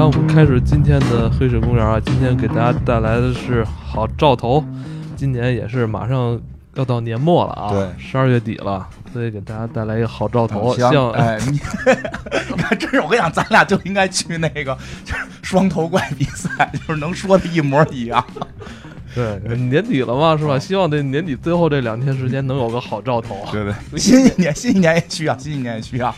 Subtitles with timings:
[0.00, 2.00] 来，我们开始今天的黑水公园啊！
[2.00, 4.64] 今天给大家带来的是好兆头，
[5.14, 6.40] 今年也是马上
[6.74, 11.52] 要到年末了啊，对十二月底了，所以给大家带来一个好兆头，希行，望哎，你
[12.48, 14.74] 你看，真是我跟你讲，咱俩就应该去那个
[15.04, 18.24] 就是双头怪比赛，就是能说的一模一样。
[19.14, 20.58] 对年底了嘛，是吧？
[20.58, 23.36] 希望这年底最后这两天时间能有个好兆头。
[23.52, 26.14] 对对， 新一年，新一年也需要，新一年也需要。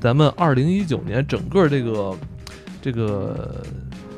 [0.00, 2.16] 咱们二零一九年整个这个
[2.86, 3.64] 这个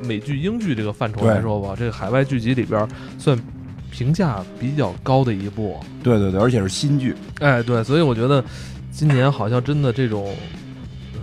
[0.03, 2.87] 美剧、英剧这个范畴来说吧，这个海外剧集里边
[3.17, 3.35] 算
[3.91, 5.81] 评价比较高的一部。
[6.03, 7.17] 对对对，而且是新剧。
[7.41, 8.45] 哎，对，所以我觉得
[8.93, 10.35] 今年好像真的这种，
[11.15, 11.21] 嗯，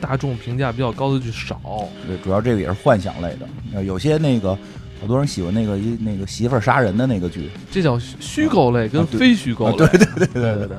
[0.00, 1.60] 大众评价比较高的剧少。
[2.06, 4.56] 对，主要这个也是幻想类的，呃有些那个
[5.00, 9.76] 好多人喜欢那个一那个媳妇儿杀人的那个剧这叫虚虚构类跟非虚构类。
[9.76, 10.76] 对对对对对对对。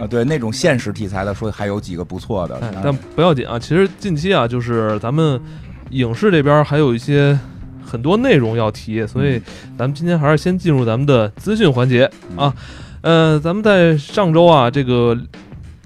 [0.00, 3.58] 啊，对那种现实题材的，说还有几个不错的哎，，但不要紧啊。
[3.58, 5.40] 其实近期啊，就是咱们
[5.90, 7.38] 影视这边还有一些
[7.84, 9.40] 很多内容要提，所以
[9.76, 12.54] 咱们今天还是先进入咱们的资讯环节啊。
[13.00, 15.14] 呃，咱们在上周啊，这个《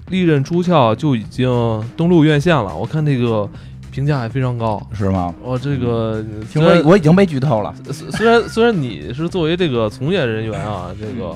[0.09, 1.47] 利刃出鞘》就已经
[1.95, 3.47] 登陆院线了，我看那个
[3.91, 4.81] 评价还非常高。
[4.93, 5.33] 是吗？
[5.43, 7.73] 哦，这个听虽然说我已经被剧透了。
[7.91, 11.35] 虽虽然虽然你是作为这个从业人员啊，这个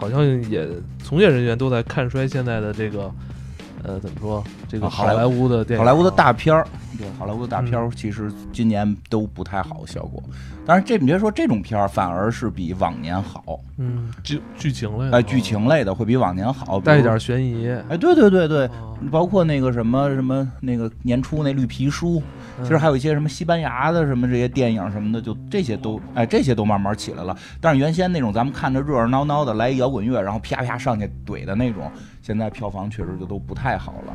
[0.00, 0.66] 好像也
[1.04, 3.12] 从业人员都在看衰现在的这个
[3.84, 6.66] 呃怎么说这个啊好莱坞的电影啊，好莱坞的大片儿，
[6.98, 10.22] 对好莱坞的大片儿，其实今年都不太好效果。
[10.66, 13.58] 但是，这你别说这种片儿，反而是比往年好。
[13.78, 17.18] 嗯剧剧情类的哎，剧情类的会比往年好，带一点。
[17.18, 18.72] 悬疑，哎，对对对对，啊
[19.10, 22.22] 包括那个什么什么那个年初那绿皮书，
[22.62, 27.34] 其实还有一些什么西班牙的什么这些电影什么的，就这些都哎这些都慢慢起来了。
[27.60, 31.90] 但是原先那种咱们看着热热闹闹的来一摇滚乐，然后啪啪上去怼的那种，
[32.22, 34.12] 现在票房确实就都不太好了。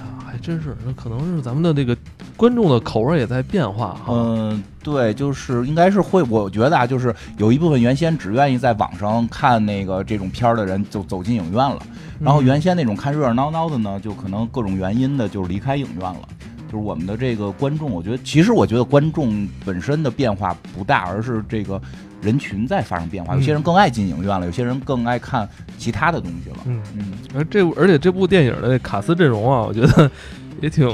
[0.00, 1.94] 啊还真是，那可能是咱们的这个
[2.38, 4.06] 观众的口味也在变化哈。
[4.08, 11.78] 嗯，对，就是应该是会，我觉得啊，就是有一部分原先只愿意在网上看那个这种片儿的人，就走进影院了。
[12.18, 16.26] 然后原先那种看热热闹闹的呢，就可能各种原因的，就是离开影院了。
[16.66, 21.78] 就是我们的这个观众，我觉得其实我觉得观众本身的变化不大，而是这个
[22.22, 23.34] 人群在发生变化。
[23.34, 26.56] 有些人更爱进影院了，有些人更爱看其他的东西了。
[26.64, 30.10] 嗯，嗯，而这而且这部电影的卡斯阵容啊，我觉得
[30.60, 30.88] 也挺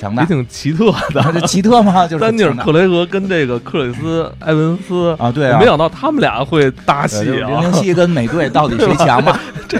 [0.00, 0.28] 强大也。
[0.28, 1.22] 挺奇特的。
[1.32, 2.06] 这奇特吗？
[2.08, 7.72] 就是丹尼尔·克雷格跟这个克里斯·埃文斯，啊，对啊，没想到他们俩会搭戏啊零零。
[7.72, 9.38] 七跟美队到底谁强嘛？
[9.68, 9.78] 这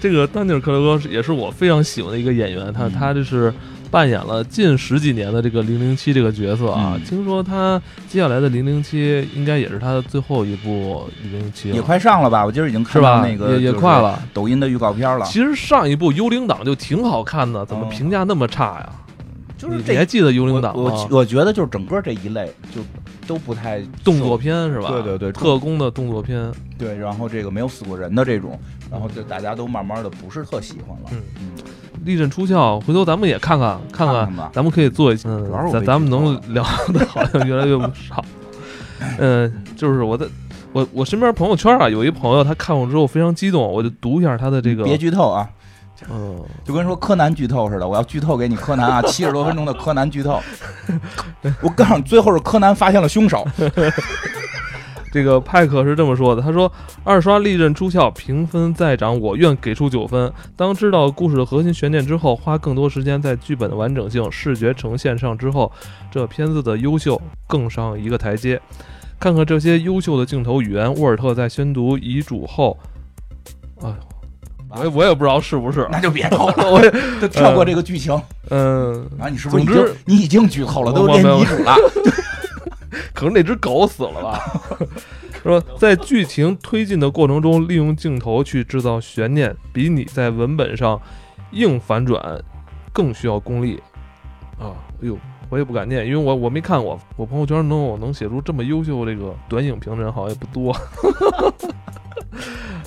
[0.00, 3.52] 这个丹尼尔·克雷格也是我非常喜欢的一个演员，他嗯他就是
[3.90, 6.92] 扮演了近十几年的这个零零七这个角色啊。
[6.94, 12.44] 嗯听说他接下来的零零七应该也是他的最后一部零零七，也快上了吧？
[12.44, 12.84] 我今儿已经？
[12.84, 14.20] 看到那个也也快了。
[14.34, 15.24] 抖音的预告片了。
[15.24, 18.88] 其实上一部《幽灵党》就挺好看的，怎么哦评价那么差呀？
[19.56, 21.18] 就是这你你还记得《幽灵党》我吗我？
[21.18, 22.80] 我觉得就是整个这一类就
[23.26, 24.88] 都不太动作片是吧？
[24.90, 26.52] 对对对特工的动作片。
[26.78, 28.58] 对，然后这个没有死过人的这种，
[28.90, 31.10] 然后就大家都慢慢的不是特喜欢了。
[31.12, 31.50] 嗯嗯，
[32.04, 36.62] 利刃出鞘，回头咱们也看看看看咱们可以做一期，嗯主要是，我被咱咱们能聊
[36.92, 38.22] 的好像越来越不少。
[39.18, 40.26] 嗯，就是我在
[40.72, 45.48] 我我身边朋友圈啊，有一朋友他看过之后非常激动，我就读一下他的这个，别剧透啊，
[46.10, 50.40] 嗯，就跟说柯南剧透似的，我要剧透给你柯南啊，七十多分钟的柯南剧透。
[51.62, 53.46] 我告诉你，最后是柯南发现了凶手。
[55.12, 56.70] 这个派克是这么说的，他说
[57.02, 60.30] 二刷利刃出鞘评分再涨，我愿给出九分。
[60.54, 65.72] 当知道故事的核心悬念之后，花更多时间在剧本的完整性、视觉呈现上之后，
[66.10, 68.60] 这片子的优秀更上一个台阶。
[69.18, 72.76] 看看这些优秀的镜头语言，沃尔特在宣读遗嘱后，
[73.80, 73.94] 哎呦，
[74.78, 76.80] 我也我也不知道是不是，那就别透了， 我
[77.28, 78.20] 跳过这个剧情。
[78.50, 81.74] 嗯，啊，你是不是已总之经你已经剧透了，都我没有练遗嘱了？
[83.12, 84.40] 可能那只狗死了吧？
[85.42, 91.00] 是吧在剧情推进的过程中，利用镜头去制造悬念，比你在文本上
[91.52, 92.20] 硬反转
[92.92, 93.80] 更需要功力
[94.58, 94.74] 啊！
[95.02, 96.98] 哎呦，我也不敢念，因为我我没看过。
[97.16, 100.76] 我朋友圈能有能写出这么优秀这个短影评的人好像也不多。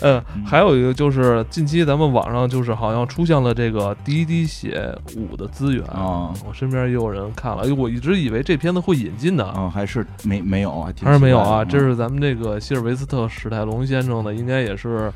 [0.01, 10.89] 嗯，还有一个就是近期咱们网上就是好像出现了这个滴滴血五的资源哦我身边也有人看了，哎，我一直以为这片子会引进的啊，还是没没有啊？
[10.94, 11.65] 挺还是没有啊？
[11.65, 15.11] 这是咱们这个希尔维斯特·史泰龙先生的，应该也是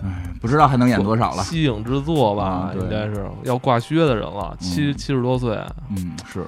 [0.00, 1.42] 哎，不知道还能演多少了。
[1.42, 2.70] 息影之作吧？
[2.78, 5.58] 应该是要挂靴的人了，七嗯七十多岁。
[5.88, 6.44] 嗯，是。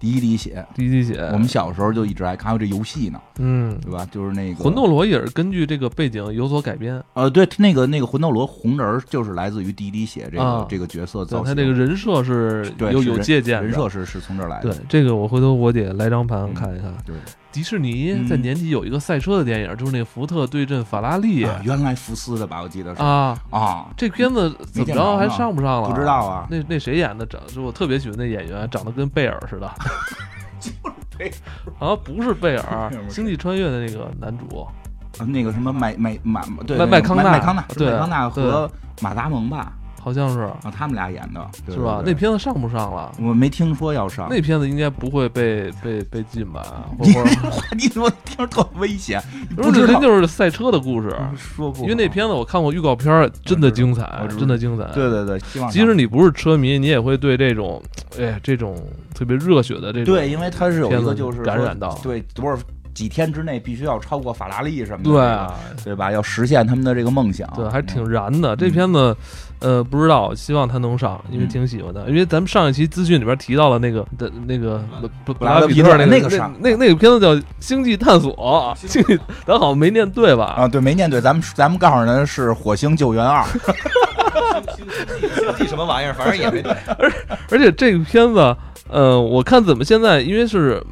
[0.00, 4.06] 第一滴血，第一滴血，我们小时候就一直爱看，还有这游戏呢，嗯，对吧？
[4.10, 16.94] 就是那个魂斗罗也是根据这个背景有所改编，呃，对，那个那个魂斗罗红人儿就是来自于第一滴血这个、啊这个角色造型，对他这个人设是对有有借鉴的人设是是从这儿来的，对这个，我回头我得来张盘看一看。
[17.04, 17.16] 对。
[17.52, 23.36] 迪士尼嗯在年底有一个赛车的电影，就是那福特对阵法拉利啊，原来福斯的吧，我记得是啊。
[23.50, 25.90] 啊，这片子怎么着着还上不上了？
[25.90, 27.26] 不知道啊，那那谁演的？
[27.26, 29.68] 长就我特别喜欢那演员，长得跟贝尔似的。
[30.62, 30.94] 贝尔
[31.78, 34.60] 好像不是贝尔，《星际穿越》的那个男主。
[34.62, 38.70] 啊那个什么麦麦马对麦麦康纳麦康纳对麦康纳和
[39.02, 39.72] 马达蒙吧，
[40.02, 42.02] 好像是啊，他们俩演的，对是吧？
[42.04, 43.12] 那片子上不上了？
[43.20, 46.62] 我没听说要上，那片子应该不会被被被禁吧？
[46.98, 49.22] 话题怎么听着特危险？
[49.54, 51.14] 不是，不知道人就是赛车的故事。
[51.36, 54.84] 说不，因为那片子我看过预告片，真的精彩真的精彩。
[54.94, 57.82] 对对对，希望即使你不是车迷，你也会对这种，
[58.18, 58.76] 哎，这种
[59.14, 62.56] 特别热血的这种，对，因为它是有一个就是感染到对多少
[63.00, 66.12] 几天之内必须要超过法拉利什么的，对啊，对吧？
[66.12, 68.54] 要实现他们的这个梦想，对，还挺嗯燃的。
[68.54, 69.16] 这片子，
[69.60, 72.04] 呃，不知道，希望他能上，因为嗯挺喜欢的。
[72.10, 74.84] 因为咱们上一期资讯里边提到了那个的那个
[75.24, 78.36] 布布拉皮特那个那个上那那个片子叫《星际探索》，
[78.86, 80.44] 星际，咱好像没念对吧？
[80.58, 83.42] 啊，对，没念对，咱们咱们告诉人是《火星救援二》，
[84.76, 84.84] 星
[85.34, 86.70] 星际什么玩意儿，反正也没对。
[86.98, 87.10] 而
[87.52, 88.54] 而且这个片子，
[88.90, 90.82] 呃，我看怎么现在因为是，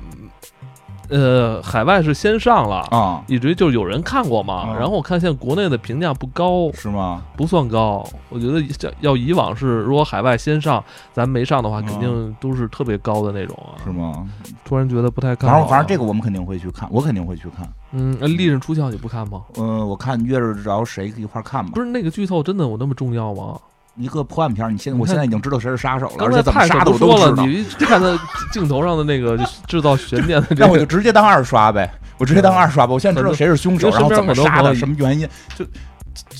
[1.08, 2.76] 呃，海外是先上了。
[2.90, 7.22] 啊，一直就有人看过嘛，嗯然后我看现在国内的评价不高，是吗？
[7.36, 8.06] 不算高。
[8.28, 10.82] 我觉得这要以往是，如果海外先上，
[11.12, 13.80] 咱没上的话，嗯肯定都是特别高的那种啊。
[13.82, 14.28] 是吗？
[14.64, 15.56] 突然觉得不太看好。
[15.56, 17.68] 反正反正这个我们肯定会去看，我肯定会去看。
[17.92, 19.42] 嗯，那利刃出鞘你不看吗？
[19.56, 21.80] 嗯、我看约着谁一块儿看吧不。
[21.80, 23.58] 是那个剧透真的有那么重要吗？
[23.98, 27.46] 一个破案片儿，你现在我现在已经知道谁是杀手了，而且怎么杀的我都说了，都知道。
[27.46, 28.18] 你看他
[28.52, 29.36] 镜头上的那个
[29.66, 32.92] 制造悬念的这那 我就，直接当二刷呗，我直接当二刷吧。
[32.94, 35.64] 我现在知道谁是凶手，然后怎么杀的，什么原因就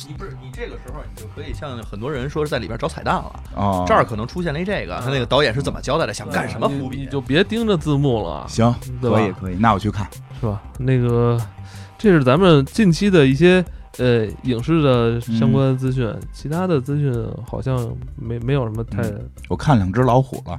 [0.07, 3.33] 你不是你这个时候，你就可以像很多人说是在里边找彩蛋了。
[3.55, 3.85] 啊？
[3.87, 6.13] 这儿可能出现了一这个，他那个导演是怎么交代的？
[6.13, 6.97] 想干什么伏笔？
[6.99, 10.07] 你你就别盯着字幕了，行，可以可以，那我去看。
[10.41, 10.61] 是吧？
[10.79, 11.37] 那个，
[11.97, 13.65] 这是咱们近期的一些
[13.99, 17.13] 呃影视的相关资讯，其他的资讯
[17.47, 17.77] 好像
[18.17, 19.03] 没没有什么太。
[19.03, 20.59] 嗯我看两只老虎了，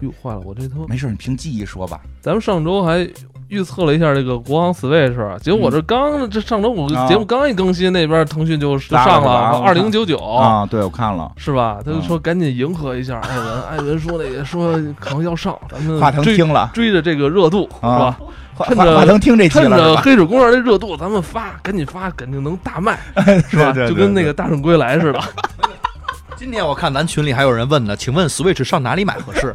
[0.00, 0.86] 哟，坏了，我这他妈！
[0.86, 2.00] 没事，你凭记忆说吧。
[2.20, 3.06] 咱们上周还
[3.48, 10.16] 预测了一下这个国行 Switch，结果我这刚、这上周我啊节目刚一更新，那边腾讯就就上了二零九九。
[10.16, 11.30] 啊，对，我看了。
[11.36, 11.82] 是吧？
[11.84, 18.16] 他就嗯说赶紧迎合一下艾文，艾文说那个说可能要上，咱们追听了，追着这个热度、啊是吧？
[18.20, 18.26] 华
[18.66, 19.96] 趁着华华腾听这期趁着？
[19.96, 22.98] 黑水公园的热度，咱们发，赶紧发，肯定能大卖，
[23.48, 23.72] 是吧？
[23.72, 25.20] 就跟那个大圣归来似的。
[26.36, 29.52] 今天我看咱群里还有人问呢，请问 Switch 上哪里买合适？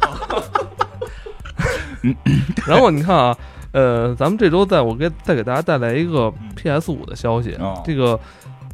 [2.66, 3.36] 然后你看啊，
[3.72, 8.18] 呃，咱们这周再我给再给大家带来一个 PS 五的消息，哦这个。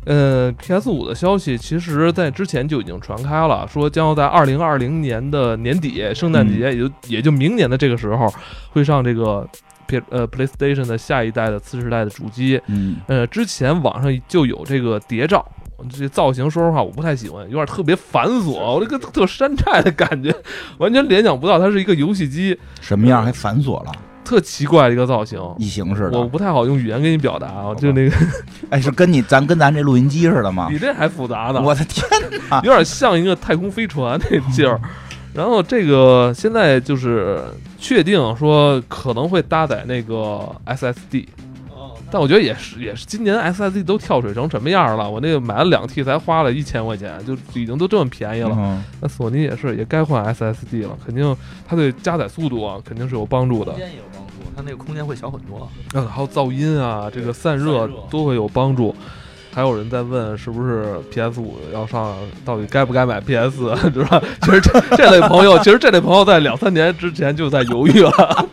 [0.04, 8.28] 呃，PS 五的消息其实在之前就已经传开了，说将要在二零二零年的年底，圣诞节，也就也就明年的这个时候，
[8.72, 9.48] 会上这个
[9.86, 12.60] P 呃 PlayStation 的下一代的次世代的主机。
[12.66, 15.44] 嗯，呃，之前网上就有这个谍照，
[15.90, 20.34] 这造型说实话我不太喜欢，有点特别繁琐，我这个特山寨的感觉，
[20.78, 23.92] 完全联想不到它是一个游戏机，什么样还繁琐了，
[24.24, 25.40] 特奇怪的一个造型。
[25.58, 26.18] 异形似的。
[26.18, 28.16] 我不太好用语言给你表达啊，就那个
[28.70, 30.68] 哎，是跟你咱跟咱这录音机似的吗？
[30.68, 32.06] 比这还复杂呢，我的天
[32.48, 32.60] 哪！
[32.62, 34.80] 有点像一个太空飞船那劲儿。
[35.34, 37.42] 然后这个现在就是
[37.82, 41.26] 确定说可能会搭载那个 SSD，
[42.12, 45.10] 但我觉得也是也是今年 SSD 都跳水成什么样了。
[45.10, 48.54] 我那个买了两 T 才花了一千块钱，就已经都这么便宜了。
[48.56, 51.36] 嗯那索尼也是也该换 SSD 了，肯定
[51.66, 53.80] 它对加载速度啊肯定是有帮助的空。
[53.80, 55.68] 间也有帮助，它那个空间会小很多。
[55.94, 58.94] 嗯，还有噪音啊，这个散热都会有帮助。
[59.54, 64.22] 还有人在问是不是 PS 五要上，到底该不该买 PS， 是吧？
[64.40, 68.12] 其实这这类朋友，其实这类朋友在两三年之前就在犹豫了。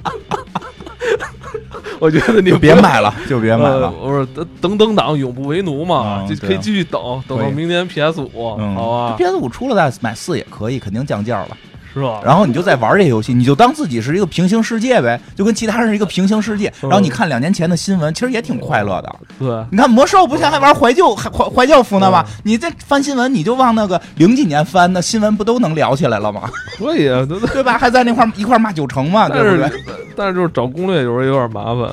[2.00, 3.94] 我觉得你就别买了，就别买呃，了。
[4.01, 11.58] 我说等等等党永不为奴嘛，嗯就可以继续等，等到明年 PS 五，嗯，好吧？PS 五出了再买四也可以，肯定降价了。
[11.93, 12.22] 是吧？
[12.24, 16.67] 然后你就在玩这些游戏，你就当自己是一个平行世界呗，就跟其他人是一个平行世界。
[16.84, 19.15] 嗯然后你看两年前的新闻，其实也挺快乐的。
[19.38, 22.24] 对，你看魔兽不现在还玩怀旧还怀怀旧服呢吗？
[22.27, 26.50] 嗯你这翻新闻，你就往那个零几年翻，那新闻不都能聊起来了吗？
[26.77, 27.50] 可以啊，对对。
[27.50, 27.77] 对吧？
[27.77, 29.69] 还在那块一块骂九成嘛，对不对？
[30.15, 31.91] 但是就是找攻略有时候有点麻烦。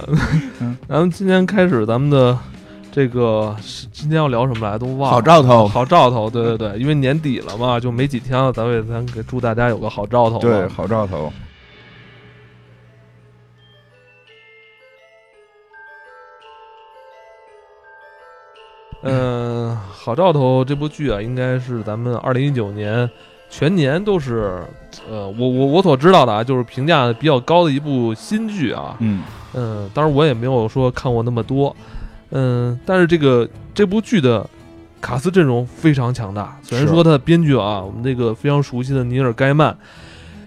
[0.61, 2.37] 嗯 咱们今天开始咱们的
[2.97, 3.55] 这个
[3.93, 5.11] 今天要聊什么来都忘了。
[5.11, 10.39] 好兆头，好兆头，对对对， 因为年底了嘛，就没几天了，咱们咱给祝大家有个好兆头。
[10.39, 11.31] 对，好兆头。
[19.03, 23.11] 嗯，好兆头这部剧啊，应该是咱们二零一九年
[23.51, 24.65] 全年都是，
[25.07, 28.97] 呃，我我我所知道的啊，就是评价比较高的一部新剧啊。
[29.01, 29.23] 嗯
[29.53, 31.77] 嗯，当然我也没有说看过那么多。
[32.39, 34.47] 嗯，但是这个这部剧的
[35.01, 36.59] 卡斯阵容非常强大。
[36.63, 39.75] 虽然说它的编剧啊，我们这个非常熟悉的尼尔·盖曼，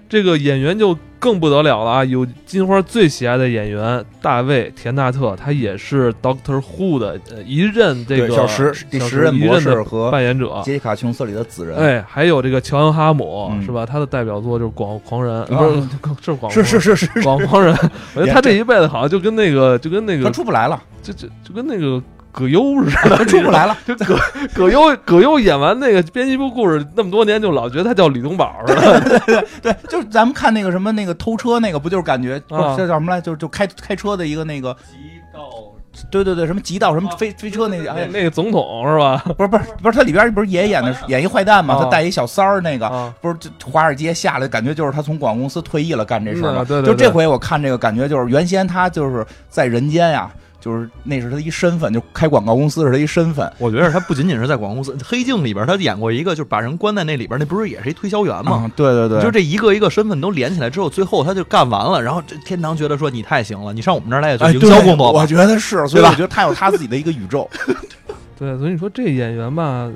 [0.10, 2.04] 这个演员就更不得了了啊！
[2.04, 10.62] 有金花最喜爱的演员大卫·田纳特，他也是 Doctor Who 的呃一任这个小十第小十任博一任的士和扮演者。
[10.66, 13.86] 杰西卡·琼斯里的子人，哎，还有这个乔恩·哈姆、嗯是吧？
[13.86, 15.60] 他的代表作就是《广狂人》，啊
[16.02, 17.72] 不是是广是是是是，广狂人。
[18.16, 23.76] 我觉得他这一辈子好像就跟那个就跟那个他个出不来了，就就就跟那个葛优似的，他 出不来了。
[23.86, 24.18] 就葛
[24.54, 29.00] 葛优葛优演完那个编辑部故事那么多年，就老觉得他叫李东宝似的。
[29.26, 33.20] 对对对，就是咱们看那个什么那个偷车那个，不就是感觉不是啊这叫什么来？
[33.20, 34.96] 就是就开开车的一个那个，极
[35.34, 35.50] 道
[36.12, 39.22] 对对对，什么极道什么啊飞飞车那个，那哎，那个总统是吧？
[39.36, 41.74] 不是不是不是，他里边不是爷爷演的演一坏蛋嘛？
[41.76, 46.62] 啊他带一小三儿那个，啊，不是就华尔街下来，感觉就是他从广告公司退役了干这事儿嘛。
[46.62, 50.30] 嗯对对就这回我看这个感觉就是原先他就是在人间呀，
[50.60, 53.52] 就是那是他一身份，就开广告公司是他一身份。
[53.58, 58.52] 我觉得他不仅仅是在广告公司，《黑镜》里边他演过一个，就是把人关在那里边，那不是也是一推销员吗？
[58.52, 65.28] 啊，对对对，就这一个一个身份都连起来之后，最后他就干完了，然后这天堂觉得说你太行了，你上我们这儿来做哎，营销工作吧我。
[65.28, 67.50] 觉得是，所以我觉得他有他自己的一个宇宙。
[68.38, 69.90] 对，所以你说这演员吧，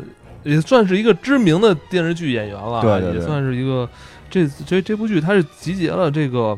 [0.43, 3.89] 也算是一个知名的电视剧演员了啊，对对对也算是一个
[4.29, 6.57] 这这这部剧他是集结了这个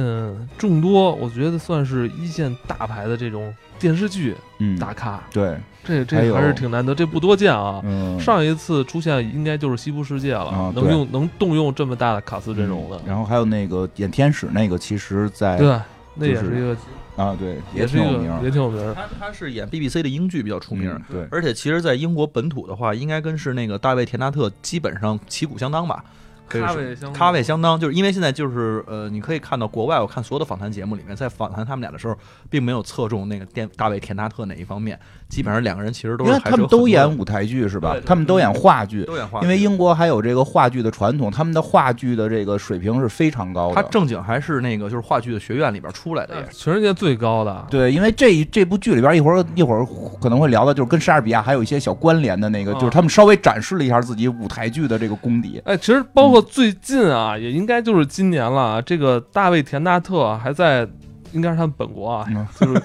[0.00, 7.80] 嗯众多，我觉得算是一线大牌的这种电视剧嗯，大咖，对，这这还是挺难得，这不多见啊。
[7.84, 15.80] 嗯，上一次出现应该就是西部世界了，能用能动用这么大的卡斯阵容的，嗯然后还有那个演天使那个，其实在对，
[16.14, 16.76] 那也是是一个
[17.16, 18.44] 啊，对，也是一个挺有名。
[18.44, 18.94] 也挺有名儿。
[18.94, 26.04] 他他是演 BBC 的英剧比较出名，嗯对，而且其实，在英国本土的话，应该跟是那个大卫·田纳特基本上旗鼓相当吧。
[26.48, 32.16] 可以说咖位相咖位相当，就是因为现在就是呃，你可以看到国外，我看所有的访谈节目里面，在访谈他们俩的时候，
[32.48, 37.96] 并没有侧重那个电大卫·田纳特哪一方面，基本上两个人其实都是因为他们都演舞台剧是吧？
[38.06, 43.74] 他们都演话剧，都演话剧，因为英国还有这个话剧的传统，他们的话剧的这个水平是非常高的。
[43.74, 46.48] 他正经还是那个就是话剧的学院里边出来的也。
[46.52, 49.86] 全世界最高的，对，因为这一这部剧里边一会儿一会儿
[50.20, 52.80] 可能会聊到，就是跟莎士比亚还有一些小关联的那个，啊。
[52.80, 55.60] 就是他们稍微展示了一下自己舞台剧的这个功底。
[55.64, 58.82] 哎，其实包括最近啊，也应该就是今年了啊。
[58.82, 60.88] 这个大卫·田纳特还在，
[61.32, 62.82] 应该是他们本国啊，嗯 就是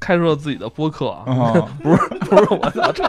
[0.00, 1.24] 开设了自己的播客啊。
[1.30, 3.04] 啊，不是不是，我操，这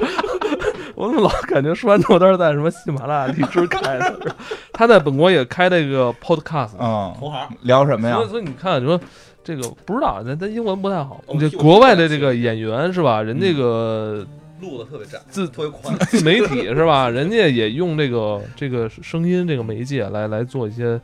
[0.95, 4.35] 我怎么老感觉说完之后他是在什么喜马拉雅荔枝开的？
[4.71, 8.29] 他在本国也开这个 podcast，嗯，同行，聊什么呀所以？
[8.29, 8.99] 所以你看，你说
[9.43, 11.19] 这个不知道，咱咱英文不太好。
[11.27, 13.21] 这哦替我国外的这个演员是吧？
[13.21, 14.25] 人这个
[14.63, 15.95] 路子特别窄，自特别宽。
[16.09, 17.09] 自媒体是吧？
[17.09, 20.99] 人家也用这个这个声音这个媒介来来做一些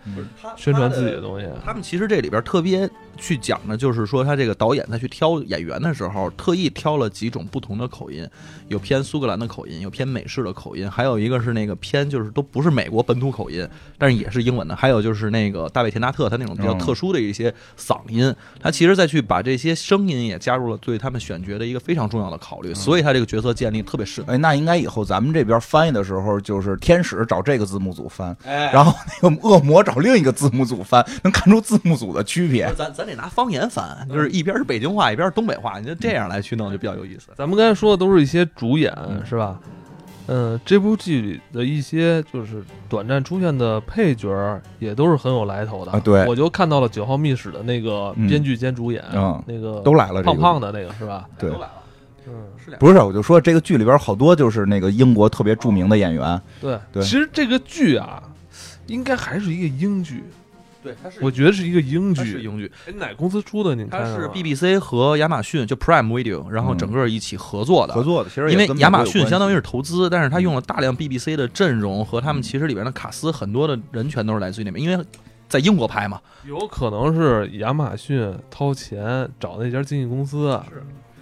[0.55, 1.45] 宣传自己的东西。
[1.63, 2.89] 他们其实这里边特别
[3.19, 8.27] 去讲的，就是说他这个导演在去挑演员的时候，特意挑了几种不同的口音，
[8.67, 24.33] 有偏苏格兰的口音，有偏美式的口音，还有一个是那个偏就是都不是美国本土口音，但是也是英文的，还有就是那个大卫·田纳特他那种比较嗯特殊的一些嗓音，他其实再去把这些声音也加入了对他们选角的一个非常重要的考虑，所以他这个角色建立特别适合。
[24.33, 32.73] 哎，那应该以后咱们这边翻译的时候，就是天使找这个字幕组翻，哎然后那个恶魔找另一个字幕组翻，能看出字幕组的区别。
[32.75, 37.29] 咱咱得拿方言翻，就是一边是北京话，一边是东北话，你就这样来去弄就比较有意思。
[37.35, 39.59] 咱们刚才说的都是一些主演，嗯是吧？
[40.31, 45.91] 嗯，这部剧里的一些就是短暂出现的配角，也都是很有来头的。
[45.91, 51.25] 啊对我就看到了《九号密室》的那个嗯编剧兼主演，嗯那个都来了，胖胖的那个是吧？
[51.39, 51.73] 对都来了，
[52.27, 52.33] 嗯。
[52.77, 56.77] 不是，我就说这个剧里边好多就是那个英国特别著名的演员，对。
[56.93, 58.21] 对其实这个剧啊，
[58.85, 60.23] 应该还是一个英剧，
[60.81, 62.23] 对，他是我觉得是一个英剧。
[62.23, 63.75] 是英剧，哎，哪公司出的？
[63.75, 67.93] 您看它是 BBC 和亚马逊就 Prime Video，然后整个一起合作的。
[67.93, 75.05] 合作的，其实因为亚马逊相当于是投资，但是他用了大量 BBC 的阵容和他们其实里边的卡斯，很多的人全都是来自于那边，因为
[75.49, 76.21] 在英国拍嘛。
[76.47, 80.75] 有可能是亚马逊掏钱找那家经纪公司，是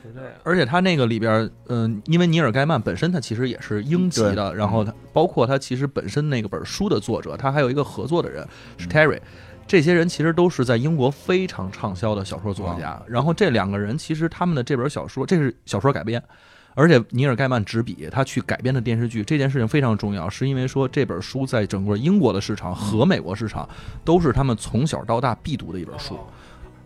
[0.09, 0.31] 是这样。
[0.43, 8.47] 而且他那个里边，嗯、因为尼尔盖曼本身他其实也是英籍的，然后他包括他其实本身那个本书的作者，他还有一个合作的人
[8.77, 9.19] 是 Terry。
[9.67, 16.23] 这些人其实都是在英国非常畅销的小说作家，然后这两个人其实他们的这本小说，这是小说改编，
[16.73, 23.67] 而且尼尔盖曼执笔，他去改编的电视剧，这件事情非常重要，是因为说这本书在整个英国的市场和美国市场
[24.05, 26.17] 都是他们从小到大必读的一本书。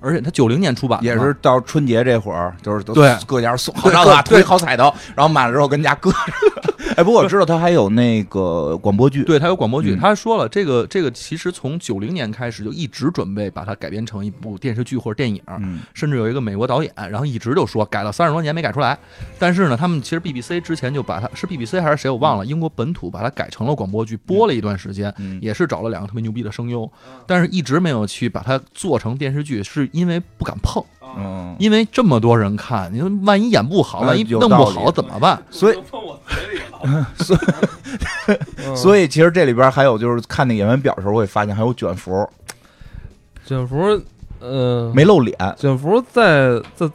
[0.01, 3.15] 而且它九零年出版的，也是到春节这会儿，就是都对。
[3.25, 4.38] 各家送好对张卡，对。
[4.38, 6.17] 涂一好彩头，然后买了之后跟家搁着。
[6.98, 10.00] 哎，不过我知道他还有那个广播剧，对，他有广播剧，嗯。
[10.00, 15.79] 他说了，这个这个其实从九零年开始就一直准备把它改编成一部电视剧或者电影，嗯。
[15.93, 18.98] 甚至有一个美国导演，然后一直就说改了三十多年没改出来。
[19.39, 26.91] 但是呢，他们其实 BBC 之前就把它是 BBC 还是谁我忘了，英国本土把它改成了广播剧，播了一段时间，嗯，也是找了两个特别牛逼的声优，
[27.25, 30.83] 但是一直没有去把它做成电视剧，是因为不敢碰，
[31.17, 35.41] 嗯，因为这么多人看，你说万一演不好，万一弄不好怎么办？
[35.51, 37.07] 所以碰我嘴里了。
[37.17, 42.27] 所以所以其实这里边还有就是看那演员表的时候，我会发现还有卷福，
[43.45, 44.01] 卷福，
[44.39, 46.89] 呃，没露脸，卷福在在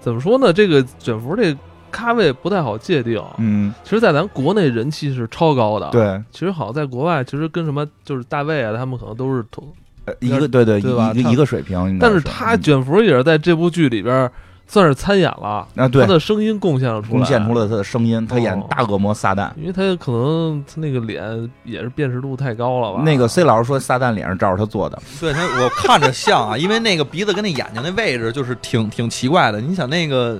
[0.00, 0.52] 怎么说呢？
[0.52, 1.56] 这个卷福这
[1.90, 3.22] 咖位不太好界定。
[3.38, 9.72] 嗯，其实，在咱国内人气是超高的。，对，其实好像在国外，其实跟什么就是大卫啊，他们可能都是同，呃
[10.20, 14.30] 一个对对对吧一个一个水平但是他嗯卷福也是在这部剧里边
[14.70, 19.50] 算是参演了，啊对他的声音贡献了出来，贡献出了他的声音，他演哦大恶魔撒旦。
[19.56, 23.02] 因为他可能他那个脸也是辨识度太高了吧？
[23.02, 29.58] 那个 C 老师说撒旦脸是照着他做的，对他，我看着像啊，因为那个鼻子跟那眼睛那位置就是挺挺奇怪的。
[29.58, 30.38] 你想那个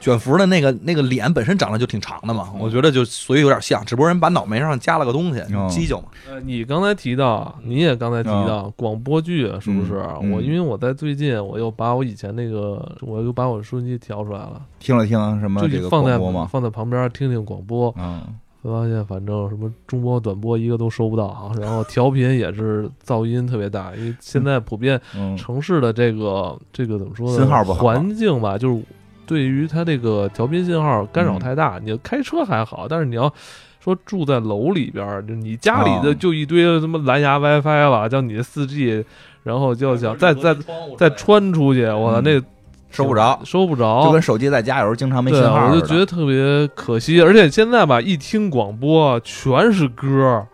[0.00, 6.06] 卷福的那个那个脸本身长得就挺长的嘛，我觉得就所以有点像，只不过人把脑门上加了个东西，哦犄角嘛。
[6.28, 9.94] 呃，你刚才提到，你也刚才提到广播剧，是不是？
[9.94, 16.48] 哦嗯嗯我因为我在最近，我又把我以前那个，我又把我的收音机调出来了，听了听什么就这个放在广播吗？
[16.50, 18.22] 放在旁边听听广播，嗯，
[18.62, 27.36] 发现反正什么中波、短波一个都收不到啊，然后调频也是噪音特别大，因为现在普遍嗯，城市的这个这个怎么说呢？
[27.36, 28.82] 信号不好环境吧，就是
[29.28, 31.78] 对于它这个调频信号干嗯扰太大。
[31.84, 33.32] 你开车还好，但是你要
[33.78, 39.04] 说住在楼里边儿，就你家里的哦就一堆什么蓝牙 WiFi 了，叫你的四 G，
[39.44, 40.56] 然后就想再再
[40.96, 42.42] 再穿出去，我操嗯那
[42.90, 45.68] 收不着，收不着，就跟手机在家有时候经常没信号。
[45.68, 47.20] 我就觉得特别可惜。
[47.20, 50.46] 而且现在吧，一听广播全是歌儿，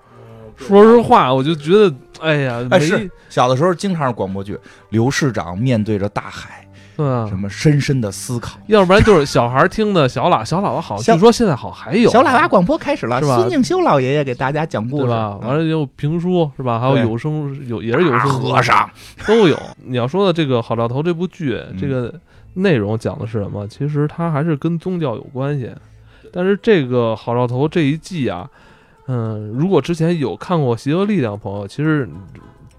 [0.56, 4.58] 说实话，我就觉得，哎呀，没哎是小的时候经常是广播剧，
[4.88, 6.63] 刘市长面对着大海，
[6.96, 7.38] 对啊什？
[7.38, 8.58] 么深深的思考。
[8.66, 16.78] 要不然就是小孩儿听的小喇小喇叭好，小据说现在好还有小喇叭广播开始了，是吧孙敬修老爷爷给大家讲故事，完了也有评书是吧？
[16.78, 18.88] 还有有声有也是有声和尚，
[19.26, 19.58] 都有。
[19.84, 22.14] 你要说的这个《好兆头》这部剧，嗯这个
[22.54, 23.66] 内容讲的是什么？
[23.66, 25.70] 其实它还是跟宗教有关系。
[26.32, 28.48] 但是这个《好兆头》这一季啊，
[29.06, 32.08] 嗯，如果之前有看过《邪恶力量》的朋友，其实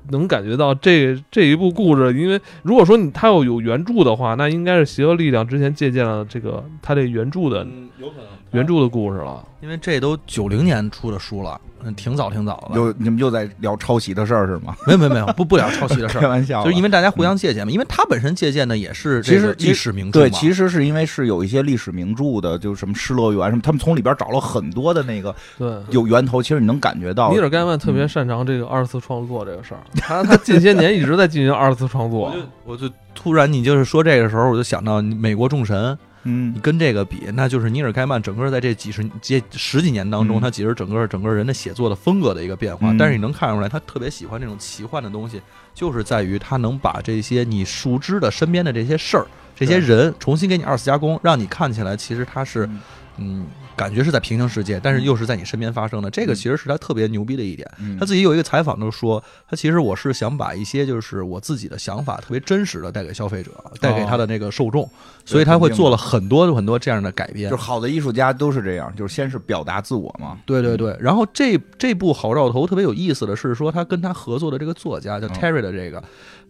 [0.10, 9.44] 能感觉到这这一部故事，因为如果说你他要有原著的话，那应该是《邪恶力量》之前借鉴了这个他这原著的嗯，有可能原著的故事了。
[9.62, 12.80] 因为这都九零年出的书了，嗯，挺早挺早的。
[12.80, 14.76] 又你们又在聊抄袭的事儿是吗？
[14.88, 20.26] 没有没有没有，不不聊抄袭的事开儿， 玩笑，就是因为大家互相借鉴嘛，因为他本身借鉴的也是其实历史名著嘛。
[20.26, 27.40] 对，其实是因为是有一些历史名著的，就是什么《失乐园》什么，他们从里边找了很多的那个对，有源头，其实你能感觉到尼。
[27.40, 32.32] 尔盖曼特别擅长这个二次创作这个事儿，他他近些年一直在进行二次创作我。
[32.32, 42.92] 就我就突然你就是说这个时候，我就想到美国众神，嗯你跟这个比，那就是尼尔盖曼整个在这几十这十几年当中，嗯他其实整个整个人的写作的风格的一个变化。
[42.92, 45.42] 嗯但是你能看出来，他特别喜欢这种奇幻的东西，
[45.74, 52.82] 就是在于他能把这些你熟知的身边的这些事儿、这些人重新给你二次加工，让你看起来其实他是嗯
[53.18, 53.46] 嗯。
[53.76, 57.70] 感觉是在平行世界，但是又是在你身边发生的，这个其实是他特别牛逼的一点。
[57.80, 57.98] 嗯。
[58.00, 64.90] 他自己有一个采访都说，他其实我是想把一些就是我自己的想法特别真实的带给消费者，带给他的那个受众，
[65.24, 67.64] 所以他会做了很多很多这样的改编就是。
[67.64, 70.38] 好的艺术家都是这样，就是先是表达自我嘛。
[70.46, 75.32] 对对对，然后这这部《好兆头》特别有意思的是说，他跟他合作的这个作家叫哦。
[75.36, 76.02] Terry 的这个，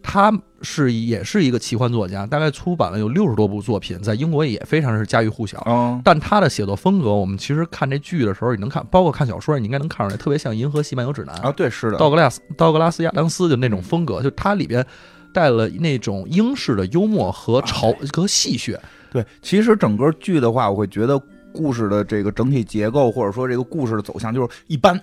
[0.07, 5.61] 他是也是一个奇幻作家，大概出版了有六十多部作品，在英国也非常是家喻户晓。
[5.65, 14.85] 嗯，但他的写作风格，我们其实看这剧的时候，你能看，包括看小说，你应该能看出来，特别像《银河系漫游指南》啊，对，是的，道格拉斯道格拉斯亚当斯就那种风格，就它里边
[15.33, 18.77] 带了那种英式的幽默和潮和戏谑。
[19.11, 19.25] 对。
[19.41, 21.19] 其实整个剧的话，我会觉得
[21.51, 24.97] 故事的这个整体结构，或者说这个故事的走向，就是一般。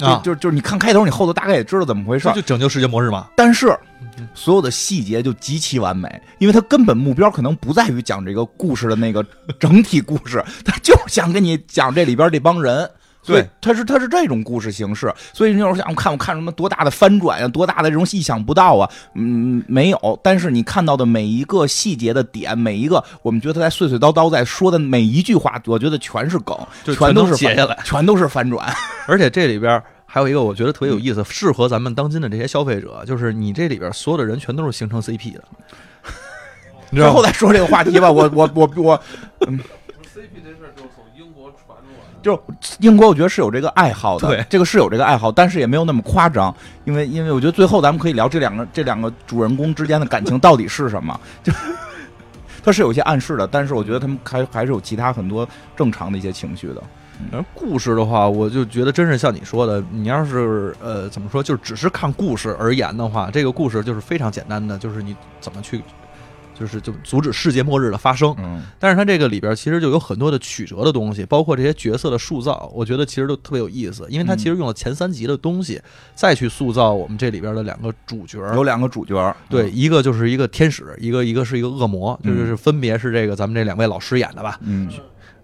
[0.00, 2.30] 啊就就就是你看开头，你后头大概也知道怎么回事。
[2.34, 3.28] 就拯救世界末日嘛？
[3.36, 3.68] 但是
[4.18, 9.24] 嗯所有的细节就极其完美，因为它根本目标可能不在于讲这个故事的那个
[9.58, 12.88] 整体故事，他就想跟你讲这里边这帮人。
[13.24, 20.20] 所以对它是它是这种故事形式，所以你有时候想我看我看什么多大的翻转呀、多大的这种意想不到啊，嗯，没有。
[20.22, 28.70] 但是你看到的每一个细节的点，每一个我们觉得他在碎碎叨叨在说的每一句话，我觉得全是梗，全都是反全都截下来，全都是反转。
[29.08, 35.42] 而且这里边还有一个我觉得特别有意思，适合咱们当今的这些消费者，就是你这里边所有的人全都是形成 CP 的。
[36.90, 37.12] 你知道吗？
[37.12, 38.12] 最后再说这个话题吧。
[38.12, 39.00] 我我我我，
[39.46, 39.58] 嗯
[40.14, 42.13] CP 这事儿就是从英国传出来的。
[42.24, 42.42] 就
[42.78, 46.52] 英国，我觉得是有这个爱好的，对这个是有这个爱好，但是也没有那么夸张，
[46.84, 51.52] 因为因为我觉得最后咱们可以聊这两个这两个主人公之间的感情到底是什么， 就
[52.64, 56.82] 它是有一些暗示的，但是我觉得他们还还是有其他很多正常的一些情绪的。
[57.30, 65.80] 而故事的话，我就觉得真是像你说的，你要是呃怎么说，就只是看故事而言的话，这个故事就是非常简单的，就是你怎么去，
[66.54, 68.34] 就是就阻止世界末日的发生。
[68.38, 75.80] 嗯但是它这个里边其实就有很多的曲折的东西，包括这些角色的塑造，我觉得其实都特别有意思，因为它其实用了前三集的东西，
[76.14, 78.38] 再去塑造我们这里边的两个主角。
[78.54, 84.58] 有两个主角，对，一个就是一个天使，一个一个是一个恶魔，就嗯是分别是这个咱们这两位老师演的吧。
[84.62, 84.88] 嗯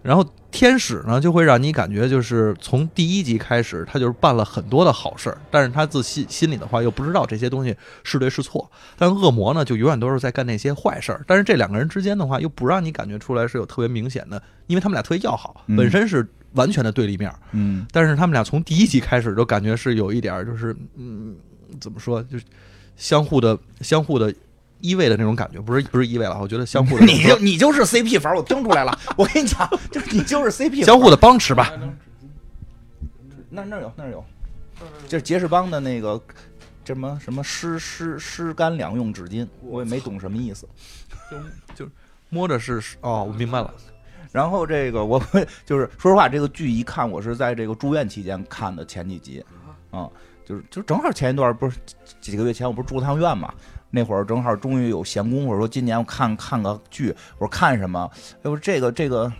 [0.03, 8.71] 然后天使呢，就会让你感觉就是从第一集开始，他就是办了很多的好事儿，但是他自心心里的话又不知道这些东西是对是错。
[8.99, 11.23] 但恶魔呢，就永远都是在干那些坏事儿。
[11.27, 17.39] 但是这两个人之间的话，又不让你感觉出来是有特别明显的，因为他们俩特别要好，嗯本身是完全的对立面儿。
[17.53, 21.37] 嗯但是他们俩从第一集开始就感觉是有一点儿就是嗯，
[21.81, 22.45] 怎么说，就是
[22.97, 24.35] 相互的相互的
[24.81, 28.99] 依偎的那种感觉，不是不是依偎了，我觉得相互的 你就你就是 CP 粉儿，我听出来了。
[29.17, 31.73] 我跟你讲，就是你就是 CP 相互的帮持吧。
[33.51, 34.25] 那那有那有，
[35.09, 36.21] 就是杰士邦的那个
[36.85, 40.69] 什么什么湿湿湿干两用纸巾，我也没懂什么意思。
[41.77, 41.91] 就就
[42.29, 43.73] 摸着是哦，我明白了。
[44.33, 45.21] 然后这个 我
[45.67, 49.45] 就是说实话，这个剧一看我是在这个住院期间看的前几集，
[49.91, 50.09] 啊、
[50.51, 51.79] 就是就正好前一段不是
[52.21, 53.55] 几个月前我不是住趟院嘛，
[53.89, 58.11] 那会儿正好终于有闲工夫，说今年我看看个剧，我说看什么？
[58.39, 59.33] 哎，我说这个这个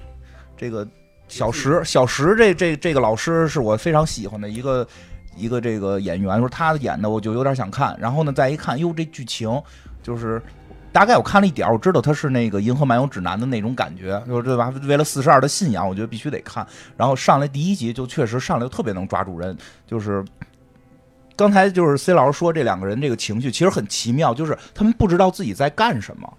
[0.57, 0.87] 这个
[1.27, 4.87] 小石小石这这这个老师是我非常喜欢的一个
[5.35, 9.61] 一个这个演员，说他演的我就有点想看，然后呢再一看，哟这剧情
[10.01, 10.41] 就是。
[10.93, 14.75] 大概我看了一点儿，我知道他是那个《银河漫游指南》的那种感觉，就是对吧？
[14.83, 16.67] 为了四十二的信仰，我觉得必须得看。
[16.97, 20.25] 然后上来第一集就确实上来就特别能抓住人，就是
[21.37, 26.33] 刚才就是 C 老师说这两个人这个情绪其实很奇妙，就是他们不知道自己在干什么。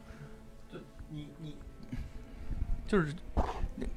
[2.87, 3.07] 就是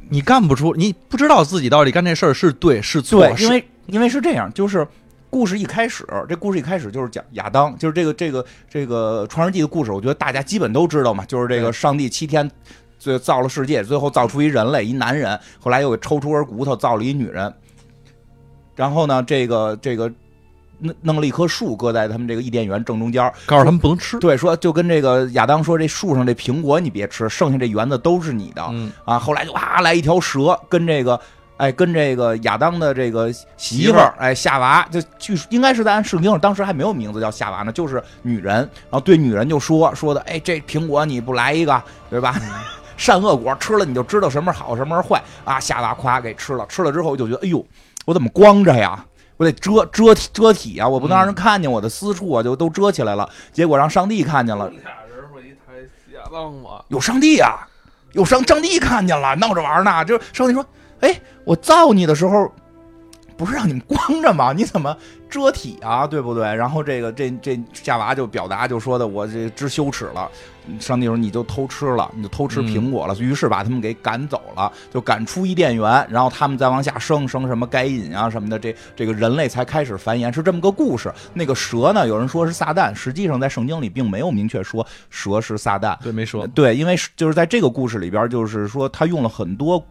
[0.08, 4.86] 你干不出，你不知道自己到底干这事儿是对是错，对，因为因为是这样，就是
[5.28, 12.50] 故事一开始，这故事一开始就是讲亚当，就是这个这个这个创世纪的故事，我觉得大家基本都知道嘛，就是这个上帝七天。
[12.96, 17.52] 最造了世界，最后造出一人类，一男人，后来又给抽出根骨头，造了一女人。
[18.74, 20.10] 然后呢，这个这个
[20.78, 24.18] 弄弄了一棵树，搁在他们这个伊甸园正中间儿，告诉他们不能吃。
[24.18, 28.64] 对，说就跟这个亚当说，这树上这苹果你别吃，剩下这园子都是你的。
[28.70, 31.18] 嗯，啊，后来就哇来一条蛇，跟这个
[31.56, 42.34] 哎跟这个亚当的这个媳媳妇儿妇儿哎夏娃，就据应该是在按圣经上，当时还没有名字叫夏娃呢，就是女人，然后对女人就说说的，哎这苹果你不来一个，对吧？
[42.96, 45.58] 善恶果吃了你就知道什么是好，什么是坏啊！
[45.58, 47.66] 夏娃夸给吃了，吃了之后就觉得，哎呦，
[48.04, 49.04] 我怎么光着呀？
[49.44, 50.88] 我得遮遮体遮体啊！
[50.88, 53.28] 我不能让人看见我的私处啊，就都遮起来了。
[53.52, 55.74] 结果让上帝看见了，俩人会一台？
[56.88, 57.68] 有上帝啊、
[58.12, 60.02] 有上上帝看见了，闹着玩呢。
[60.04, 60.64] 就是上帝说
[61.00, 62.50] ：“哎，我造你的时候，
[63.36, 64.52] 不是让你们光着吗？
[64.52, 64.96] 你怎么
[65.28, 66.06] 遮体啊？
[66.06, 70.30] 对不对？”然后这个这这夏娃就表达就说的：“我这知羞耻了。”
[70.80, 73.14] 上帝说：“你就偷吃了，你就偷吃苹果了。
[73.16, 76.06] 于是把他们给赶走了，就赶出伊甸园。
[76.08, 81.12] 然后他们再往下生，生什么该隐啊什么的，这这个人类才开始繁衍，是这么个故事。
[81.34, 85.94] 那个蛇呢，有人说是撒旦，实际上在圣经里并没有明确说蛇是撒旦。
[86.02, 86.46] 对，没说。
[86.46, 89.84] 对，因为就是在这个故事里边，就是说他用了很多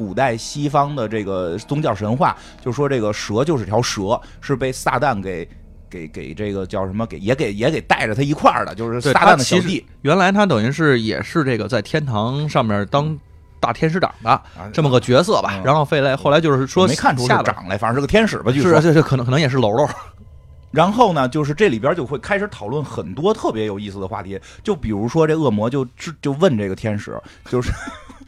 [0.00, 2.34] 古代西方的这个宗教神话，
[2.64, 5.46] 就说这个蛇就是条蛇，是被撒旦给
[5.90, 13.14] 给给这个叫什么给也给也给带着他一块儿的，就是撒旦的小弟原来他等于是也是这个在天堂上面当
[13.60, 15.62] 大天使长的啊这么个角色吧嗯。
[15.62, 18.80] 然后后来后来就是说没看出是下长来，反正是个天使吧，据是说。
[18.80, 19.86] 这这可能可能也是喽喽。
[20.72, 25.84] 然后呢，就是这里边就会开始讨论很多特别有意思的话题，就比如说这恶魔就
[26.22, 27.72] 就问这个天使，就是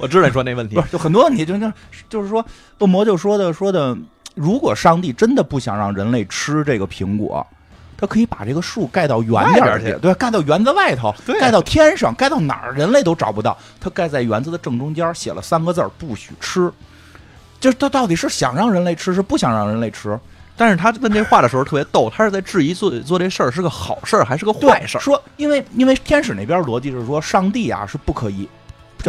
[0.02, 1.72] 我知道你说那问题不，是，就很多问题，就就，
[2.08, 2.44] 就是说，
[2.78, 3.96] 恶魔就说的说的，
[4.34, 7.46] 如果上帝真的不想让人类吃这个苹果，
[7.96, 13.56] 他可以把这个树盖到园点去对，盖到园子外头，对盖到天上，盖到哪儿人类都找不到。
[13.80, 16.68] 他盖在园子的正中间，写了三个字儿：不许吃。
[17.60, 20.18] 就是他到底是想让人类吃，是不想让人类吃？
[20.56, 28.48] 但是他问这话的时候特别逗，他是在质疑做做这事儿是个好事儿还是个坏事儿，说因为因为天使那边逻辑是说，上帝啊是不可以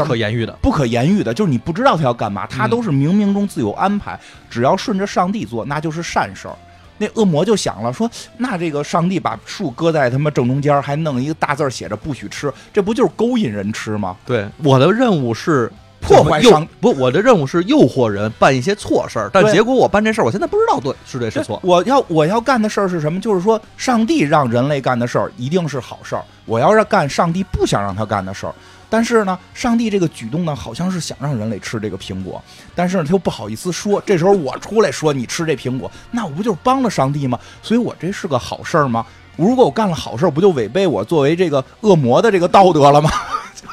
[0.01, 0.53] 不可言喻的。
[0.61, 6.55] 不可言喻的，就是你不知道他要干嘛，他嗯都是冥冥中自有安排，只要顺着上帝做，那就是善事儿。
[6.99, 14.15] 那恶魔就想了说，那这个上帝把树搁在他妈正中间，还弄一个大字儿写着不许吃，这不就是勾引人吃吗？
[14.25, 21.59] 对，我的任务是破坏上 不，我的任务是诱惑人办一些错事儿，但结果我办这事儿，我现在不知道对是对是错。
[21.63, 23.19] 我要我要干的事儿是什么？
[23.19, 26.23] 就是说，上帝让人类干的事儿一定是好事儿。
[26.45, 28.53] 我要是干上帝不想让他干的事儿，
[28.93, 32.39] 但是呢，上帝这个举动呢，好像是想让人类吃这个苹果，
[32.75, 33.99] 但是呢，他又不好意思说。
[34.05, 37.39] 这时候我出来说你吃这苹果，那我不就是帮了上帝吗？
[37.63, 39.03] 所以我这是个好事儿吗？
[39.35, 43.09] 如果我干了好事儿，不就违背我作为这个恶魔的这个道德了吗？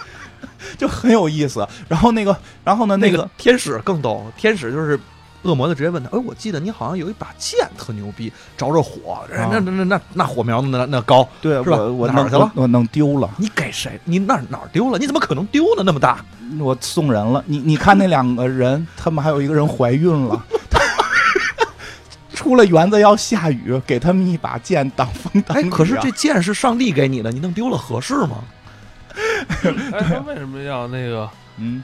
[0.78, 1.68] 就很有意思。
[1.86, 4.98] 然后那个，然后呢，那个天使更逗，天使就是
[5.42, 13.30] 恶魔就直接问他，哎，我记得你好像有一把剑特牛逼，着着火，啊那那那那那火苗子那那高，对是吧我我哪儿去了我我弄丢了。
[13.38, 13.98] 你给谁？
[14.04, 14.98] 你那儿哪儿丢了？
[14.98, 15.82] 你怎么可能丢呢？
[15.84, 16.24] 那么大，
[16.58, 17.42] 我送人了。
[17.46, 20.44] 你你看那两个人，他们还有一个人怀孕了。
[22.34, 25.70] 出了园子要下雨，给他们一把剑挡风挡哎，雨啊。
[25.70, 28.38] 可是这剑是上帝给你的，你弄丢了合适吗？
[29.12, 31.82] 哎，他为什么要那个嗯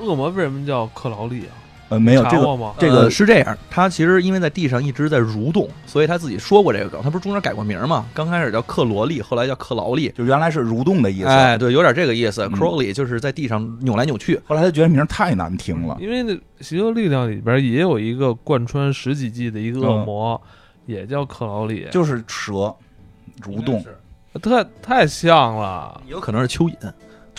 [0.00, 0.28] 恶魔？
[0.30, 1.52] 为什么叫克劳利啊？
[1.90, 2.74] 呃没有这个？
[2.78, 7.02] 这个呃是这样，他其实因为在地上一直在蠕动，所以他自己说过这个梗。
[7.02, 8.06] 他不是中间改过名吗？
[8.14, 10.08] 刚开始叫克罗利，后来叫克劳利。
[10.10, 12.42] 就原来是蠕动的意思，哎，对，有点这个意思。
[12.42, 14.40] 嗯 Crowley 就是在地上扭来扭去。
[14.46, 15.96] 后来他觉得名儿太难听了。
[16.00, 20.40] 因为那《邪恶力量》里边也有一个贯穿十几季的一个恶魔，
[20.86, 22.72] 也叫克劳利，就是蛇
[23.42, 23.84] 蠕动，
[24.40, 26.00] 太太像了。
[26.06, 26.76] 有可能是蚯蚓。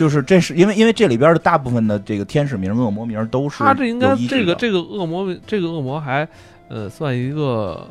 [0.01, 6.27] 就是这是因为因为这里边的大部分的这个天使名、恶魔名都是他这应该这个这个恶魔，这个恶魔还
[6.69, 7.87] 呃算一个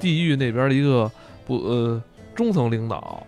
[0.00, 1.08] 地狱那边的一个
[1.46, 2.02] 不呃
[2.34, 3.24] 中层领导，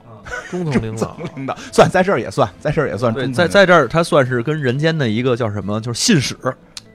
[0.50, 1.16] 中层领导。
[1.36, 6.36] 领导算在这儿也算，在这儿也算对，在在这儿，他算是跟人间的一个叫什么，就是信使。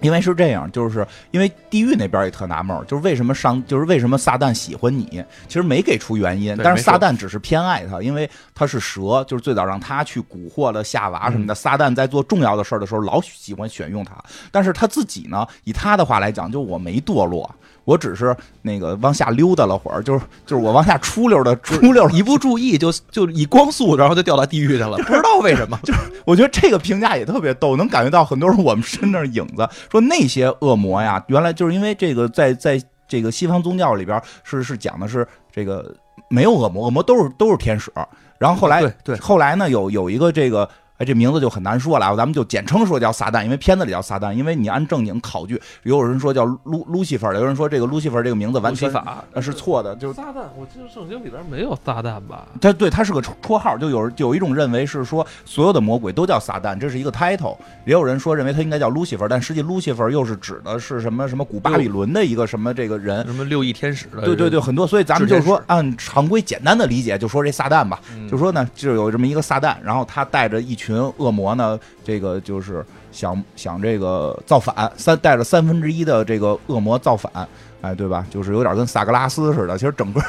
[0.02, 11.54] 因为是这样，就是因为地狱那边也特纳闷，就是为什么上，就是为什么撒旦喜欢你，其实没给出原因，但是撒旦只是偏爱他，因为他是蛇，就是最早让他去蛊惑了夏娃什么的。
[11.54, 14.14] 嗯撒旦在做重要的事儿的时候，老喜欢选用他，
[14.52, 17.50] 但是他自己呢，以他的话来讲，就我没堕落。
[17.86, 25.80] 我只是那个往下溜达了会儿，就是就是我往下出溜的出溜一不注意就就以光速，然后就掉到地狱去了， 不知道为什么。
[25.86, 35.96] 就是我觉得这个评价也特别逗，能感觉到很多人我们身上影子，说那些恶魔呀，原来就是因为这个在在这个西方宗教里边是是讲的是这个
[36.30, 37.92] 没有恶魔，恶魔都是都是天使。
[38.38, 40.68] 然后后来对对后来呢有有一个这个。
[40.98, 44.32] 哎，这名字就很难说了啊，咱们就简称说叫撒旦，因为片子里叫撒旦。
[44.32, 52.48] 因为你按正经考据，也有人说叫路路西弗，有人说这个路西弗这个名字完全法呃是错的，就是撒旦，我记得圣经里边没有撒旦吧？
[52.62, 57.58] 他对他是个绰号，就有就有一种认为是说所有的魔鬼都叫撒旦，这是一个 title。
[57.86, 63.26] 也有人说认为他应该叫 Lucifer，但实际 Lucifer 又是指的是什么什么古巴比伦的一个什么这个人。
[63.26, 77.48] 什么六翼天使的，对对对，很多，所以咱们就说按常规简单的理解，就说这撒旦吧，嗯就说呢，就有这么一个撒旦，然后他带着一群恶魔呢，这个就是想想这个造反，三带着三分之一的这个恶魔造反，
[77.82, 78.26] 哎，对吧？
[78.30, 80.22] 就是有点跟萨格拉斯似的，其实整个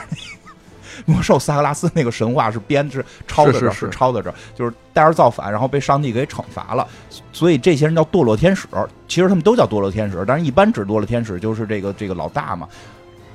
[1.05, 6.87] 魔兽萨格拉斯那个神话是编是抄的这，是抄的这儿，就是带着造反，然后被上帝给惩罚了，
[7.33, 8.67] 所以这些人叫堕落天使，
[9.07, 12.67] 其实他们都叫堕落天使，但是一般指堕落天使就是这个这个老大嘛。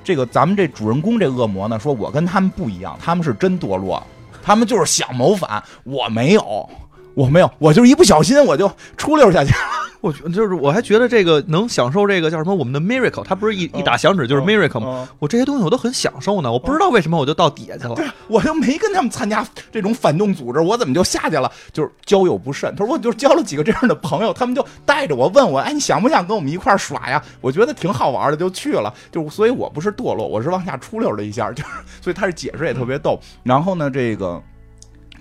[0.04, 4.02] 这个咱们这主人公这恶魔呢，说我跟他们不一样，他们是真堕落，
[4.42, 6.68] 他们就是想谋反，我没有，
[7.14, 9.54] 我没有，我就是一不小心我就出溜下去。
[10.02, 15.08] 我就是我还觉得这个能享受这个叫什么我们的 miracle，它不是一一打响指就是 miracle 吗？
[15.08, 17.96] 嗯我这些东西我都很享受呢，我不知道为什么我就到底下去了。
[18.28, 21.52] 我就没跟他们参加这种反动组织，我怎么就下去了？
[21.72, 22.74] 就是交友不慎。
[22.76, 27.24] 他说我就交了几个这样的朋友，他们就带着我问我，哎，你想不想跟我们一块儿耍呀？
[27.40, 28.92] 我觉得挺好玩的，就去了。
[29.12, 31.70] 就所以，我不是堕落，我是往下出溜了一下， 就是
[32.02, 33.20] 所以他是解释也特别逗。
[33.44, 34.42] 然后呢，这个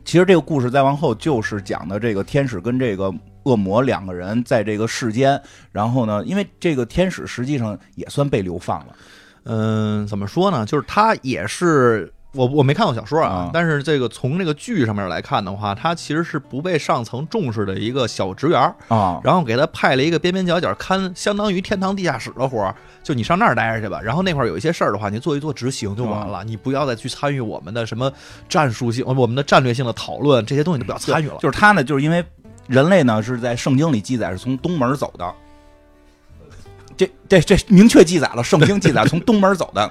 [0.04, 3.12] 其实这个故事再往后就是讲的这个天使跟这个。
[3.44, 5.40] 恶魔两个人在这个世间，
[5.72, 8.96] 然后呢，因为这个天使实际上也算被流放了，
[9.44, 10.66] 嗯，怎么说呢？
[10.66, 24.00] 就是他也是我我没看过小说啊，啊但是这个从这个剧上面来看的话，他其实是不被上层重视的一个小职员儿，啊，然后给他派了一个边边角角看，相当于天堂地下室的活儿，就你上那儿待着去吧。
[24.00, 28.12] 然后那块儿有一些事儿的话，你做一做执行就完了，你不要再去参与我们的什么
[28.48, 31.38] 战术性、我们的战略性的讨论，这些东西你都不要参与了。
[31.40, 32.24] 就是他呢，就是因为
[32.68, 35.34] 人类呢是在圣经里记载是从东门走的，
[36.96, 39.90] 这这这明确记载了，圣经记载从东门走的。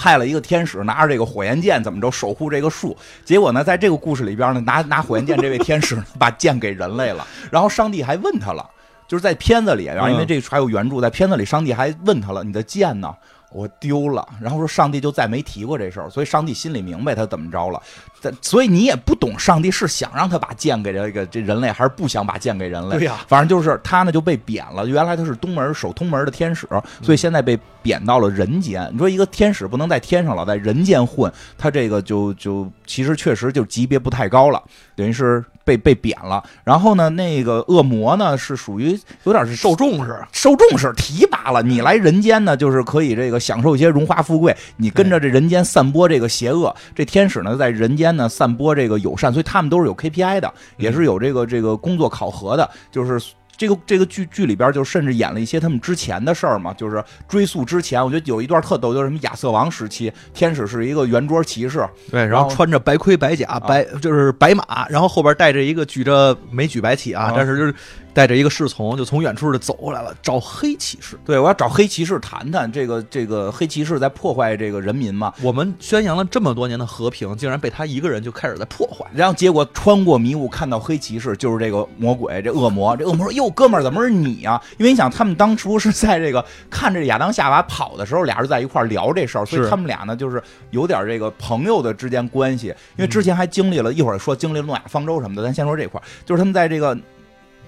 [0.00, 2.96] 派了一个天使拿着这个火焰剑，怎么着守护这个树？
[3.22, 7.26] 结果呢，在这个故事里边呢，拿拿火焰剑这位天使呢， 把剑给人类了。
[7.50, 8.66] 然后上帝还问他了，
[9.06, 13.14] 就是在片子里然后因为这还有原著，在片子里，上帝还问他了：“你的剑呢？”
[13.52, 17.82] 我丢了，然后说上帝就再没提过这事儿，所以上帝心里明白他怎么着了，
[18.22, 22.98] 但所以你也不懂上帝是想让他把剑给这个这人类，还是不想把剑给人类。
[22.98, 26.68] 对呀反正就是他呢就被贬了，原来他是东门守通门的天使，
[27.02, 28.88] 所以现在被贬到了人间。
[28.92, 34.62] 你说一个天使不能在天上老在人间混，他这个就就其实确实就级别不太高了，
[34.94, 36.42] 等于是被被贬了。
[36.64, 46.74] 然后呢，那个恶魔呢是属于有点是受重视，受重视提拔了，你来人间呢，就是可以这个享受一些荣华富贵，你跟着这人间散播这个邪恶。
[46.94, 53.20] 这天使呢，在人间呢散播这个友善，所以他们都是有 KPI 的，也是有这个这个工作考核的，就是。
[53.60, 67.74] 这个这个剧剧里边就甚至演了一些他们之前的事儿嘛，就是追溯之前，我觉得有一段特逗，就是什么亚瑟王时期，天使是一个圆桌骑士，对，然然后后穿着白盔白甲，白就是白马，然后后边带着一个举着没举白旗啊啊，但是就是
[68.12, 71.18] 带着一个侍从，就从远处就走过来了，找黑骑士。
[71.24, 79.06] 对我要找黑骑士谈谈，这个这个黑骑士在破坏这个人民嘛，我们宣扬了这么多年的和平，竟然被他一个人就开始在破坏。
[79.14, 82.96] 然后结果穿过迷雾看到黑骑士，就是这个魔鬼，这恶魔。
[82.96, 92.68] 这恶魔说：“哟，哥们儿，怎么是你啊、因为你想，他们当初是在这个看着亚当夏娃跑的时候，俩人在一块儿聊这事儿，所以他们俩呢就是有点这个朋友的之间关系。
[92.96, 96.96] 因为之前还经历了一会儿说经历了诺亚方舟什么的，咱先说这块儿，就是他们在这个。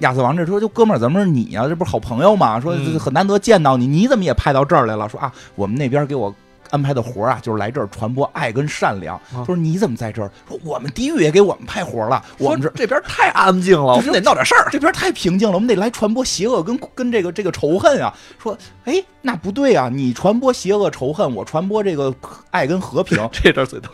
[0.02, 2.60] 亚瑟王这说就哥们儿，怎么是你啊、这不是好朋友吗？
[2.60, 5.08] 说嗯很难得见到你，你怎么也派到这儿来了？
[5.08, 6.32] 说啊，我们那边给我
[6.70, 9.16] 安排的活儿啊，就是来这儿传播爱跟善良。
[9.34, 10.30] 啊说你怎么在这儿？
[10.48, 14.68] 说我们地狱也给我们派活儿了，我们这这边太安静了，我们得闹点事儿。
[14.70, 18.12] 这边太平静了，我们得来传播邪恶跟跟这个这个仇恨啊。
[18.42, 22.14] 说，哎，那不对啊，你传播邪恶仇恨，我传播这个
[22.50, 23.88] 爱跟和平， 这段最逗，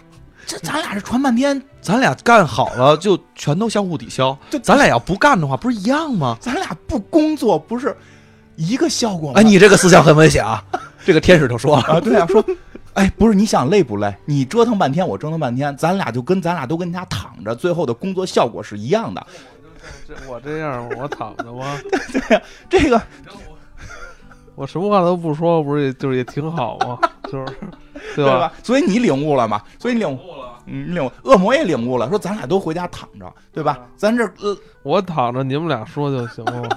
[0.49, 4.59] 这咱俩这传半天，咱俩干好了就全都相互抵消就。
[4.61, 6.39] 咱俩要不干的话，不是一样吗？
[6.41, 7.95] 咱俩不工作不是
[8.57, 9.39] 一个效果吗？
[9.39, 10.65] 哎，你这个思想很危险啊！
[11.05, 12.43] 这个天使就说了，啊，对啊，说，
[12.95, 14.15] 哎，不是你想累不累？
[14.25, 19.27] 你折腾半天，我折腾半天，咱俩就跟咱俩都跟家躺着，最后的工作效果是一样的。
[20.07, 21.79] 这我这样，我躺着吗？
[22.11, 23.01] 对呀这个
[24.59, 26.99] 我什么话都不说，不是也就是也挺好吗？
[27.31, 27.47] 就是
[28.17, 28.53] 对对吧？
[28.63, 29.63] 所以你领悟了嘛？
[29.79, 30.19] 所以你领悟，
[30.67, 33.79] 嗯，你领悟，恶魔也领悟了，说咱俩都回家躺着，对吧？
[33.97, 36.69] 咱这呃 我躺着，你们俩说就行了吗？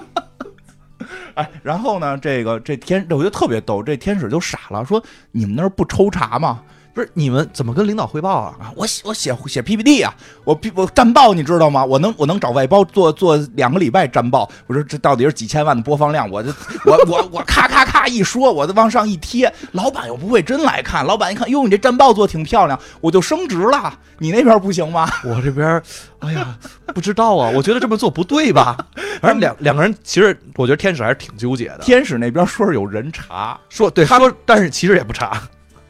[1.33, 6.61] 哎，然后呢，这个这天，我觉得特别逗，这天使就傻了，说你们那儿不抽查吗？
[6.93, 8.55] 不是你们怎么跟领导汇报啊？
[8.59, 11.83] 啊，我写我写写 PPT 啊，我 P 我战报你知道吗？
[11.85, 16.51] 我能我能找外包做做两个礼拜战报，我说这到底是几千万的播放量，我就
[16.85, 25.09] 我我我咔咔咔一说，我就往上一贴，老板又不会真来看，老板一看，哟，你这战报做挺漂亮，我就升职了，你那边不行吗？
[25.23, 25.81] 我这边，
[26.19, 26.57] 哎呀，
[26.93, 28.77] 不知道啊，我觉得这么做不对吧？
[29.21, 31.79] 反正两两个人，其实我觉得天使还是挺纠结的。
[31.79, 35.41] 天使那边说是有人查，说对他说，但是其实也不差。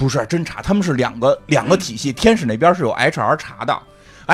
[0.01, 2.11] 不是侦查，他们是两个两个体系。
[2.11, 3.79] 天使那边是有 HR 查的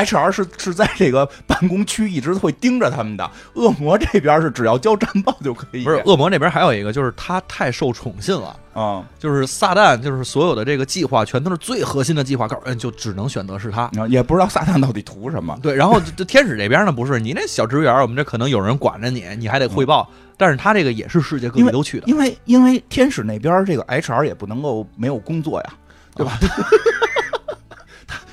[0.05, 3.29] ，HR 是是在这个办公区一直会盯着他们的。
[3.53, 5.83] 恶魔这边是只要交战报就可以。
[5.83, 8.55] 不是恶魔那边还有一个，就是他太受宠信了。
[8.73, 13.85] 啊、就是撒旦，就是所有的这个计划全都是最核心的计划，告诉人就只能选择是他。
[13.97, 15.57] 啊也不知道撒旦到底图什么。
[15.63, 20.07] 对，然后这这天使这边呢，不是你那小职员，我们这可能有人管着你，你还得汇报，
[20.37, 22.05] 但是他这个也是世界各地都去的。
[22.05, 25.73] 因为因为天使那边这个 HR 也不能够没有工作呀，
[26.15, 26.37] 对吧？
[26.39, 26.47] 他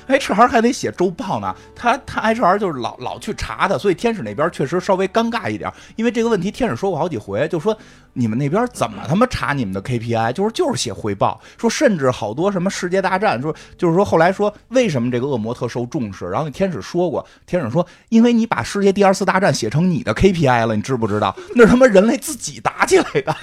[0.07, 7.77] HR 还得写周报呢，他他 HR 就是老老去查他，所以天使那边确实稍微尴尬一点，因为这个问题天使说过好几回，就说
[8.13, 21.35] 你们那边怎么他妈查你们的 KPI，就是就是写汇报，说甚至好多什么世界大战，说就是说后来说为什么这个恶魔特受重视，然后天使说过，天使说因为你把世界第二次大战写成你的 KPI 了，你知不知道？
[21.55, 23.35] 那是他妈人类自己打起来的。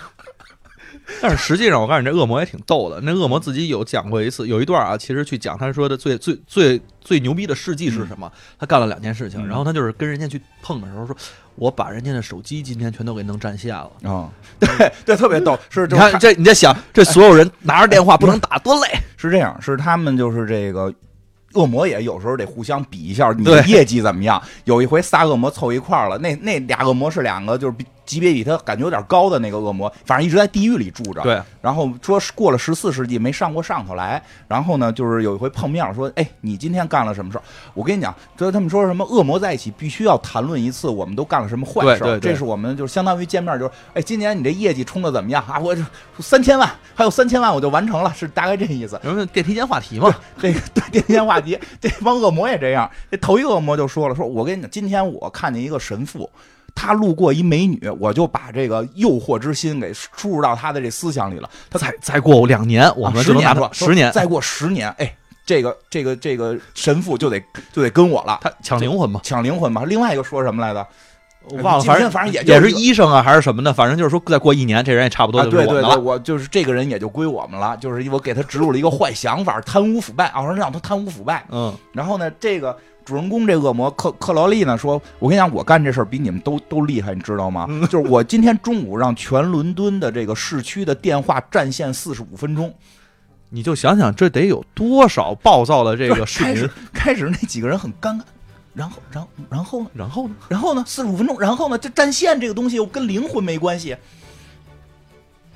[1.21, 3.01] 但是实际上，我告诉你，这恶魔也挺逗的。
[3.03, 8.31] 那恶魔自己有讲过一次，有一段啊，其实去讲他说的最最最最牛逼的事迹是什么？
[8.59, 11.15] 他干了两件事情，嗯然后他就是跟人家去碰的时候说，
[11.57, 13.91] 我把人家的手机今天全都给弄占线了。
[14.11, 18.89] 啊、对对，特别逗，是你看这，你在想，这所有人拿着电话不能打，多累。
[19.17, 20.93] 是这样，是他们就是这个。
[21.55, 24.43] 恶魔也有时候得互相比一下你的业绩怎么样。
[24.65, 31.21] 有一回仨恶魔凑一块儿了，那那俩恶魔是两个就是比级别比他感觉有点高的那个恶魔，反正一直在地狱里住着。
[31.23, 37.43] 对，然后说过了十四世纪没上过上头来，然后呢，就是有一回碰面了，说，哎，你今天干了什么事儿？
[37.75, 42.07] 我跟你讲，就是他们说什么恶魔在一起必须要谈论一次，我们都干了什么坏事儿？
[42.07, 45.59] 对对对这是我们就是相当于见面，就是，哎，今年你这业绩冲的怎么样啊？
[45.59, 45.83] 我这
[46.19, 49.01] 三千万，还有三千万我就完成了，是大概这意思。
[49.03, 52.91] 然后电梯间话题嘛，这个对电天话题，这帮恶魔也这样。
[53.11, 56.29] 这头一个恶魔就说了，说我跟你讲，今天我看见一个神父，
[56.75, 61.49] 他路过一美女，我就把这个诱惑之心给输入到他的这思想里了。
[61.71, 65.15] 他再再过两年，我们就能拿十年十年，再过十年，哎，
[65.45, 67.43] 这个这个这个神父就得
[67.73, 69.85] 就得跟我了，他抢灵魂嘛，抢灵魂嘛。
[69.85, 70.87] 另外一个说什么来着？
[71.51, 76.01] 我忘了，反正反正也就也是医生啊，还是什么的，反正就是说再过一年，这人也差不多啊，就是对对对，我们了。
[76.01, 81.45] 我就是这个人也就归我们了，就是我给他植入了一个坏想法，贪污腐败，啊，说让他贪污腐败。
[81.51, 87.67] 嗯，然后呢，这个主人公这恶魔克克劳利呢说，我跟你讲，我干这事儿比你们都都厉害，你知道吗？
[87.69, 92.75] 嗯 就是我今天中午让全伦敦的这个市区的电话占线四十五分钟，
[93.51, 98.23] 你就想想这得有多少暴躁的这个市民开始，开始那几个人很尴尬，
[98.75, 99.91] 然后然后然后呢？
[99.95, 100.35] 然后呢？
[100.49, 100.85] 然后呢？
[100.87, 101.77] 四十五分钟，然后呢？
[101.77, 103.97] 这占线这个东西又跟灵魂没关系。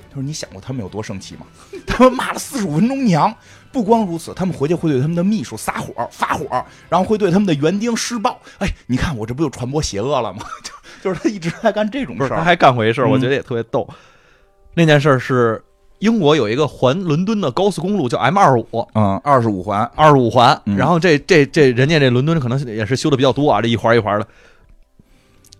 [0.09, 1.45] 他说：“你想过他们有多生气吗？
[1.85, 3.33] 他们骂了四十五分钟娘。
[3.71, 6.45] 不光如此，他们回去会对他们的秘书撒火、发火，
[6.89, 8.39] 然后会对他们的园丁施暴。
[8.59, 10.39] 哎，你看我这不就传播邪恶了吗？
[10.63, 10.71] 就
[11.03, 12.37] 就是他一直在干这种，事儿。
[12.37, 13.87] 他还干回事儿，嗯我觉得也特别逗。
[14.73, 15.63] 那件事儿是
[15.99, 18.87] 英国有一个环伦敦的高速公路叫 M 二五。
[18.93, 24.27] 嗯，二十五环，二十五环，嗯然后这这这人家这伦敦可能也是修的比较多啊，这一环一环的。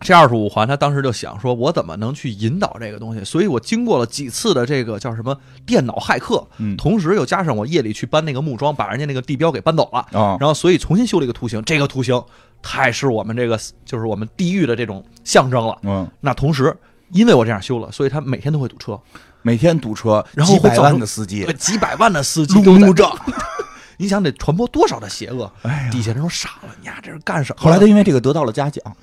[0.08, 3.22] 这二十五环，他当时就想说，我怎么能去引导这个东西？
[3.26, 11.62] 所以我经过了几次的这个叫什么电脑骇客，嗯同时又加上我夜里去搬那个木桩，把人家那个地标给搬走了，啊，然后所以重新修了一个图形。
[11.66, 12.24] 这个图形
[12.62, 15.78] 太是我们这个就是我们地狱的这种象征了。
[15.84, 16.74] 嗯，那同时，
[17.12, 18.98] 因为我这样修了，所以他每天都会堵车，
[19.42, 23.12] 每天堵车，然后几百万的司机，几百万的司机路都在怒症。
[24.00, 25.52] 你想得传播多少的邪恶？
[25.92, 27.62] 底下人都傻了，你丫这是干什么？
[27.62, 28.82] 后来他因为这个得到了嘉奖。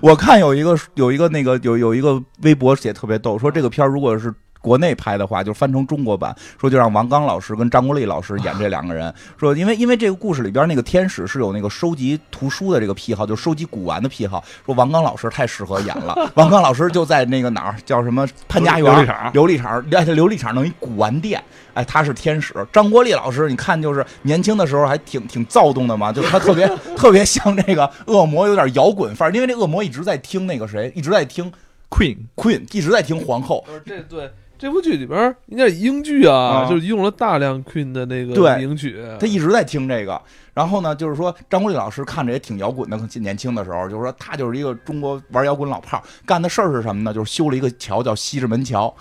[0.00, 4.32] 我看有一个有一个那个有有一个微博写特别逗，说这个片儿如果是
[4.62, 9.12] 国内拍的话，就翻成中国版，说就让王刚老师跟张国立老师演这两个人。
[9.36, 14.42] 说因为因为这个故事里边那个天使是有那个收集图书的这个癖好，就收集古玩的癖好。
[14.64, 21.42] 说王刚老师太适合演了， 王刚老师就在那个哪儿叫什么潘家园琉璃厂琉璃厂，哎，琉璃厂弄一古玩店，
[21.74, 22.54] 哎，他是天使。
[22.72, 31.50] 张国立老师，你看就是年轻的时候还挺挺躁动的嘛，就他特别 特别像这个恶魔，有点摇滚范儿，因为这恶魔一直在听那个谁，一直在听
[31.90, 33.64] Queen Queen，一直在听皇后。
[33.66, 34.30] 不是这对
[34.62, 40.22] 这部剧里边应该是英剧啊，啊就是用了大量 Queen 的那个对名曲，他一直在听这个，
[40.54, 47.12] 然后呢，就是说张国立老师看着也挺摇滚的，年轻的时候，就是说他就是一个中国玩摇滚老炮儿，干的事儿是什么呢？
[47.12, 48.94] 就是修了一个桥，叫西直门桥，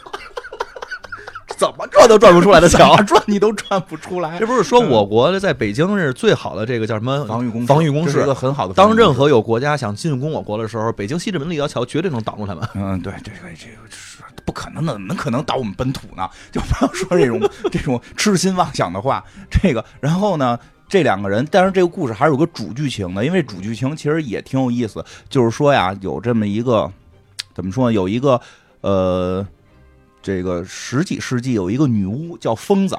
[1.56, 2.94] 怎么转都转不出来的桥。
[3.04, 4.46] 转你都转不出来这。
[4.46, 8.34] 不是说我国的在北京是最好的这个叫什么防御工事防御工事是一个？
[8.34, 8.94] 很好的当。
[8.94, 12.68] 任何有国家想进攻我国的时候，北京西直门那条桥绝对能挡住他们。
[12.74, 14.07] 嗯，对，这个这个是
[14.44, 16.28] 不可能的，怎么可能到我们本土呢？
[16.52, 19.24] 就不要说这种 这种痴心妄想的话。
[19.50, 20.58] 这个，然后呢，
[20.88, 25.04] 这两个人，但是这个故事还是有个主剧情的，因为主剧情其实也挺有意思。
[25.28, 26.90] 就是说呀，有这么一个
[27.54, 27.92] 怎么说呢？
[27.94, 28.40] 有一个
[28.80, 29.46] 呃，
[30.22, 32.98] 这个十几世纪有一个女巫叫疯子，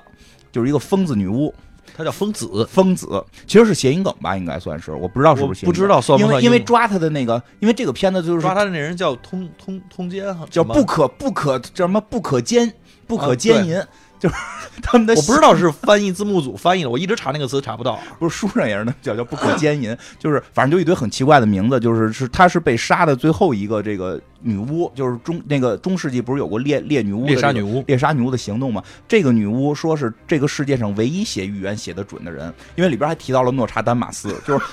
[0.52, 1.54] 就是一个疯子女巫。
[2.00, 5.74] 他叫疯子，疯子其实是谐音梗吧，应该算是，我不知道是不是谐音梗。
[5.74, 12.74] 不知道算不算因为因为抓他的那个，因为这个片子就是抓他的那人叫通通通奸，什么叫不可不可叫什么不可奸
[13.06, 13.84] 不可啊奸淫，
[14.20, 14.36] 就是
[14.82, 17.98] 他们的我不知道是翻译字幕组翻译的，我一直查那个词查不到。
[18.20, 28.84] 不是书上也是那叫叫不可奸淫， 就是反正就一堆很奇怪的名字，就是是她是被杀的最后一个这个女巫，就是中那个中世纪不是有过猎猎女巫这个猎杀女巫，猎杀女巫的行动吗？
[29.08, 34.66] 这个女巫说是这个世界上唯一写预言写的准的人，因为里边还提到了诺查丹马斯，就是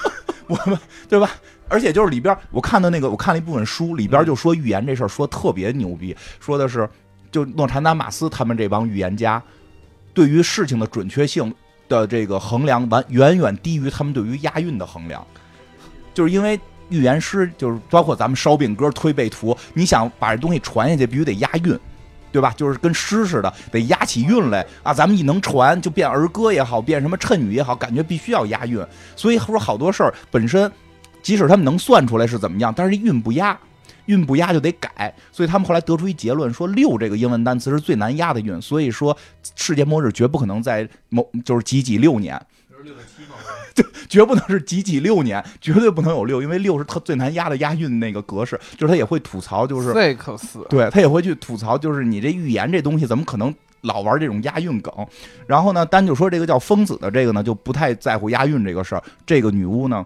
[0.46, 0.78] 我们
[1.08, 1.30] 对吧？
[1.68, 6.88] 而且就是里边我看的那个我看了一部分书，里边就说预言这事儿说特别牛逼，说的是
[7.30, 9.42] 就诺查丹马斯他们这帮预言家
[10.12, 11.54] 对于事情的准确性
[11.88, 15.26] 的这个衡量完远远低于他们对于押韵的衡量，
[16.14, 16.58] 就是因为。
[16.92, 21.78] 预言师就是包括咱们烧饼歌、推背图，你想把这东西传下去，必须得押韵，
[22.32, 22.52] 对吧？
[22.56, 24.92] 就是跟诗似的，得押起韵来啊！
[24.92, 28.84] 咱们一能传，就变儿歌也好，变什么谶语也好，感觉必须要押韵。
[29.14, 30.68] 所以说好多事儿本身，
[31.22, 33.56] 即使他们能算出来是怎么样，但是韵不押，
[34.10, 35.14] 韵不押就得改。
[35.32, 38.60] 所以他们后来得出一结论，说六这个英文单词是最难押的韵。
[38.60, 39.16] 所以说
[39.56, 42.40] 世界末日绝不可能在某就是几几六年，
[42.84, 43.22] 六个七
[43.72, 48.58] 就绝不能是几几六年，绝对不能有六，因为六是特最难押的押韵那个格式。
[48.76, 54.92] 就是他也会吐槽，就是这可是对他也会去吐槽，就是你这预言这东西怎么可能老玩这种押韵梗？
[55.46, 59.02] 然后呢，单就说这个叫疯子的这个呢，就不太在乎押韵这个事儿。
[59.24, 60.04] 这个女巫呢，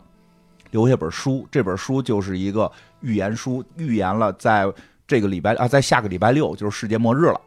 [0.74, 2.68] 留下本书，这本书就是一个
[3.00, 4.66] 预言书，预言了在
[5.06, 7.40] 这个礼拜啊，在下个礼拜六就是世界末日了。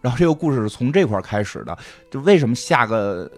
[0.00, 1.76] 然后这个故事是从这块儿开始的，
[2.12, 3.28] 就为什么下个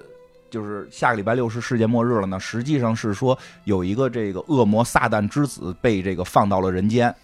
[0.51, 2.39] 就是下个礼拜六是世界末日了呢？
[2.39, 7.15] 实际上是说有一个这个恶魔撒旦之子被这个放到了人间。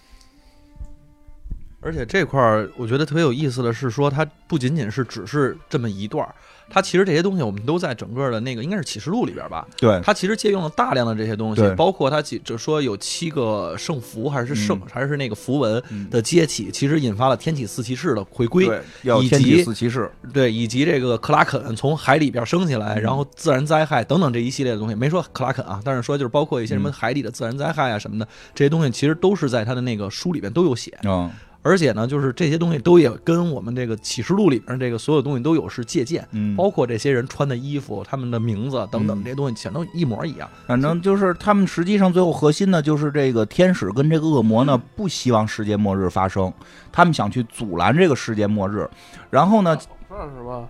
[1.79, 6.33] 而且这块儿我觉得特别有意思的是说，它不仅仅是只是这么一段儿，
[6.73, 9.67] 它其实这些东西我们都在整个的那个应该是启示录里边吧。
[9.77, 18.65] 对，它其实借用了大量的这些东西，包括它几就说有七个圣符还是圣、嗯还是那个符文嗯的接起，其实引发了天启四骑士的回归。
[18.65, 20.11] 对，要以及四骑士。
[20.33, 31.29] 对，以及这个克拉肯从海里边升起来，嗯然后自然灾害等等这一系列的东西，没说克拉肯啊，但是说就是包括一些什么嗯海底的自然灾害啊什么的，这些东西其实都是在他的那个书里边都有写，嗯，
[31.63, 40.47] 而且呢，就是这些东西都也跟我们这个启示录里边这个所有东西都有是借鉴，嗯包括这些人穿的衣服、他们的名字等等嗯这些东西全都一模一样。
[40.67, 46.53] 反正就是他们实际上最后核心呢，就是这个天使跟这个恶魔呢不希望世界末日发生，
[46.91, 48.87] 他们想去阻拦这个世界末日。
[49.29, 50.67] 然后呢，这是吧？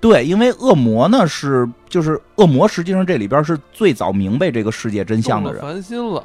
[0.00, 6.22] 对，因为恶魔呢是就是恶魔，实际上这里边是最早明白这个世界真相的人，烦心了，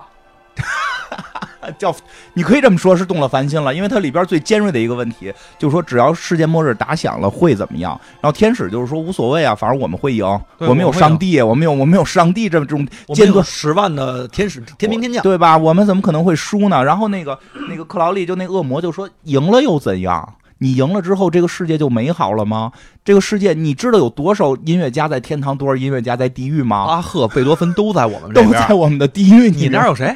[1.77, 1.95] 叫
[2.33, 3.73] 你可以这么说，是动了凡心了。
[3.73, 7.99] 因为它里边最尖锐的一个问题，就是说只要世界末日打响了会怎么样？
[8.21, 10.25] 然后天使就是说无所谓啊，反正我们会赢，
[10.59, 15.57] 我们有上帝，我们有我们有上帝这么这种尖端有十万的天使天兵天将，对吧？
[15.57, 16.83] 我们怎么可能会输呢？
[16.83, 17.37] 然后那个
[17.67, 20.35] 那个克劳利就那恶魔就说：“赢了又怎样？
[20.61, 22.71] 你赢了之后，这个世界就美好了吗？
[23.05, 26.85] 这个世界你知道有多少音乐家在天堂，多少音乐家在地狱吗？
[26.85, 28.51] 巴赫、贝多芬都在我们这都。
[28.51, 29.49] 在我们的地狱。
[29.49, 30.15] 你那那儿有谁？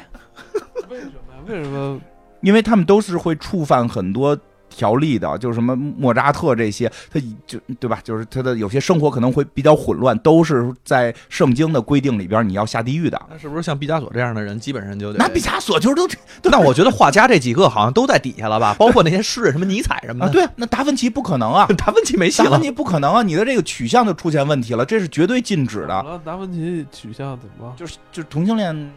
[1.48, 2.00] 为什么？
[2.42, 4.38] 因为他们都是会触犯很多
[4.70, 8.00] 条例的，就是什么莫扎特这些，他就对吧？
[8.04, 13.22] 就是他的有些生活可能会比较混乱，都是在圣经的规定里边你要下地狱的。
[13.30, 16.06] 那是不是像毕加索这样的人，基本上就得那毕加索就是都
[16.50, 20.34] 那我觉得画家这几个好像都在底下了吧， 包括那些诗人，什么尼采什么啊，的。
[20.34, 21.66] 对，那达芬奇不可能啊。
[21.78, 22.64] 达芬奇没戏了达芬。
[22.64, 23.22] 奇不可能啊！
[23.24, 26.04] 你的这个取向就出现问题了，这是绝对禁止的。
[26.04, 27.74] 好了，达芬奇取向怎么了？
[27.78, 28.92] 就是就是同性恋，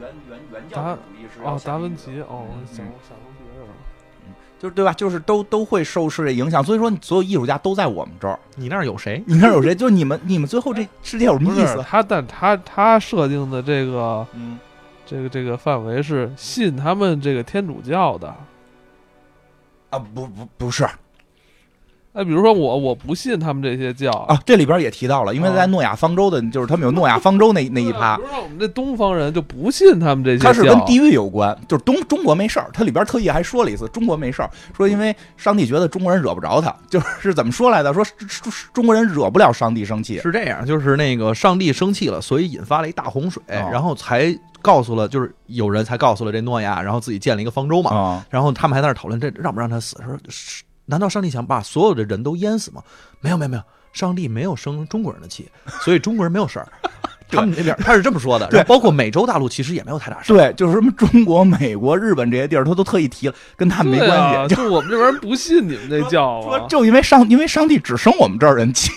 [0.00, 3.74] 原原原教达主义是要哦，达芬奇，哦，嗯想想成别人了。
[4.58, 4.92] 就是对吧？
[4.92, 8.36] 就是都都会受世界影响，所以说你所有艺术家都在我们这儿。
[8.56, 9.22] 你那儿有谁？
[9.26, 9.72] 你那儿有谁？
[9.74, 11.80] 就是你们你们最后这世界有什么意思？
[11.88, 14.58] 他，但他他设定的这个嗯，
[15.06, 18.34] 这个这个范围是信他们这个天主教的。
[19.90, 20.84] 啊，不不不是
[22.18, 37.94] 哎，比如说我我不信他们这些教啊，这里边也提到了，因为啊在诺亚方舟的，就是他们有诺亚方舟那那一趴对啊比，如说我们这东方人就不信他们这些教，他是跟地狱有关，就是东中国没事儿，它里边特意还说了一次中国没事儿，说因为上帝觉得中国人惹不着他，就是 是怎么说来的？
[37.94, 47.94] 说是是是中国人惹不了上帝生气，是这样，就是那个上帝生气了，所以引发了一大洪水，哦然后才告诉了，就是有人才告诉了这诺亚，然后自己建了一个方舟嘛。
[47.94, 52.82] 啊，然后他们还在那讨论这让不让他死，说是难道上帝想把所有的人都淹死吗？
[53.20, 53.62] 没有没有没有，
[53.92, 55.48] 上帝没有生中国人的气，
[55.84, 56.68] 所以中国人没有事儿。
[57.30, 60.36] 他们那边他是这么说的，对包括美洲大陆其实也没有太大事儿。
[60.36, 64.14] 对，就是什么中国、美国、日本这些地儿，他都特意提了，跟他们没关系。
[64.14, 66.66] 啊，就就我们这边人不信你们这教说啊。
[66.70, 68.90] 就因为上，因为上帝只生我们这儿人气，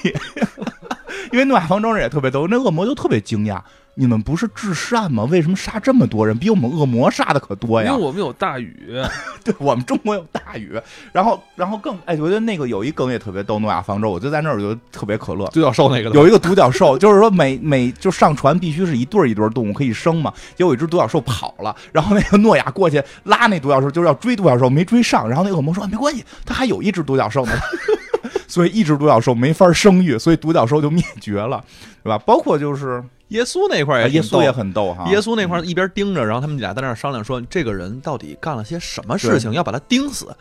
[1.34, 3.60] 因为诺亚方舟人也特别逗，那恶魔就特别惊讶，
[3.96, 5.26] 你们不是至善吗？
[5.26, 6.38] 为什么杀这么多人？
[6.38, 8.02] 比我们恶魔杀的可多呀因为！
[8.04, 8.74] 我们有大禹，
[9.44, 10.80] 对我们中国有大禹，
[11.12, 15.46] 然后然后更哎，我觉得那个有一梗也特别逗，诺亚方舟，我就在那儿我就特别可乐。
[15.50, 20.34] 独角兽那个有一个独角兽，就是说每每就上船必须是一对儿一对儿动物可以生嘛。
[20.56, 25.28] 结果有一只独角兽跑了，然后那个诺亚过去拉那独角兽，就是要追独角兽，没追上。
[25.28, 27.52] 然后那个恶魔说、啊、没关系，他还有一只独角兽呢，
[28.48, 31.62] 所以一只独角兽没法生育，所以独角兽就灭绝了，
[32.04, 32.18] 对吧？
[32.20, 40.34] 包括就是耶稣那块儿啊也耶稣也很逗哈，耶稣那块儿一边盯着，然后他们俩在那儿商量说，这个人到底干了些什么事情，要把他盯死。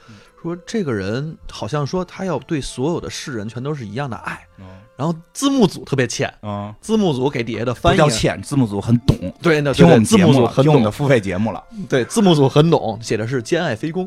[0.43, 4.41] 说这个人好像说他要对所有的世人全都是一样的爱。
[4.59, 4.64] 嗯。
[4.97, 7.97] 然后字幕组特别欠，嗯，字幕组给底下的翻译。
[7.97, 14.07] 叫欠，字幕组很懂，对，那听我们字幕节目了，组很懂，听我们的付费节目了，对，字幕组很懂，写的是兼爱非攻。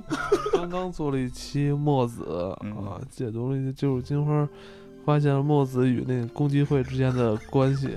[0.54, 2.28] 刚刚做了一期墨子
[2.62, 2.72] 嗯。
[2.86, 4.48] 啊，解读了一些就是金花
[5.06, 7.90] 发现了墨子与那个共济会之间的关系，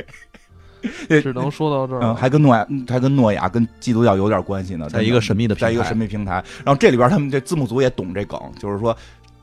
[1.08, 6.44] 对只能说到这儿嗯，还跟诺亚，还跟诺亚跟基督教有点关系呢，在一个神秘的平台在一个神秘平台。
[6.64, 8.94] 然后这里边他们这字幕组也懂这梗，就是说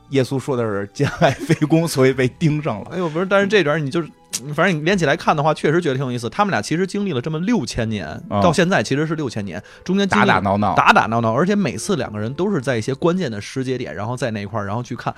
[0.09, 2.89] 耶稣说的是兼爱非攻，所以被盯上了。
[2.91, 4.09] 哎呦，不是，但是这点你就是，
[4.53, 6.30] 反正你连起来看的话，确实觉得挺有意思。
[6.30, 15.12] 他们俩其实经历了这么六千年，啊到现在其实是六千年，中间打打闹闹，打打闹闹，而且每次两个人都是在一些关键的时节点，然后在那一块儿，然后去看。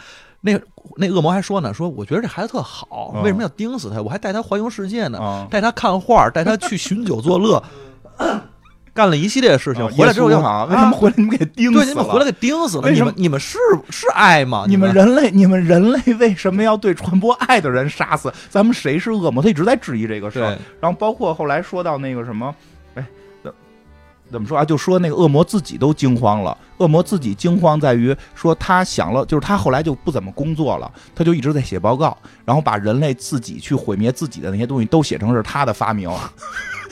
[0.46, 0.60] 那
[0.98, 4.02] 那恶魔还说呢，说我觉得这孩子特好，嗯为什么要盯死他？
[4.02, 7.64] 我还带他环游世界呢，啊，带他看画，带他去寻酒作乐。
[8.94, 11.84] 干了一系列事情，啊回来之后要耶稣啊，为什么回来你们给盯死了？
[11.84, 12.84] 对你们回来给盯死了？
[12.84, 13.58] 为什么你们你们是
[13.90, 14.66] 是爱吗？
[14.68, 18.32] 你们们人类，你们人类为什么要对传播爱的人杀死？
[18.52, 19.42] 咱们谁是恶魔？
[19.42, 20.56] 他一直在质疑这个事儿。
[20.80, 22.54] 然后包括后来说到那个什么，
[24.34, 24.66] 怎么说啊？
[24.66, 26.58] 就说那个恶魔自己都惊慌了。
[26.78, 36.10] 恶魔自己惊慌在于说他想了，就是他后来就不怎么工作了，他就一直在写报告，然后把人类自己去毁灭自己的那些东西都写成是他的发明。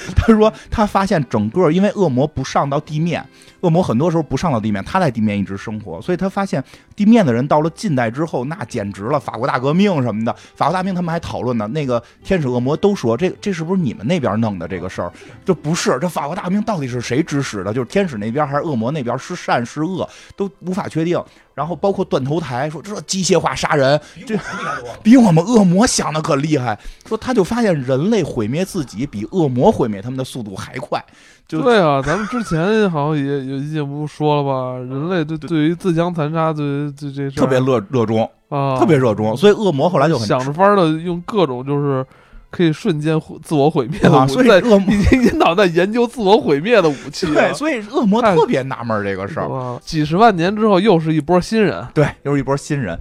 [0.16, 3.26] 他说他发现整个因为恶魔不上到地面，
[3.62, 6.64] 恶魔很多时候不上到地面，他在地面一直生活，所以他发现
[6.96, 11.68] 地面的人到了近代之后，那简直了，法国大革命什么的，法国大革命他们还讨论呢。
[11.68, 15.12] 那个天使恶魔都说这这是不是你们那边弄的这个事儿？
[15.46, 17.74] 这不是，这法国大革命到底是谁指使的？
[17.74, 19.18] 就是天使那边还是恶魔那边？
[19.18, 21.22] 是善是恶都无法确定。
[21.54, 24.38] 然后包括断头台说这机械化杀人，这
[25.04, 26.78] 比我们恶魔想的可厉害。
[27.08, 31.04] 说他就发现人类毁灭自己比恶魔毁灭他们的速度还快。
[31.48, 42.06] 就对啊，咱们之前好像也有一节目说了吧， 人类对对于自相残杀，对对这事特别热热衷，啊，特别热衷，所以恶魔后来就很想着法儿的用各种就是
[42.52, 49.80] 可以瞬间毁自我毁灭的啊，武器，在所以恶魔已经引导在研究自我毁灭的武器了，对，所以恶魔特别纳闷这个事儿。
[49.84, 53.00] 几十万年之后又是一波新人，对，又是一波新人，嗯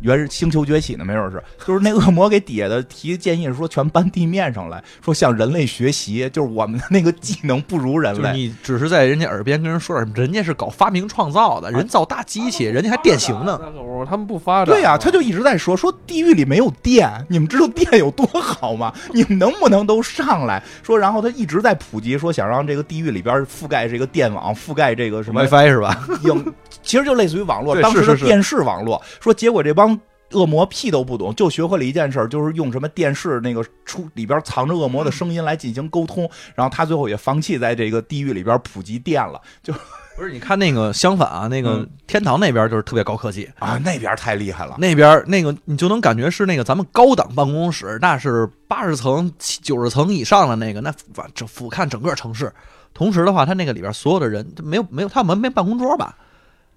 [0.00, 8.32] 原是星球崛起呢，没准是，就是那恶魔给底下的提建议说，全搬地面上来，说向人类学习，就是我们的那个技能不如人类。
[8.32, 13.60] 你只是在人家耳边跟人说点，人家是搞发明创造的，人造大机器，人家还变形呢。
[14.08, 14.74] 他们不发展。
[14.74, 18.92] 对呀、他就一直在说说地狱里没有电，你们知道电有多好吗？
[19.12, 20.98] 你们能不能都上来说？
[20.98, 26.08] 然后他一直在普及说，想让这个地狱里边覆盖这个电网，覆盖这个什么 WiFi 是吧？
[26.24, 29.00] 影，其实就类似于网络，当时的电视网络。
[29.20, 29.89] 说结果这帮
[30.32, 36.28] 恶魔屁都不懂，就学会了一件事儿，就是用什么电视那个出里边藏着恶魔的声音来进行沟通。
[36.54, 39.72] 然后他最后也放弃在这个地狱里边普及电了，就
[40.16, 44.76] 不是，你看那个相反啊，那个嗯天堂那边就是特别高科技，啊那边太厉害了。
[44.78, 52.52] 那边那个你就能感觉是那个咱们高档办公室，那是八十层、九十层以上的那个，那俯这俯瞰整个城市。
[52.92, 56.16] 同时的话，他那个里边所有的人没有没有，他们没办公桌吧？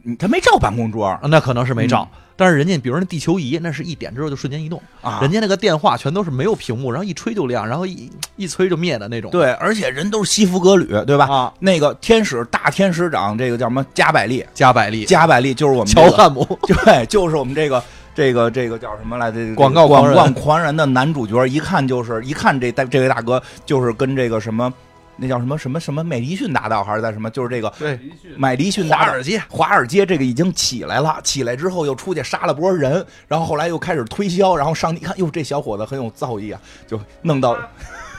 [0.03, 2.07] 嗯他没照办公桌啊，那可能是没照。
[2.35, 9.29] 但是人家比如那地球仪，那是一点之后就瞬间移动，啊，人家那个电话全都是没有屏幕，然后一吹就亮，然后一 一吹就灭的那种。
[9.29, 11.27] 对，而且人都是西服革履，对吧？
[11.31, 14.43] 啊，那个天使大天使长，这个叫什么加百利？
[14.53, 17.81] 加百利、加百利就是我们、这个、乔汉姆， 对，就是我们这个
[18.15, 19.37] 这个这个叫什么来着？
[19.37, 24.73] 这个广告狂人广告狂人的男主角，一看就是一看这大这位大哥就是跟这个什么
[25.17, 27.29] 那叫什么什么什么麦迪逊大道还是在什么？
[27.29, 27.99] 就是这个对，
[28.35, 29.05] 麦迪逊大道。
[29.05, 37.57] 华尔街，华尔街这个已经起来了，起来之后又出去杀了波人，然后后来又开始推销，然后上帝一看，哟，这小伙子很有造诣啊，就弄到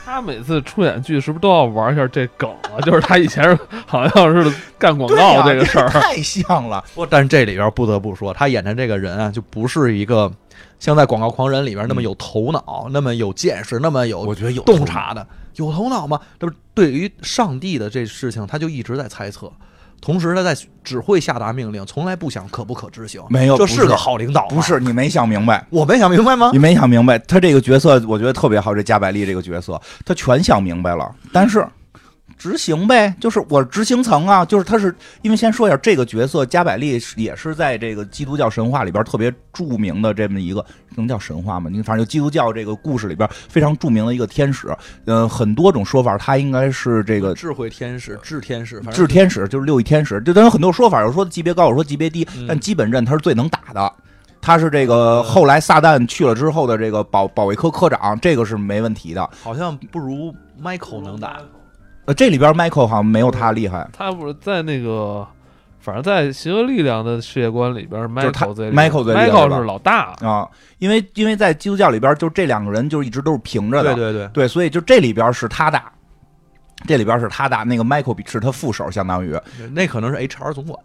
[0.05, 2.79] 他每次出演剧是不是都要玩一下这梗啊？
[2.81, 6.83] 就是他以前是好像是干广告这个事儿，太像了。
[6.93, 10.31] 不，但是这里边不得不说，他演的这个人啊，就不是一个
[10.79, 15.25] 像在《广告狂人》里边那么有头脑、那么有见识、那么有我觉得有洞察的，
[15.55, 16.19] 有头脑吗？
[16.39, 19.51] 这不是对于上帝的这事情，他就一直在猜测，
[20.01, 23.21] 同时他在只会下达命令，从来不想可不可执行。
[23.29, 26.59] 没有这是个好领导吗，不是你没想明白，我没想明白吗你？
[26.59, 31.65] 没想明白，他这个角色我觉得特别好，这加百利这个角色，他全想明白了，但是
[32.37, 40.63] 执行呗，就是我执行层啊，就是他是因为先说一下这个角色，加百利也是在这个基督教神话里边特别著名的这么一个，
[40.95, 41.69] 能叫神话吗？
[41.71, 44.67] 你反正就基督教这个故事里边非常著名的一个天使，
[45.05, 53.91] 呃，很多种说法，他应该是这个智慧天使、智天使，智天使，就是六翼天使，就当然有很多说法，有说级别高，有说级别低，嗯但基本认他是最能打的。
[54.41, 59.27] 他是这个后来撒旦去了之后的这个保保卫科科长，这个是没问题的。
[59.41, 60.31] 好像不如
[60.61, 61.41] Michael 能打。
[62.05, 65.27] 呃，这里边 Michael 好像没有他厉害，他不是在那个，
[65.79, 70.47] 反正在邪恶力量的世界观里边，Michael 最 Michael 最厉害是吧？Michael 是老大，啊，
[70.77, 75.91] 因为因为在基督教里边，就这两个人就一直都是平着的，对对对，对所以就这里边是他大，
[76.85, 79.35] 这里边是他大，那个 Michael 比是他副手，相当于。
[79.73, 80.79] 那可能是 HR 总管，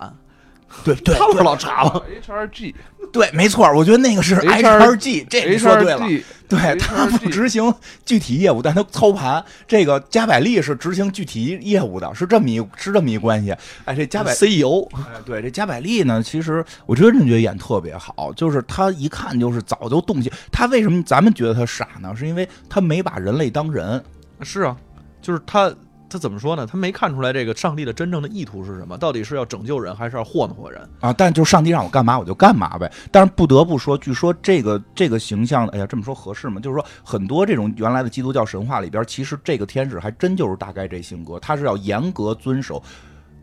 [0.84, 2.74] 对对他不是老查吗？HRG
[3.12, 6.06] 对，没错，我觉得那个是 HR HRG，这你说对了。
[6.48, 7.72] 对他不执行
[8.04, 9.44] 具体业务，但他操盘。
[9.68, 13.54] 这个加百利是执行具体业务的，是这么一是这么一关系。
[13.84, 20.30] 哎，这加百 CEO 哎对这加百利呢，其实我觉得任觉演特别好，就是他一看就是早就动心。
[20.50, 22.14] 他为什么咱们觉得他傻呢？
[22.16, 24.02] 是因为他没把人类当人。
[24.42, 24.76] 是啊，
[25.22, 25.72] 就是他
[26.10, 26.66] 他怎么说呢？
[26.66, 31.12] 他没看出来这个上帝的真正的意图是什么，到底是要拯救人还是要祸弄人啊？
[31.12, 32.92] 但就上帝让我干嘛我就干嘛呗。
[33.12, 36.60] 但是不得不说，据说这个这个形象，哎呀，这么说合适吗？
[36.60, 42.82] 就是说很多这种原来的基督教神话里边，其实这个天使还真就是大概这性格，他是要严格遵守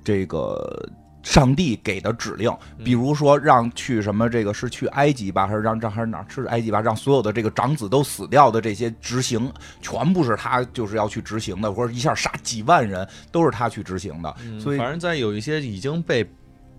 [0.04, 0.88] 这个。
[1.28, 2.50] 上帝给的指令，
[2.86, 6.80] 比如说让去什么这个是去埃及吧，还是让这还是哪是埃及吧？
[6.80, 9.52] 让所有的这个长子都死掉的这些执行，
[9.82, 14.34] 全部是他就是要去执行的，或者一下杀几万人都是他去执行的。
[14.58, 16.26] 所以，反正，在有一些已经被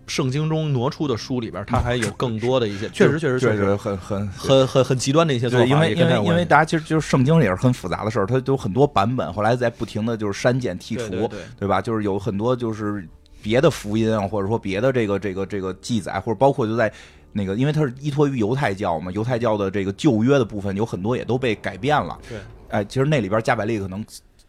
[0.06, 5.66] 圣经中挪出的书里边，他还有更多的一些， 确实确实确实很很很很很极端的一些做法。
[5.66, 11.28] 因为因为因为大家其实就是圣经也是很复杂的事儿，它有很多版本，后来在不停的就是删减剔除，
[11.58, 11.82] 对吧？
[11.82, 13.06] 就是有很多就是。
[13.42, 16.92] 别的福音啊，或者说别的这个这个这个记载，或者包括就在
[17.32, 22.18] 那个，因为它是依托于犹太教嘛，犹太教的这个旧约的部分有很多也都被改变了。
[22.28, 24.04] 对，哎，其实那里边加百利可能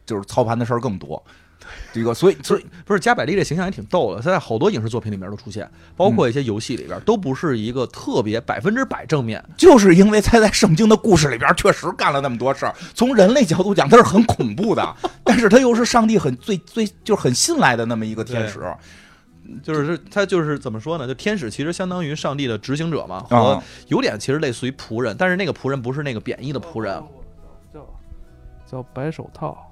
[0.06, 1.22] 就是操盘的事儿更多。
[1.94, 12.76] 这个，所以所以不是加百利这形象也挺逗的，他在好多影视作品里面都出现，包括一些游戏里边，都不是一个特别百分之百正面，就是因为他在圣经的故事里边确实干了那么多事儿。
[12.94, 18.60] 从人类角度讲，他是很恐怖的， 但是他又是上帝很最最就是很信赖的那么一个天使，
[19.64, 21.08] 就是他就是怎么说呢？
[21.08, 27.02] 就天使其实相当于上帝的执行者嘛，和有点其实类似于仆人，但是那个仆人不是那个贬义的仆人，
[27.74, 27.88] 叫
[28.70, 29.69] 叫白手套。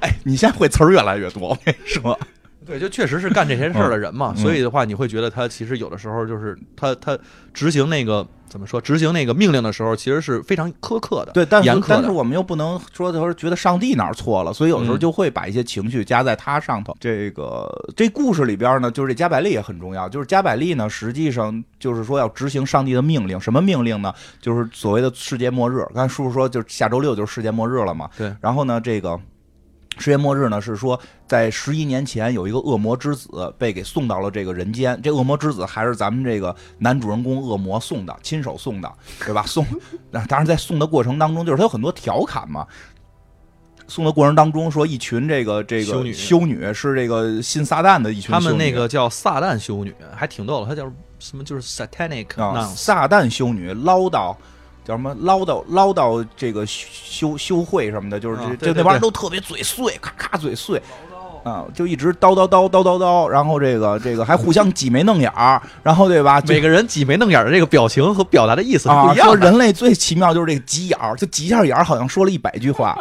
[0.00, 2.18] 哎，你现在会词儿越来越多，我跟你说。
[2.64, 7.16] 对，就确实是干这些事儿的人嘛，所以的话，你会觉得他其实有的时候就是他他
[7.54, 11.30] 执行那个怎么说，执行那个命令的时候，其实是非常苛刻的。
[11.30, 16.92] 对，但是但是我们又不能说他说觉得上帝哪儿错了，所以有时候就会把一些情绪加在他上头。
[16.98, 24.12] 这个这故事里边呢，就是这加百利也很重要，就是加百利呢，实际上就是说要执行上帝的命令，什么命令呢？
[24.40, 25.86] 就是所谓的世界末日。
[25.94, 28.10] 刚才叔叔说，就是下周六就是世界末日了嘛。
[28.18, 28.34] 对。
[28.40, 29.16] 然后呢，这个。
[29.98, 34.98] 世界末日呢，是说在十一年前有一个恶魔之子被给送到了这个人间。
[35.02, 38.92] 这恶魔之子还是咱们这个男主人公恶魔送的，亲手送的，
[39.24, 39.42] 对吧？
[39.48, 39.66] 送，
[40.10, 42.66] 当然在送的过程当中，就是他有很多调侃嘛。
[43.88, 48.32] 送的过程当中说，一群这个这个修女，修女是这个信撒旦的一群。
[48.32, 50.66] 他们那个叫撒旦修女，还挺逗的。
[50.66, 50.84] 他叫
[51.18, 51.44] 什么？
[51.44, 54.34] 就是 satanic 啊，撒旦修女唠叨。
[54.86, 60.80] 叫什么唠叨唠叨这个修修会什么的，就是这这那帮人都特别嘴碎，咔咔嘴碎。
[61.46, 66.42] 啊，就一直叨叨叨叨叨叨，然后这个这个还互相挤眉弄眼儿，然后对吧？
[66.48, 69.28] 每个人挤眉弄眼的这个表情和表达的意思不一样。
[69.28, 72.98] 说人类最奇妙就是这个挤眼儿，就挤一下眼儿，好像说了一百句话，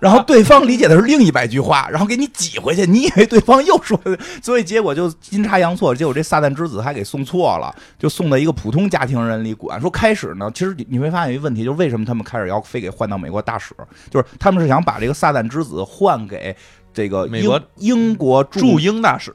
[0.00, 4.00] 然后对方理解的是另一百句话，然后给你挤回去，你以为对方又说，
[4.42, 9.78] 所以结果就阴差阳错，结果这撒旦之子还给送错了，就送到一个普通家庭人里管。
[9.78, 13.74] 说开始呢，其实你会发现一个问题，就是为什么他们开始要非给换到美国大使，
[14.08, 16.56] 就是他们是想把这个撒旦之子换给。
[16.96, 19.30] 这个美国英国驻英大使，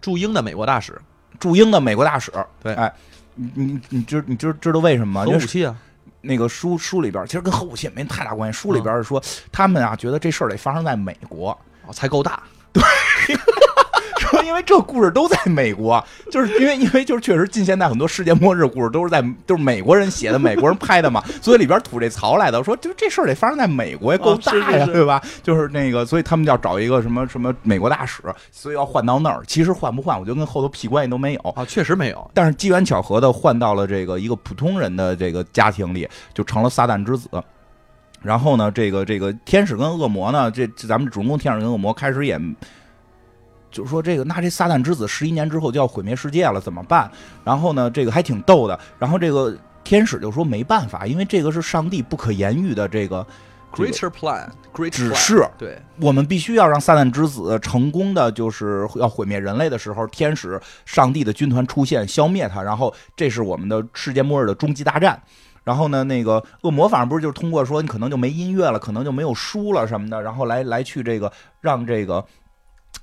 [0.00, 0.98] 驻英的美国大使，
[1.38, 2.32] 驻英的美国大使，
[2.62, 2.90] 对，哎，
[3.34, 5.30] 你你你知你知知道为什么吗？
[5.30, 5.76] 核武器啊，
[6.22, 8.58] 那个书书里边其实跟核武器也没太大关系。
[8.58, 11.54] 书里边是说他们啊觉得这事儿得发生在美国
[11.92, 12.51] 才够大，对。
[14.32, 25.22] 说，因为这故事都在美国，就是因为因为就是确实近现代很多世界末日故事都是在都是美国人写的，美国人拍的嘛，所以里边吐这槽来的，说就这事儿得发生在美国也够大呀，对吧？
[25.42, 29.42] 就是那个，所以他们要找一个什么什么美国大使，所以要换到那儿。
[29.46, 32.30] 其实换不换，我觉得跟后头屁关系都没有啊，确实没有。
[32.32, 37.28] 但是机缘巧合的换到了这个一个普通人的这个家庭里，就成了撒旦之子。
[38.22, 42.40] 然后呢，这个这个天使跟恶魔呢，这咱们主人公天使跟恶魔开始也。
[43.72, 47.10] 就是说这个，那这撒旦之子十一年之后就要毁灭世界了，怎么办？
[47.42, 48.78] 然后呢，这个还挺逗的。
[48.98, 53.26] 然后这个天使就说没办法，因为这个是上帝不可言喻的这个
[53.72, 54.46] greater plan，
[54.90, 55.42] 只是。
[55.58, 62.62] 对，我们必须要让撒旦之子成功的，就是要毁灭人类的时候，天使上帝的军团出现，消灭他。
[62.62, 65.20] 然后这是我们的世界末日的终极大战。
[65.64, 72.22] 然后呢，那个恶魔反正不是就是通过说你可能就没音乐了，可能就没有书了什么的，然后来来去这个让这个。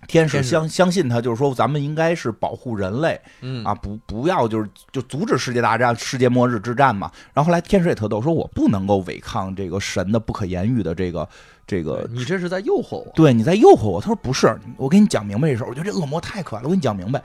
[0.07, 7.11] 天使相相信他，就是说咱们应该是保护人类，嗯啊，不不要就是就阻止世界大战、世界末日之战嘛。
[7.33, 11.27] 然后后来天使也特逗，说我不能够违抗这个神的不可言喻的这个
[11.67, 12.09] 这个。
[12.11, 13.11] 你这是在诱惑我？
[13.13, 14.01] 对，你在诱惑我。
[14.01, 15.67] 他说不是，我给你讲明白这事儿。
[15.67, 17.21] 我觉得这恶魔太可爱了，我给你讲明白，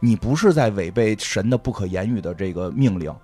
[0.00, 3.14] 你不是在违背神的不可言喻的这个命令。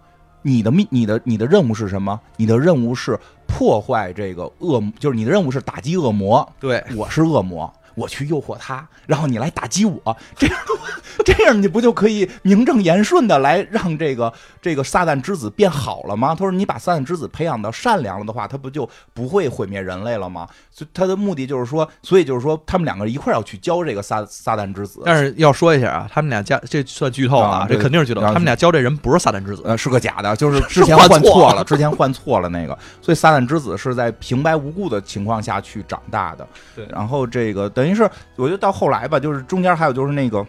[0.43, 2.21] 你的命，你的你的任务是什么？
[2.37, 3.19] 你的任务是
[3.49, 6.49] 破坏这个恶，就是你的任务是打击恶魔。
[6.61, 7.73] 对，我是恶魔。
[7.97, 10.57] 我去诱惑他，然后你来打击我， 这样
[11.25, 14.33] 这样你不就可以名正言顺的来让这个
[14.63, 16.29] 这个撒旦之子变好了吗？
[16.29, 20.47] 他说你把撒旦之子培养到善良了的话，他不就不会毁灭人类了吗？
[20.71, 28.21] 所以他的目的就是说，所以就是说他们两个一块儿要去教这个撒撒旦之子，但是要说一下啊，他们俩家这算剧透了啊这肯定是剧透。
[28.21, 36.47] 他们俩教这人不是撒旦之子，呃，是个假的，就是之前换错了换错了，之前换错了那个，所以撒旦之子是在平白无故的情况下去长大的。
[36.75, 40.47] 对然后这个等于是，我觉得到后来吧，就是中间还有就是那个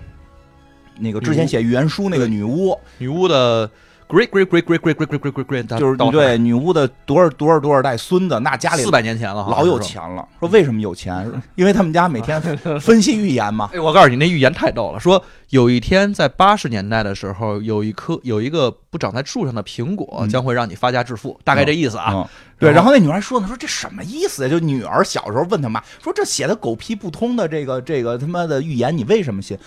[0.99, 3.69] 那个之前写预言书那个女巫，女巫的
[4.07, 9.77] great great great great great great great great great，就是对女巫的多少多少多少代孙子，那家里四百年前了，老有。
[9.79, 10.27] 钱了。
[10.39, 11.31] 说为什么有钱？
[11.55, 12.41] 因为他们家每天
[12.81, 13.69] 分析预言嘛。
[13.73, 14.99] 哎，我告诉你，那预言太逗了。
[14.99, 22.11] 说有一天在八十年代的时候，有一颗有一个不长在树上的苹果嗯将会让你发家致富，大概这意思啊。
[22.13, 22.27] 嗯，
[22.59, 24.49] 对，然后那女儿还说呢，说这什么意思呀？
[24.49, 29.57] 就女儿小时候问他妈说这写的狗屁不通的这个这个他妈的预言，你为什么信？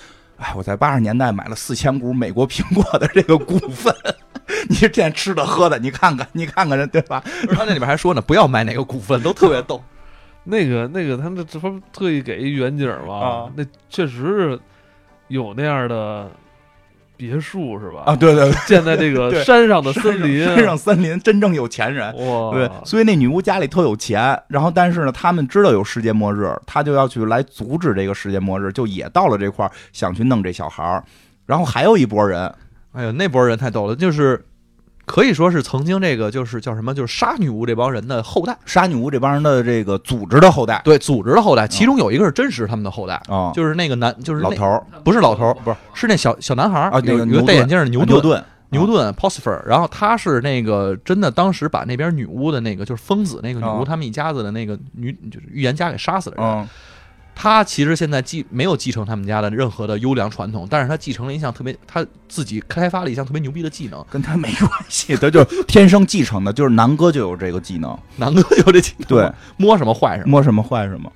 [0.40, 3.94] 哎，我在八十年代买了四千股美国苹果的这个股份，
[4.68, 7.22] 你是现在吃的喝的，你看看，你看看人对吧？
[7.46, 9.82] 然后那里边还说呢，不要买哪个股份，都特别逗。
[10.44, 13.14] 那个那个，他们这不特意给一远景嘛？
[13.14, 14.60] 啊那确实是
[15.28, 16.30] 有那样的
[17.20, 18.04] 别墅是吧？
[18.06, 22.06] 啊，对对对，建在这个山上的森林，山上森林真正有钱人。
[22.16, 31.04] 哇，对，所以那女巫家里特有钱，然后但是呢，他们知道有世界末日，他就要去来阻止这个世界末日，就也到了这块儿想去弄这小孩儿。
[31.44, 32.50] 然后还有一拨人，
[32.92, 34.42] 哎呦，那波人太逗了，就是
[35.10, 48.08] 可以说是曾经这个就是叫什么，就是杀女巫这帮人的后代，杀女巫这帮人的这个组织的后代对，组织的后代，其中有一个是真实他们的后代，啊，就是那个男，就是那老头儿不是老头儿，不是是那小小男孩儿啊，那有个戴眼镜的牛顿。
[48.08, 56.68] 牛顿，牛顿 Possifer，然后他是那个真的，当时把那边女巫的那个就是疯子那个女巫啊他们一家子的那个女就是预言家给杀死的人。
[57.34, 64.04] 嗯他其实现在继没有继承他们家的任何的优良传统，但是他继承了一项特别他自己开发了一项特别牛逼的技能。
[64.10, 70.30] 跟他没关系， 他就是天生继承的，就是南哥就有这个技能，南哥有这技能，对，摸什么坏什么。
[70.30, 71.10] 摸什么坏什么。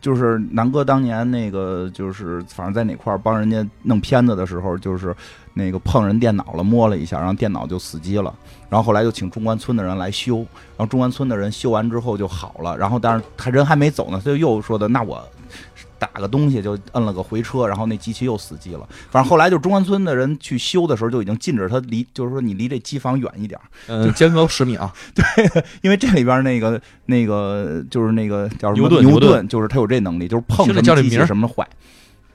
[0.00, 5.14] 就是南哥当年那个，就是反正在哪块儿帮人家弄片子的时候，就是
[5.58, 8.32] 那个碰人电脑了，摸了一下，然后电脑就死机了。
[8.70, 12.76] 然后后来就请中关村的人来修，然后中关村的人修完之后就好了。
[12.78, 15.22] 然后但是他人还没走呢，他就又说的那我
[15.98, 18.86] 打个东西就摁了个回车，然后那机器又死机了。
[19.10, 25.24] 反正后来就中关村的人去修的时候就已经禁止他离，就是说你离这机房远一点儿，嗯，间隔十米啊，对
[25.82, 31.66] 因为这里边那个那个就是那个叫什么牛顿牛牛顿，就是他有这能力，就是碰着什么机器什么坏，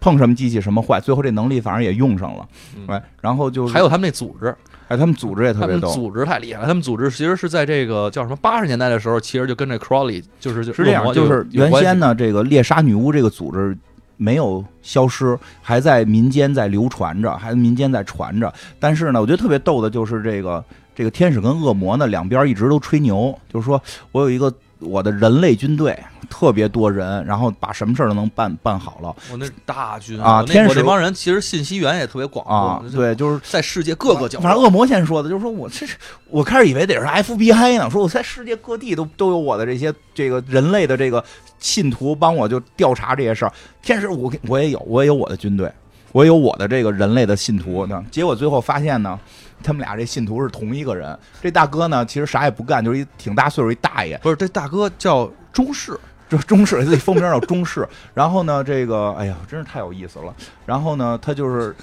[0.03, 2.45] 碰什么机器什么坏，最后这能力反正也用上了。
[2.75, 4.53] 嗯哎，然后就是还有他们那组织，
[4.89, 6.67] 哎，他们组织也特别逗，组织太厉害了。
[6.67, 13.77] 他们组织其实是在这个叫什么八十年代的时候，其实就跟这 Crawley 就是就是这样，就是原先呢，这个猎杀女巫这个组织。
[14.15, 18.53] 没有消失，还在民间在流传着，还民间在传着。
[18.79, 20.63] 但是呢，我觉得特别逗的就是这个
[20.95, 23.81] 这个天使跟恶魔呢，两边一直都吹牛，就是说
[24.11, 24.53] 我有一个
[24.85, 25.97] 我的人类军队，
[26.29, 34.43] 特别多人，然后把什么事儿都能办办好了我那是大军啊天使我那帮人其实信息源也特别广啊。，对，就是在世界各个角落。
[34.43, 35.95] 反正恶魔先说的，就是说我这是
[36.29, 41.23] 我开始以为得是 FBI 呢，说我在世界各地都都有我的这些这个人类的这个
[41.59, 43.51] 信徒帮我就调查这些事儿。
[43.81, 45.71] 天使我我也有，我也有我的军队，
[46.11, 48.03] 我也有我的这个人类的信徒呢。
[48.11, 49.19] 结果最后发现呢，
[49.63, 51.17] 他们俩这信徒是同一个人。
[51.41, 55.97] 这大哥呢，其实啥也不干，就是一挺大岁数一大爷，不是这大哥叫中士，
[56.29, 57.87] 这中士自己封名叫中士。
[58.13, 60.35] 然后呢，这个哎呀，真是太有意思了。
[60.65, 61.75] 然后呢，他就是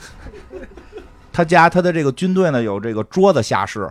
[1.32, 3.90] 他家他的这个军队呢，有这个桌子下士，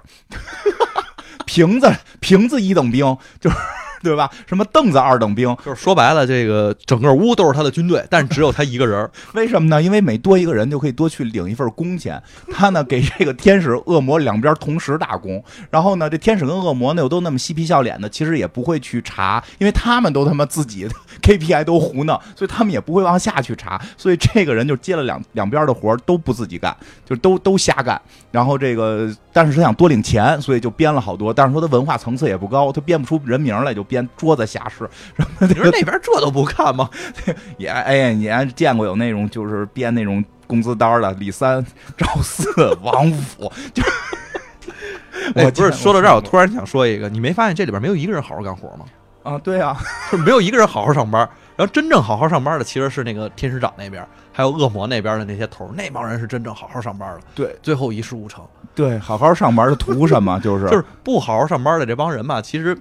[1.46, 3.56] 瓶子瓶子一等兵，就是
[4.02, 4.30] 对吧？
[4.48, 5.56] 什么凳子二等兵？
[5.66, 9.10] 就是说白了，这个整个屋都是他的军队，但只有他一个人。
[9.34, 9.82] 为什么呢？
[9.82, 12.22] 因为每多一个人就可以多去领一份工钱。
[12.52, 20.88] 他呢给这个天使、恶魔两边同时打工，然后呢，这天使跟恶魔呢又都那么嬉皮笑脸的，其实也不会去查，因为他们都他妈自己
[21.22, 23.80] KPI 都胡闹，所以他们也不会往下去查。
[23.98, 26.76] 所以这个人就接了两两边的活都不自己干，
[27.06, 28.00] 就都都瞎干。
[28.32, 31.34] 然后这个，但是他想多领钱，所以就编了好多。
[31.34, 34.90] 但是说他文化层次也不高，他编不出人名来，就编桌子下士。
[35.40, 36.90] 你说那边这都不看吗？
[37.58, 41.66] 也哎呀，你还见过有那种就是编那种工资单的，李三、
[41.98, 42.50] 赵四、
[42.82, 43.84] 王五，就
[45.36, 48.86] 哎，我不是说到这儿，我突然想说一个，你没发现这里边没有一个人好好干活吗？
[49.24, 49.78] 啊，对啊，
[50.10, 51.28] 就是没有一个人好好上班。
[51.58, 57.22] 然后真正好好上班的其实是那个天使长那边，还有恶魔那边的那些头，那帮人是真正好好上班的。
[57.36, 60.40] 对最后一事无成，对，好好上班的图什么？
[60.40, 62.74] 就是就是不好好上班的这帮人吧，其实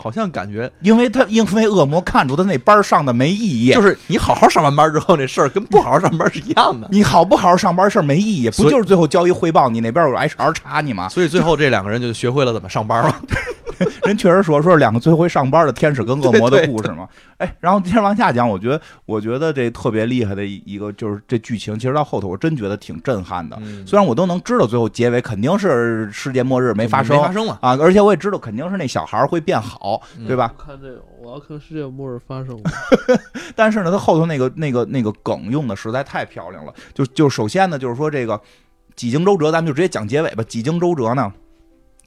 [0.00, 6.88] 好像感觉因为他因为恶魔看出他那班上的没意义，就是你好好上完班之后，那事儿跟不好好上班是一样的。
[6.92, 11.08] 你好不好好上班事儿没意义，不就是最后交一汇报，你那边有 HR 查你吗？
[11.08, 13.14] 所以最后这两个人就学会了怎么上班了。
[14.04, 17.08] 人确实说说两个最会上班的天使跟恶魔的故事嘛。
[17.38, 23.56] 哎，然后接着往下讲，我觉得我觉得这特别厉害的一一个就是这剧情，其实到后头我真觉得挺震撼的。
[23.62, 27.58] 嗯虽然我都能知道最后结尾肯定是世界末日没发生没发生了。
[27.62, 30.52] 啊，而且我也知道肯定是那小孩会变好，嗯对吧？
[30.58, 32.60] 看这个，我要看世界末日发生？
[33.56, 36.74] 但是呢，他后头那个那个那个梗用的实在太漂亮了。
[36.92, 38.40] 就就首先呢，就是说这个
[38.96, 40.42] 几经周折，咱们就直接讲结尾吧。
[40.44, 41.32] 几经周折呢，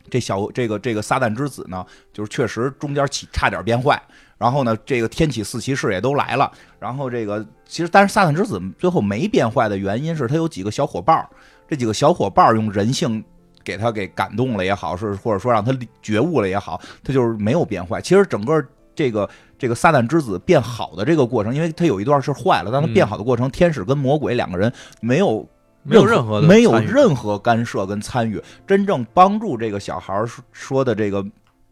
[0.10, 4.02] 这小这个这个撒旦之子呢，就是确实中间起差点变坏。
[4.38, 6.52] 然后呢，这个天启四骑士也都来了。
[6.78, 11.30] 然后这个其实，但是撒旦之子最后没变坏的原因是他有几个小伙伴儿，
[11.68, 13.24] 这几个小伙伴儿用人性
[13.64, 18.01] 给他给感动了也好，是或者说让他觉悟了也好，他就是没有变坏。
[18.01, 18.64] 其实整个
[18.95, 25.47] 这个这个撒旦之子变好的这个过程，因为他有一段是坏了，但他变好的过程，天使跟魔鬼两个人没有
[25.82, 31.26] 没有任何的没有任何干涉跟参与，真正帮助这个小孩儿说说的这个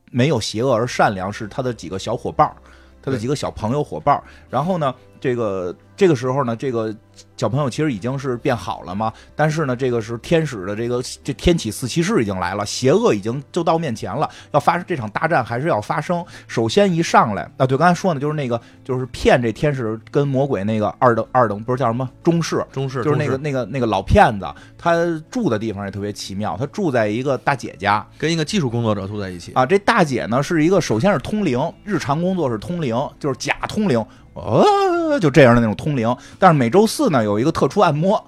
[0.10, 2.56] 没有邪恶而善良，是他的几个小伙伴儿，
[3.02, 4.24] 他的几个小朋友伙伴儿。
[4.50, 6.94] 然后呢，这个这个时候呢，这个
[7.38, 16.26] 小朋友其实已经是变好了嘛，但是呢，这个是天使的这个这天启四骑士已经来了，邪恶已经就到面前了，要发生这场大战还是要发生。
[16.48, 24.48] 首先一上来啊，对，刚才说呢，就是那个就是骗这天使跟魔鬼那个二等二等不是叫什么中士，中士就是那个那个那个老骗子，
[24.78, 24.96] 他
[25.30, 29.52] 住的地方也特别奇妙，他住在一个大姐家跟一个技术工作者住在一起。
[29.54, 29.66] 啊。
[29.66, 34.04] 这大姐呢是一个，首先是通灵，日常工作是通灵，就是假通灵，
[34.34, 36.16] 呃，就这样的那种通灵。
[36.40, 38.24] 但是每周四呢有一个特殊按摩，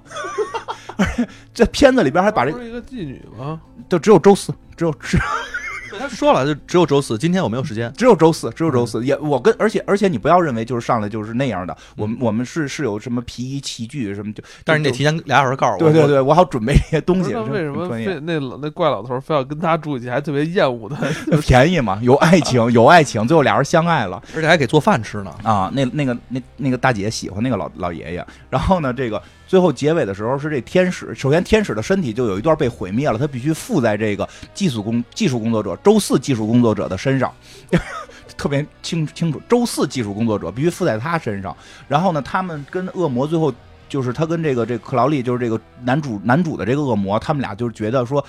[0.98, 3.60] 而且这片子里边还把这不是一个妓女吗？
[3.90, 5.26] 就只有周四，只有只对，
[6.04, 7.92] 他说了，就只有周四，今天我没有时间。
[7.96, 9.04] 只有周四，只有周四。
[9.06, 15.80] 也我跟而且而且你不要认为就是上来就是那样的，我们我们是是有什么皮衣器具什么就，但是你得提前俩小时告诉我。
[15.80, 17.34] 对对对，我好准备一些东西。
[17.34, 17.88] 为什么
[18.22, 20.98] 那那怪老头非要跟他住一起，还特别厌恶他。
[21.40, 25.34] 便宜嘛，有爱情， 有爱情，最后俩人相爱了而且还给做饭吃呢。
[25.44, 25.72] 啊。
[25.74, 29.22] 那那个那那个大姐喜欢那个老老爷爷，然后呢，这个
[29.54, 37.32] 最后结尾的时候是这天使，首先天使的身体就有一段被毁灭了，他必须附在这个技术工技术工作者周四技术工作者的身上。
[38.36, 41.56] 特别清清楚，周四技术工作者必须附在他身上。
[41.88, 43.54] 然后呢，他们跟恶魔最后
[43.88, 48.26] 就是他跟这个这克劳利，就是这个男主男主的这个恶魔，他们俩就是觉得说，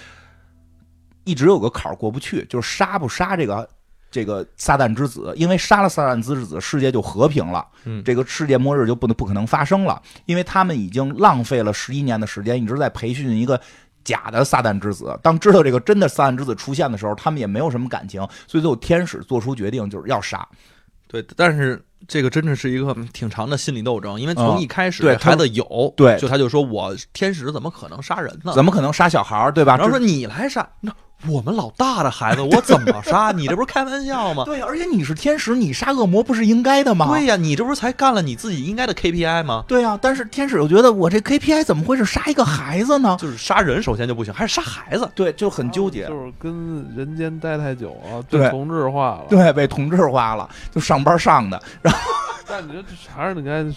[1.24, 3.66] 一直有个坎过不去，就是杀不杀这个
[4.14, 13.60] 这个撒旦之子，因为杀了撒旦之子，世界就和平了，嗯这个世界末日就不能不可能发生了，因为他们已经浪费了十一年的时间，一直在培训一个。
[14.04, 20.46] 假的撒旦之子，当知道这个真的撒旦之子出现的时候，他们也没有什么感情，所以最后天使做出决定，就是要杀。
[21.08, 28.52] 对，但是这个真的是一个挺长的心理斗争，因为从嗯一开始孩子有，对就他就说我天使怎么可能杀人呢？
[28.52, 29.78] 怎么可能杀小孩儿，对吧？
[29.78, 30.92] 然后说你来杀，那
[31.28, 33.30] 我们老大的孩子我怎么杀？
[33.34, 34.44] 你这不是开玩笑吗？
[34.44, 37.06] 对呀，而且你是天使，你杀恶魔不是应该的吗？
[37.08, 39.64] 对呀，你这不是才干了你自己应该的 KPI 吗？
[39.66, 43.16] 对呀，但是天使又觉得我这 KPI 怎么会是杀一个孩子呢？
[43.20, 45.08] 就是杀人首先就不行，还是杀孩子。
[45.14, 46.06] 对，就很纠结。
[46.06, 46.52] 就是跟
[46.96, 49.24] 人间待太久啊，对被同质化了。
[49.28, 52.00] 对，被同质化了，就上班上的，然后
[52.46, 53.74] 但你说这还是你看，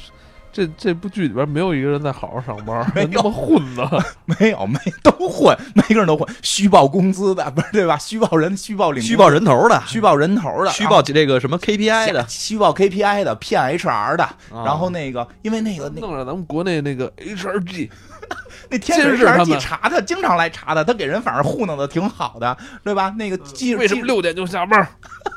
[0.57, 4.03] 这这部剧里边没有一个人在好好上班，没有那么混的。
[4.25, 7.95] 没有没都混，每个人都混，虚报工资的，不是对吧？
[7.95, 17.91] 虚报人，虚报领，虚报人头的，虚报人头的，虚报这个什么 KPI 的，虚报 KPI 的，骗 HR 的，啊然后那个因为那个那弄上咱们国内那个 HRG，
[18.71, 23.13] 那天使 HRG 查他，经常来查他，他给人反正糊弄的挺好的，对吧？
[23.15, 24.87] 那个技为什么技六点就下班？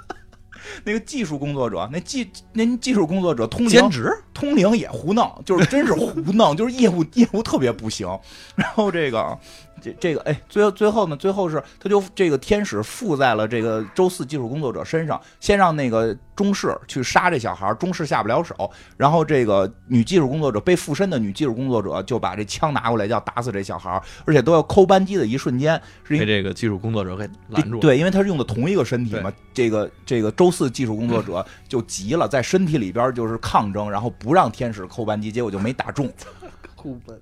[0.84, 8.06] 那个技术工作者，那技那技术工作者通灵兼职通灵也胡弄，就是真是胡弄， 就是业务业务特别不行。
[8.54, 9.38] 然后这个
[9.80, 27.80] 这这个哎，最后最后呢，最后是他就这个天使附在了这个周四技术工作者身上，先让那个中士去杀这小孩，中士下不了手，然后这个女技术工作者被附身的女技术工作者就把这枪拿过来，就要打死这小孩，而且都要扣扳机的一瞬间，是因被这个技术工作者给拦住了。
[27.80, 36.10] 对，因为他是用的同一个身体嘛，这个这个周四技术工作者就急了，在身体里边就是抗争，然后不让天使扣扳机，结果就没打中。
[36.76, 37.20] 酷本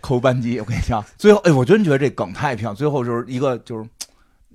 [0.00, 2.74] 扣扳机，我跟你讲，最后哎，我真觉得这梗太漂亮。
[2.74, 3.88] 最后就是一个就是，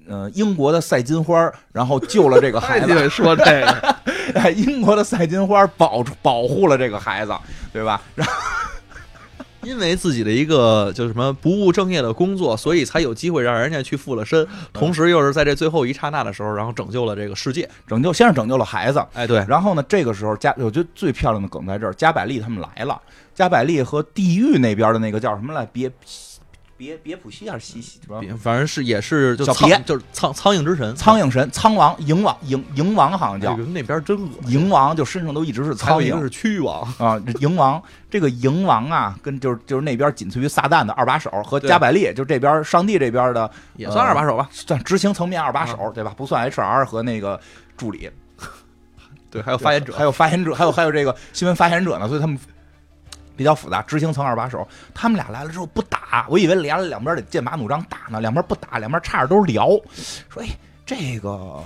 [0.08, 3.96] 呃，英国的赛金花，然后救了这个孩子， 说这个，
[4.36, 7.34] 哎，英国的赛金花保保护了这个孩子，
[7.72, 8.02] 对吧？
[8.16, 8.34] 然后
[9.64, 17.70] 因为自己的一个就什么不务正业的工作，所以才有机会让人家去附了身，同时又是在这最后一刹那的时候，然后拯救了这个世界。
[17.88, 23.02] 拯救先是拯救了孩子，哎，对，然后呢，这个时候加我觉得最漂亮的梗在这儿，加百利他们来了，
[23.34, 25.92] 加百利和地狱那边的那个叫什么来，别
[26.76, 28.00] 别别普西还是西西
[28.42, 44.50] 反正是也是就苍就是苍苍蝇之神，苍蝇神苍王蝇王蝇蝇王好像叫那边真恶蝇王，就身上都一直是苍蝇是蛆王，啊，蝇王这个蝇王啊，跟就是就是那边仅次于撒旦的二把手和加百利，就这边上帝这边的也算二把手吧。
[44.52, 46.14] 算执行层面二把手，啊对吧？
[46.18, 47.40] 不算 HR 和那个
[47.78, 48.10] 助理，
[49.30, 52.38] 对，还有发言者，还有发言者，还有还有这个新闻发言者呢，所以他们
[53.36, 53.82] 比较复杂。
[53.82, 59.70] 执行层二把手，他们俩来了之后不打，我以为俩两边得剑拔弩张打呢，两边不打，两边差着都聊，
[60.30, 60.48] 说哎
[60.86, 61.62] 这个。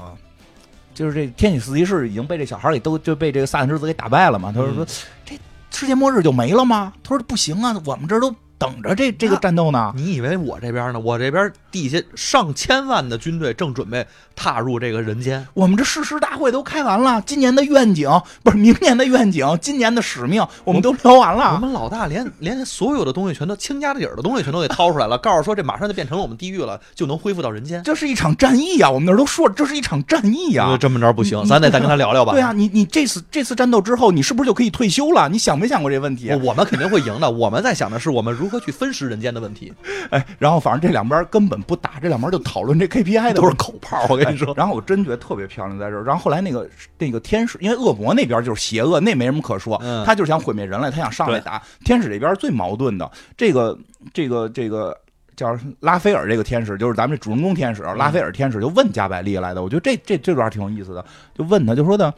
[0.94, 4.52] 就是这天启四骑士已经被这小孩给都就被这个撒旦之子给打败了嘛？
[4.52, 4.88] 他说说、嗯
[5.24, 5.40] 这
[5.70, 6.92] 世界末日就没了吗？
[7.04, 9.94] 他说不行啊，我们这都等着这这个战斗呢。
[9.96, 11.00] 你以为我这边呢？
[11.00, 14.06] 我这边地下上千万的军队正准备
[14.36, 18.10] 踏入这个人间，我们这誓师大会都开完了，今年的愿景
[18.44, 21.60] 不是明年的愿景，今年的使命我们都聊完了我了。
[21.60, 27.84] 们老大连连所有的东西全都倾家底儿的东西全都给掏出来了， 告诉说这马上就变成了我们地狱了，就能恢复到人间。
[27.84, 32.34] 这是一场战役呀、我们那儿都说了，这是一场战役呀、这么着不行，咱得再跟他聊聊吧。
[32.34, 35.30] 对啊，你你这次这次战斗之后，你是不是就可以退休了？
[35.30, 36.32] 你想没想过这问题？
[36.44, 37.30] 我们肯定会赢的。
[37.30, 39.74] 我们在想的是我们如何去分食人间的问题，
[40.12, 44.06] 哎，然后反正这两边根本不打，这两边就讨论这 KPI 的都是口炮。
[44.10, 46.04] 我跟你说哎，然后我真觉得特别漂亮，在这儿。
[46.04, 51.62] 然后后来那个那个天使，因为恶魔那边就是邪恶，那没什么可说，嗯他就是想毁灭人类，他想上来打。
[51.84, 53.78] 天使这边最矛盾的，这个
[54.14, 54.98] 这个这个
[55.36, 59.62] 叫拉斐尔这个天使，就是咱们这主人公天使拉斐尔天使，就问加百利来的。
[59.62, 62.14] 我觉得这这这段挺有意思的，就问他，就说的，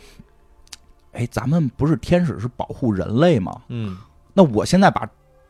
[1.11, 3.61] 哎，咱们不是天使是保护人类吗？
[3.67, 3.97] 嗯
[4.31, 5.09] 那我现在把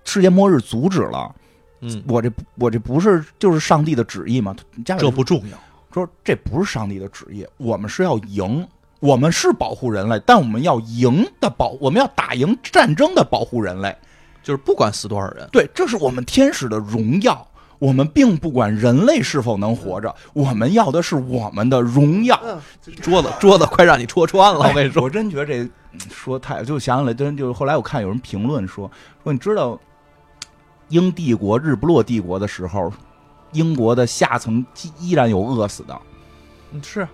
[0.10, 1.34] 世界末日阻止了，
[1.82, 4.56] 嗯，我这我这不是就是上帝的旨意吗？
[4.84, 5.58] 加百利这不重要。
[5.94, 8.68] 说这不是上帝的旨意，我们是要赢，
[9.00, 13.96] 我们是保护人类，但我们要赢的保，我们要打赢战争的保护人类。
[14.42, 17.46] 就是不管死多少人，对，这是我们天使的荣耀。
[17.78, 22.38] 我们并不管人类是否能活着，我们要的是我们的荣耀。
[23.02, 24.68] 桌子桌子快让你戳穿了。
[24.68, 28.92] 我跟你说，我真觉得这嗯说太就想起来，真就是后来我看有人评论说
[29.24, 29.80] 说，你知道
[30.90, 32.92] 英帝国日不落帝国的时候，
[33.54, 34.66] 英国的下层
[35.00, 36.00] 依然有饿死的，
[36.72, 37.08] 嗯是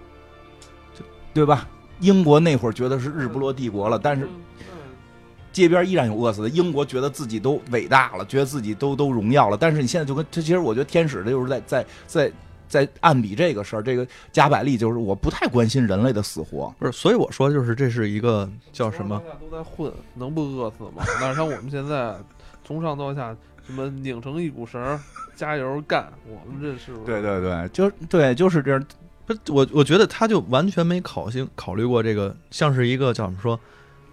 [1.33, 1.67] 对吧？
[1.99, 4.27] 英国那会儿觉得是日不落帝国了，但是
[5.51, 6.49] 街边依然有饿死的。
[6.49, 9.55] 英国觉得自己都伟大了，觉得自己都都荣耀了。
[9.57, 12.31] 但是你现在就跟这，其实我觉得天使的就是在在在
[12.67, 13.81] 在暗比这个事儿。
[13.81, 16.91] 这个加百利就是我不太关心人类的死活，不是？
[16.91, 19.21] 所以我说，就是这是一个叫什么？
[19.25, 21.03] 大家都在混，能不饿死吗？
[21.21, 22.15] 哪像我们现在
[22.65, 23.35] 从上到下，
[23.65, 24.99] 什么拧成一股绳，
[25.35, 28.85] 加油干，我们这是对对对，就对，就是这样。
[29.25, 33.59] 不我，我觉得他就完全没考性考虑过这个，像是一个叫什么说，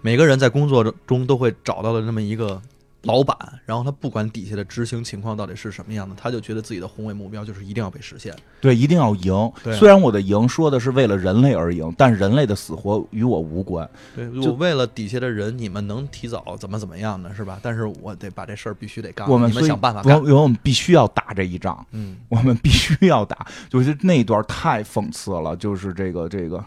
[0.01, 2.59] 每个人在工作中都会找到的那么一个
[3.03, 8.33] 老板，然后他不管底下的执行情况到底是什么样的，他就觉得自己的宏伟目标就是一定要被实现。
[8.61, 9.51] 对，一定要赢。
[9.77, 13.89] 虽然我的赢说的是为了人类而赢，但人类的死活与我无关。
[14.15, 17.59] 对，就我为了底下的人，你们能提早怎么怎么样呢是吧？
[17.61, 20.17] 但是我得把这事儿必须得干，我们想办法干。
[20.19, 21.85] 因为我们必须要打这一仗。
[21.91, 26.63] 嗯，我们必须要打，就是那一段太讽刺了，就是这个这个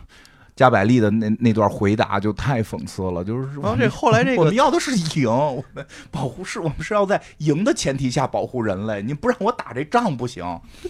[0.57, 4.91] 加百利的那那段回答就太讽刺了，就是然后这后来这个我们要的是
[5.21, 10.43] 赢，我们保护是，我们是要在赢的前提下保护人类，你不让我打这仗不行，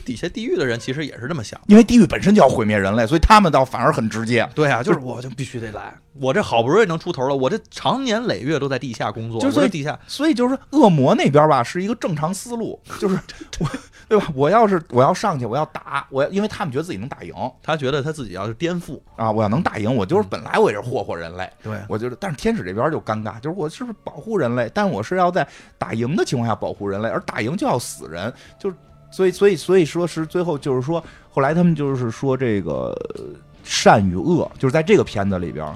[0.04, 1.60] 底下地狱的人其实也是这么想。
[1.66, 4.48] 因为地狱本身就要毁灭人类，所以他们倒反而很直接。
[4.54, 13.18] 对啊，就是我就必须得来，我这好不容易能出头了，我这长年累月都在地下工作，就是我这地下所以就是说恶魔那边吧是一个正常思路， 就是
[13.60, 13.68] 我
[14.08, 14.26] 对吧？
[14.34, 21.50] 我要是我要上去，我要打，我要因为他们觉得自己能打赢他觉得他自己要是颠覆，啊，我要能打赢，我就是本来我也是霍霍人类。
[21.62, 25.46] 对我觉得，但是天使这边就尴尬，就是我是不是保护人类，但我是要在
[25.76, 28.76] 打赢的情况下保护人类，而打赢就要死人，就是
[29.10, 33.24] 所以所以所以说是最后就是说，后来他们就是说这个呃
[33.64, 35.66] 善与恶，就是在这个片子里边，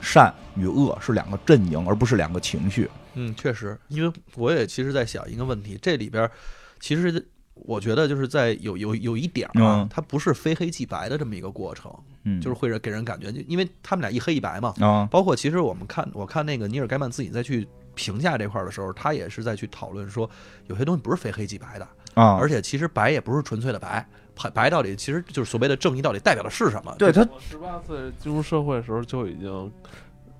[0.00, 2.88] 善与恶是两个阵营，而不是两个情绪。
[3.14, 6.30] 嗯，确实，因为我也其实在想一个问题，这里边儿
[6.78, 11.92] 其实我觉得就是在有有有一点儿啊，嗯它不是非黑即白的这么一个过程，
[12.22, 17.66] 嗯，就是会给人感觉，就因为他们俩一黑一白嘛，啊，包括其实我们看我看那个尼尔盖曼自己再去
[17.96, 20.30] 评价这块儿的时候，他也是在去讨论说，
[20.68, 21.88] 有些东西不是非黑即白的，
[22.18, 24.04] 啊，而且其实白也不是纯粹的白，
[24.34, 26.94] 白白到底其实就是所谓的正义到底代表的是什么？
[26.98, 29.72] 对他我十八岁进入社会的时候就已经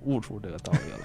[0.01, 0.99] 悟出这个道理了。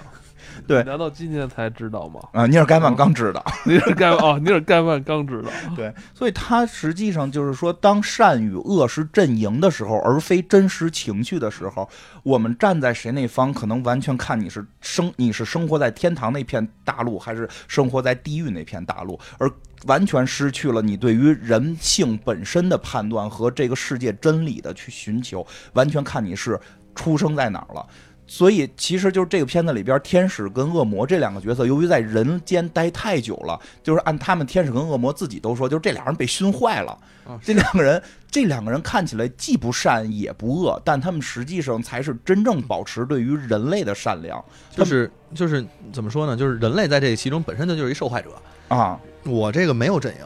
[0.67, 2.19] 对难道今天才知道吗？
[2.33, 3.43] 啊，尼尔盖曼刚知道。
[3.65, 5.49] 尼尔盖哦，尼尔盖曼 刚知道。
[5.75, 11.87] 对，所以他实际上就是说，当善与恶是阵营的时候，而非真实情绪的时候，
[12.23, 19.49] 我们站在谁那方，可能完全看你是生你是生活在天堂那片大陆，还是生活在地狱那片大陆，而
[19.85, 26.59] 完全失去了你对于人性本身的判断和这个世界真理的去寻求，完全看你是
[26.95, 27.85] 出生在哪儿了。
[28.27, 36.97] 所以，其实就是这个片子里边，天使跟恶魔这两个角色，由于在人间待太久了，就是按他们天使跟恶魔自己都说，就是这俩人被熏坏了。
[37.27, 44.43] 啊这两个人， 这两个人看起来既不善也不恶，但他们实际上才是真正保持对于人类的善良。
[44.71, 46.35] 就是就是怎么说呢？
[46.35, 48.29] 就是人类在这其中本身就是一受害者。
[48.67, 50.19] 啊，我这个没有阵营，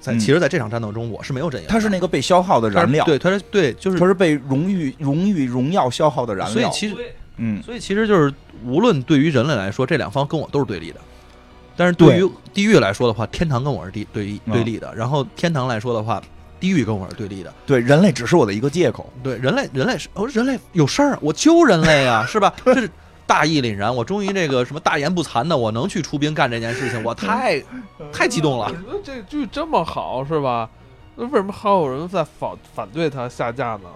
[0.00, 1.72] 在嗯其实，在这场战斗中我是没有阵营的。
[1.72, 6.52] 他是那个被消耗的燃料，对，他是对，就是他是被荣誉、荣誉、荣耀消耗的燃料。
[6.52, 6.94] 所以其实
[7.36, 8.32] 嗯，所以其实就是，
[8.64, 11.00] 无论对于人类来说，这两方跟我都是对立的。
[11.76, 14.94] 但是对于地狱来说的话，天堂跟我是对对立嗯对立的。
[14.94, 16.22] 然后天堂来说的话，
[16.58, 17.52] 地狱跟我是对立的。
[17.66, 19.12] 对，人类只是我的一个借口。
[19.22, 22.54] 对，人类人类是哦，人类有事儿，我救人类啊， 是吧？
[22.64, 22.90] 这是
[23.26, 27.62] 大义凛然，我终于这个什么大言不惭的，我能去出兵干这件事情，我太
[28.10, 28.72] 太激动了。
[29.04, 30.70] 这剧这么好是吧？
[31.14, 33.88] 那为什么还有人在反反对他下架呢？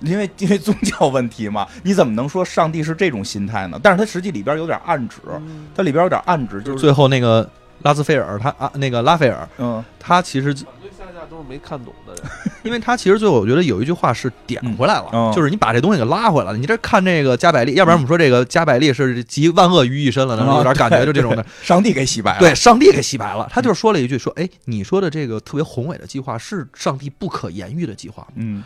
[0.00, 3.78] 因为因为宗教问题嘛，你怎么能说上帝是这种心态呢？
[3.82, 7.48] 但是它实际里边有点暗指，嗯它里边有点暗指，就是最后那个
[7.82, 12.24] 拉斯菲尔，他啊，那个拉斐尔，嗯他其实反对下架都是没看懂的人。
[12.64, 16.56] 因为他其实最后我觉得有一句话是点回来了，就是你把这东西给拉回来了。
[16.56, 21.44] 你这看这个加百利，要不然我们说这个加百利是集万恶于一身了，然后有点感觉就这种的。
[21.62, 22.38] 上帝给洗白了。
[22.38, 23.46] 对，上帝给洗白了。
[23.50, 28.26] 他就是说了一句说，哎，你说的这个特别宏伟的计划是上帝不可言喻的计划？
[28.36, 28.64] 嗯，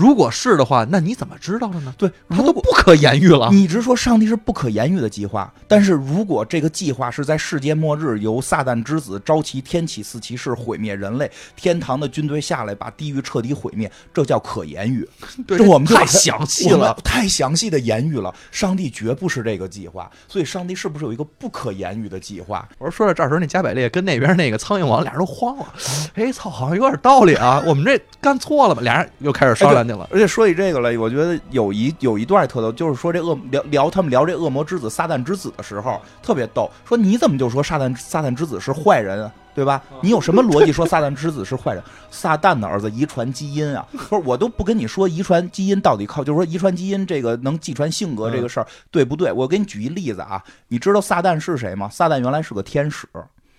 [0.00, 1.94] 如果是的话，那你怎么知道的呢？
[1.98, 3.50] 对，他都不可言喻了。
[3.52, 15.06] 你直说上帝是不可言喻的计划，但是如果这个计划是在世界末日由撒旦之子召集天启四骑士毁灭人类，天堂的军队下来把地狱彻底毁灭，这叫可言喻。
[15.46, 16.96] 对这我们太详细了。
[17.04, 18.34] 太详细的言语了。
[18.50, 22.66] 上帝绝不是这个计划，所以上帝是不是有一个不可言喻的计划？
[22.78, 25.66] 我说说到这儿时候，那加百列跟那边那个苍蝇王俩人都慌了。
[26.14, 28.80] 哎，操，好像有点道理啊，我们这干错了吧？
[28.80, 30.08] 俩人又开始商量去了。
[30.12, 36.70] 而且说起这个来，我觉得有一有一段特逗，就是说这恶聊聊他们聊这恶魔之子撒旦之子的时候，特别逗。
[36.84, 39.32] 说你怎么就说撒旦撒旦之子是坏人啊？
[39.52, 39.82] 对吧？
[40.00, 41.82] 你有什么逻辑说撒旦之子是坏人？
[42.10, 43.84] 撒旦的儿子遗传基因啊！
[43.90, 49.32] 不是，我都不跟你说遗传基因到底靠，就是说遗传基因这个能继传性格这个事儿、对不对？
[49.32, 51.88] 我给你举一例子啊，你知道撒旦是谁吗？
[51.90, 53.08] 撒旦原来是个天使，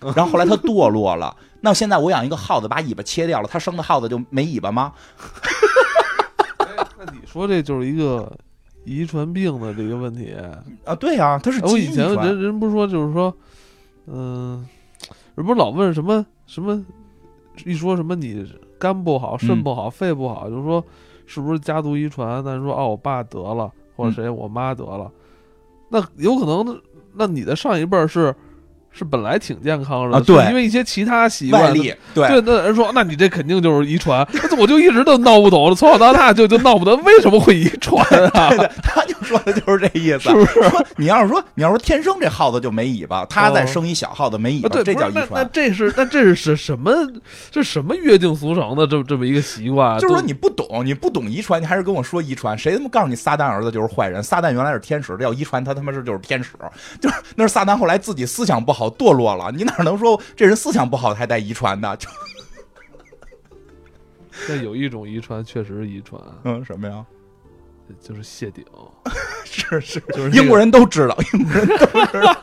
[0.16, 1.36] 然后后来他堕落了。
[1.60, 4.92] 那现在我养一个耗子，把尾巴切掉了，他生的耗子就没尾巴吗？
[7.32, 8.30] 说这就是一个
[8.84, 10.34] 遗传病的这个问题。
[10.84, 13.34] 啊，对呀、他是哎我以前人人不是说就是说，
[14.06, 14.68] 嗯、
[15.34, 16.84] 人不是老问什么什么，
[17.64, 18.46] 一说什么你
[18.78, 20.84] 肝不好、肾嗯不好、肺不好，就是说
[21.24, 22.44] 是不是家族遗传？
[22.44, 25.10] 但是说哦，我爸得了，或者嗯谁我妈得了，
[25.88, 26.78] 那有可能，
[27.14, 28.34] 那你的上一辈是
[28.92, 31.62] 是本来挺健康的，啊对因为一些其他习惯。
[31.62, 38.04] 外力，对对，那人说，那你这肯定就是遗传， 那我就一直都闹不懂，从小到大就就闹不懂为什么会遗传
[38.34, 38.48] 啊？
[38.50, 40.68] 对对， 他就说的就是这意思，是不是？
[40.68, 45.28] 说你要是说你要说天生这耗子就没尾巴，他再哦生一小耗子没尾啊，巴，这叫遗传。
[45.32, 46.92] 那这是那这是什什么？
[47.50, 49.98] 这什么约定俗成的这这么一个习惯？
[50.00, 54.22] 就是说你不懂，你不懂遗传，你还是跟我说遗传，谁他妈告诉你撒旦儿子就是坏人？
[54.22, 56.50] 撒旦原来是天使，这叫遗传，他他妈是就是天使，
[57.00, 61.96] 就是那是撒旦后来自己思想不好堕落了，你哪能说这人思想不好还带遗传的？
[61.96, 62.08] 就
[64.48, 67.04] 但有一种遗传确实是遗传，嗯什么呀？
[68.00, 68.64] 就是谢顶，
[69.44, 72.36] 是是，就是这个英国人都知道， 英国人都知道，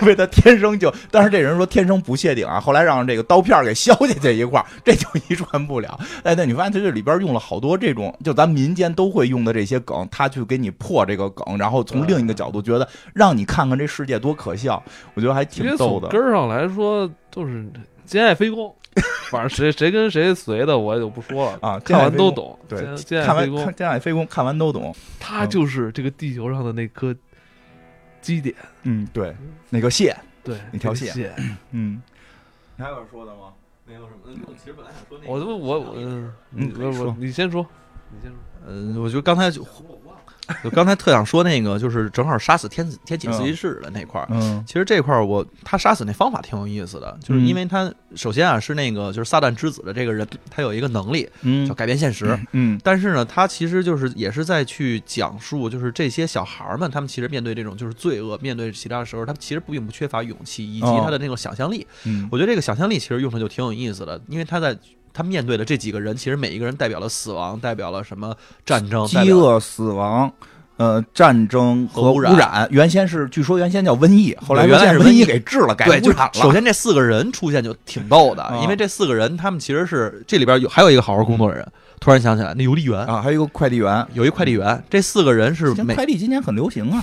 [0.00, 5.98] 因为他天生就，但是这人说天生不谢顶啊，后来让这个刀片给削下去一块儿，这就遗传不了。
[6.22, 14.82] 哎，那你发现他这里边用了好多这种，就咱民间都会用的这些梗，他去给你破这个梗，然后从另一个角度觉得让你看看这世界多可笑，
[15.14, 16.08] 我觉得还挺逗的。
[16.08, 17.64] 根儿上来说就是
[18.06, 18.74] 兼爱非攻，
[19.30, 22.58] 反正谁谁跟谁随的我也就不说了啊看完兼爱非攻都懂。
[22.68, 24.94] 对兼，爱非攻完看，天外飞宫，看完都懂。
[25.18, 27.14] 他就是这个地球上的那颗
[28.22, 28.54] 基点，
[28.84, 29.34] 嗯，对，
[29.68, 31.34] 那个线，对，那条线。
[31.72, 32.00] 嗯，
[32.76, 33.52] 你还有说的吗？
[33.84, 37.64] 没有什么，其实本来想说我都我我嗯，嗯我我你先说，
[38.10, 38.38] 你先说。
[38.66, 39.62] 嗯，我觉得刚才就
[40.62, 44.28] 就刚才特想说那个，就是正好杀死天子天启四骑士的那块儿。
[44.30, 61.86] 嗯其实这块儿我他杀死那方法挺有意思的，就是因为他首先啊是那个就是撒旦之子的这个人，他有一个能力嗯叫改变现实，嗯但是呢，他其实就是也是在去讲述，就是这些小孩儿们，他们其实面对这种就是罪恶，面对其他的时候，他们其实并不缺乏勇气以及哦他的那种想象力。
[62.04, 64.76] 嗯我觉得这个想象力其实用的就挺有意思的，因为他在
[65.16, 68.36] 他面对的这几个人，其实每一个人代表了死亡，代表了什么
[68.66, 70.30] 战争，饥饿、死亡。
[70.76, 76.30] 呃，战争和污染染，原先是据说原先叫瘟疫，后来原来是瘟疫给治了，改对，就污染了。
[76.34, 81.66] 首先这四个人出现就挺逗的，啊因为这四个人他们其实是这里边有还有一个好好工作的人，
[81.98, 83.00] 突然想起来那邮递员。
[83.06, 87.02] 啊，还有一个快递员，有一快递员，这四个人是每快递今年很流行啊。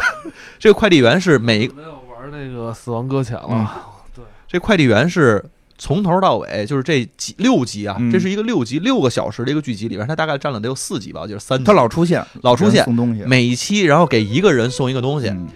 [0.60, 3.48] 这个快递员是每一没有玩那个死亡搁浅了。
[3.50, 3.66] 嗯
[4.14, 5.42] 对，这快递员是
[5.78, 11.64] 从头到尾，就是这几六集啊，嗯这是一个六集六个小时的一个剧集里边，他大概占了得有四集吧，就是三集。
[11.64, 15.46] 他老出现，老出现送东西，每一期，然后给一个人送一个东西，嗯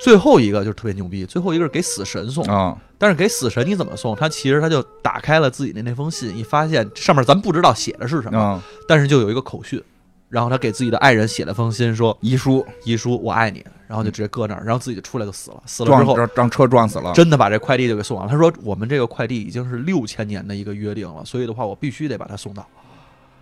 [0.00, 2.44] 最后一个就是特别牛逼，最后一个是给死神送。
[2.44, 4.14] 啊，但是给死神你怎么送？
[4.16, 9.80] 他其实他就打开了自己的那封信，一发现上面咱不知道写的是什么，啊，但是就有一个口讯，
[10.28, 13.64] 然后他给自己的爱人写了封信，说遗书遗书我爱你，
[13.94, 15.62] 然后就直接搁那儿，然后自己就出来就死了。
[15.66, 18.32] 死了之后，撞让让车撞死了，真的把这快递就给送完了。
[18.32, 22.66] 他说：“我们这个快递已经是六千年的一个约定了，所以的话，我必须得把它送到。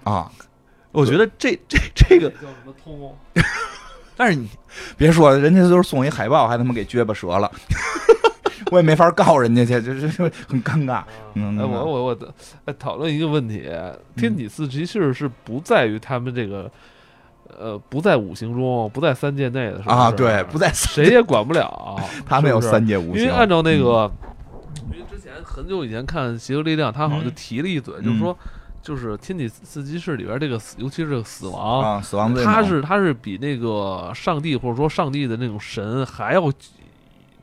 [0.04, 0.30] 啊！”
[0.92, 3.16] 我觉得这这这个，叫什么通？
[4.14, 4.46] 但是你
[4.98, 7.50] 别说，人家都是送一海报，还他妈给撅巴折了，
[8.70, 11.02] 我也没法告人家去，这这这很尴尬。
[11.32, 12.32] 嗯哎，我我我的
[12.66, 13.66] 哎，讨论一个问题：
[14.14, 16.70] 天启四骑士是不在于他们这个，
[17.58, 21.96] 呃，不在五行中，不在三界内的，啊，对，不在谁也管不了。
[22.26, 24.10] 他没有三界五行，因为按照那个，
[24.92, 28.36] 因为之前很久以前看《邪恶力量》，他好像就提了一嘴，就是说，
[28.82, 36.50] 就是天体四骑士里边这个死，尤其是这个死亡，啊，死亡他是他是比那个上帝或者说上帝的那种神还要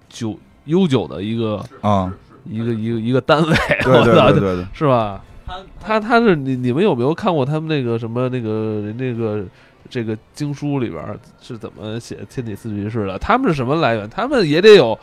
[0.10, 2.11] 久悠久的一个啊，
[2.45, 5.23] 一个一个一个单位，对对对对对，是吧？
[5.80, 9.44] 他他是你你们有没有看过他们那个什么那个那个
[9.90, 13.18] 这个经书里边是怎么写天体四骑士的？
[13.18, 14.10] 他们是什么来源？
[14.10, 14.98] 他们也得有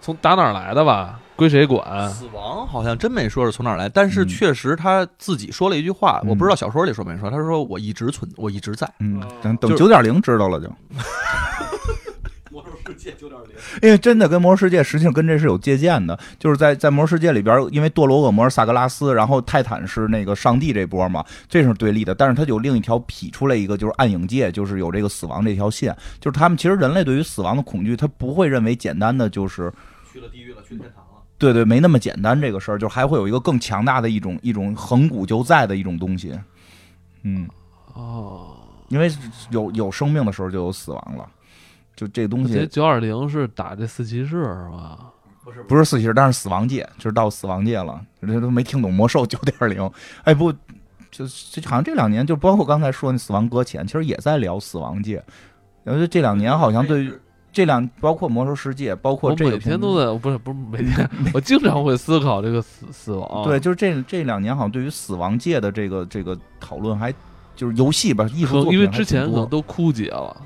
[0.00, 1.18] 从打哪儿来的吧？
[1.34, 2.08] 归谁管？
[2.10, 8.88] 死亡好像真没说是从哪儿来，但是嗯确实他自己说了一句话，嗯我不知道小说里说没说，他说我一直存，我一直在。
[8.98, 10.66] 嗯哦，等等就是九点零知道了就，
[13.10, 13.50] 界九点零，
[13.82, 29.72] 因为真的跟魔兽世界实际上跟这是有借鉴的，就是在在魔兽世界里边，因为堕落恶魔是萨格拉斯，然后泰坦是那个上帝这波嘛，这是对立的，但是它有另一条劈出来一个就是暗影界，就是有这个死亡这条线，就是他们其实人类对于死亡的恐惧，他不会认为简单的就是
[30.12, 31.22] 去了地狱了，去天堂了。
[31.38, 36.36] 对对，没那么简单这个事儿，就还会有一个更强大的一种一种恒古就在的一种东西，
[37.22, 37.48] 嗯，
[37.94, 38.56] 哦，
[38.88, 39.08] 因为
[39.50, 41.28] 有有生命的时候就有死亡了，
[41.98, 44.98] 就这东西九二零是打这四骑士是吧？
[45.44, 49.90] 不是不是四骑士，但是死亡界，就是到死亡界了，这都没听懂魔兽九点零，
[50.22, 50.52] 哎不，
[51.10, 55.20] 就就好像这两年就包括刚才说那死亡搁浅，其实也在聊死亡界，
[55.82, 57.12] 我觉得这两年好像对于。
[57.50, 63.42] 这两包括魔兽世界，包括这个每天都在，不是不是每天，我经常会思考这个死死亡。
[63.42, 67.12] 对，就是这这两年好像对于死亡界的这个这个讨论还
[67.56, 70.36] 就是游戏吧，艺术作品因为之前可能都枯竭了，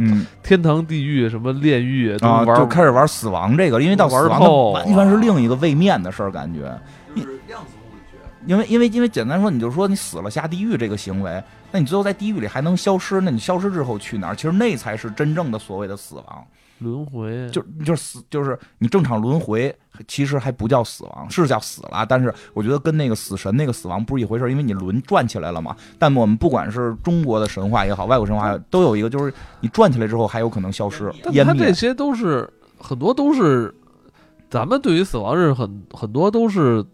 [0.00, 6.60] 嗯天堂、地狱、什么炼狱都啊，就开始玩死亡这个，因为到死玩亡透完全是另一个位面的事儿，感觉。
[7.14, 8.18] 就是量子物理学。
[8.46, 14.34] 因为因为因为简单说，你就说你死了下地狱这个行为，那你最后在地狱里还能消失，那你消失之后去哪儿？
[14.34, 16.46] 其实那才是真正的所谓的死亡，
[16.80, 19.74] 轮回，就就是死，就是你正常轮回，
[20.08, 25.76] 其实还不叫死亡，是叫死了，但是我觉得跟那个死神那个死亡不是一回事，因为你轮转起来了嘛。
[25.98, 31.44] 但我们不管是中国的神话也好，外国神话也好都有一个，就是你转起来之后还有可能消失、但湮灭。
[31.44, 32.48] 他这些都是
[32.78, 33.74] 很多都是
[34.48, 36.84] 咱们对于死亡是很很多都是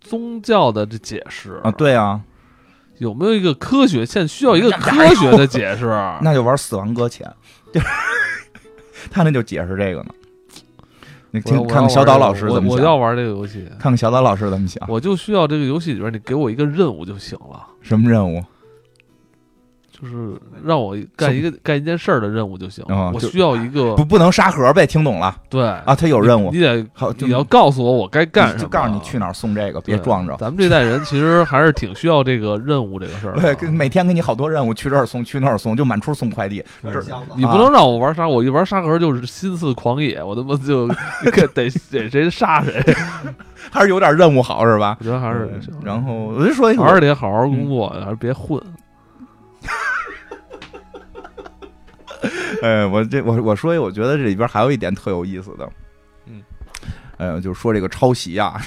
[0.00, 2.20] 宗教的这解释啊，，对啊，
[2.98, 4.06] 有没有一个科学？
[4.06, 5.86] 现在需要一个 科学的解释。
[6.22, 7.28] 那就玩死亡搁浅，
[7.72, 7.86] 就 是
[9.10, 10.10] 他那就解释这个呢。
[11.30, 18.40] 你听看看小岛老师怎么想，我我要玩这个游戏，看看小岛老师怎么想，我就需要这个游戏里边你给我一个任务就行了，什么任务？
[20.04, 22.84] 就是让我干一个干一件事儿的任务就行。
[23.12, 25.94] 我需要一个不不能沙盒呗，听懂了对啊？
[25.94, 30.36] 他有任务你，得好，就你要告诉我我该干什么，就告诉你去哪儿送这个，别对撞着。
[30.36, 33.40] 咱们这代人其实还是挺需要这个任务这个事儿的。
[33.40, 36.62] 对，跟每天给你好多任务，去这儿送，去那儿送，就满处送快递。
[36.82, 37.00] 这
[37.36, 40.86] 你不能让我玩沙，我一玩沙盒就是心似狂野，我他妈就
[41.32, 42.82] 得得谁杀谁。
[43.70, 44.96] 还是有点任务好是吧？
[45.00, 48.60] 我觉得还是对然后我就说一会还是，得好好工作，还是别混。
[52.64, 55.70] 哎，我这我我说一，我觉得这里边还有一点特有意思的，
[56.24, 56.42] 嗯，
[57.18, 58.58] 哎呦，就是说这个抄袭啊，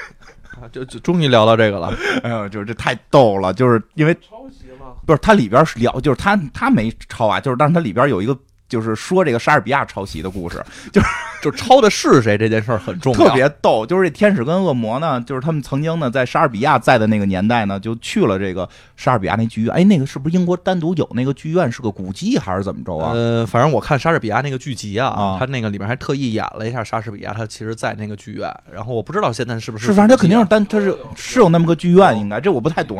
[0.56, 1.92] 啊就就终于聊到这个了。
[2.24, 8.34] 哎呦，就是这太逗了，就是因为抄袭嘛，不是它里边是聊，就是他他没抄啊，就是但是它里边有一个
[8.72, 11.06] 就是说这个莎士比亚抄袭的故事， 就是
[11.42, 13.84] 就抄的是谁这件事儿很重要，特别逗。
[13.84, 18.66] 就是这天使跟恶魔呢，就是他们曾经呢在莎士比亚在的那个年代呢，就去了这个
[18.96, 19.74] 莎士比亚那剧院。
[19.74, 23.12] 哎，那个是不是英国单独有那个剧院是个古迹还是怎么着啊？
[23.12, 28.50] 呃，反正我看莎士比亚那个剧集啊，啊他那个里面还特意演了一下莎士比亚，他其实在那个剧院。
[28.72, 32.98] 然后我不知道现在是不是是，反正他肯定是单，他是是有那么个剧院，应该这我不太懂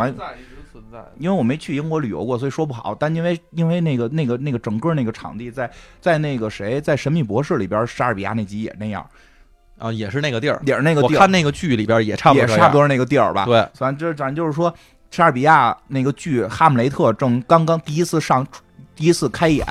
[1.18, 2.94] 因为我没去英国旅游过，所以说不好。
[2.94, 5.70] 但因为因为那个那个那个整个那个场地在
[6.00, 9.06] 在那个谁在《神秘博士》里边，莎士比亚那集也那样，
[9.78, 10.60] 啊，也是那个地儿。
[10.64, 13.44] 也是那个地儿，我看那个剧里边也差不多，也差不多是那个地儿吧。
[13.44, 14.74] 对，反正咱就是说，
[15.10, 18.46] 莎士比亚那个剧《哈姆雷特》正刚刚第一次上，
[18.94, 19.66] 第一次开演，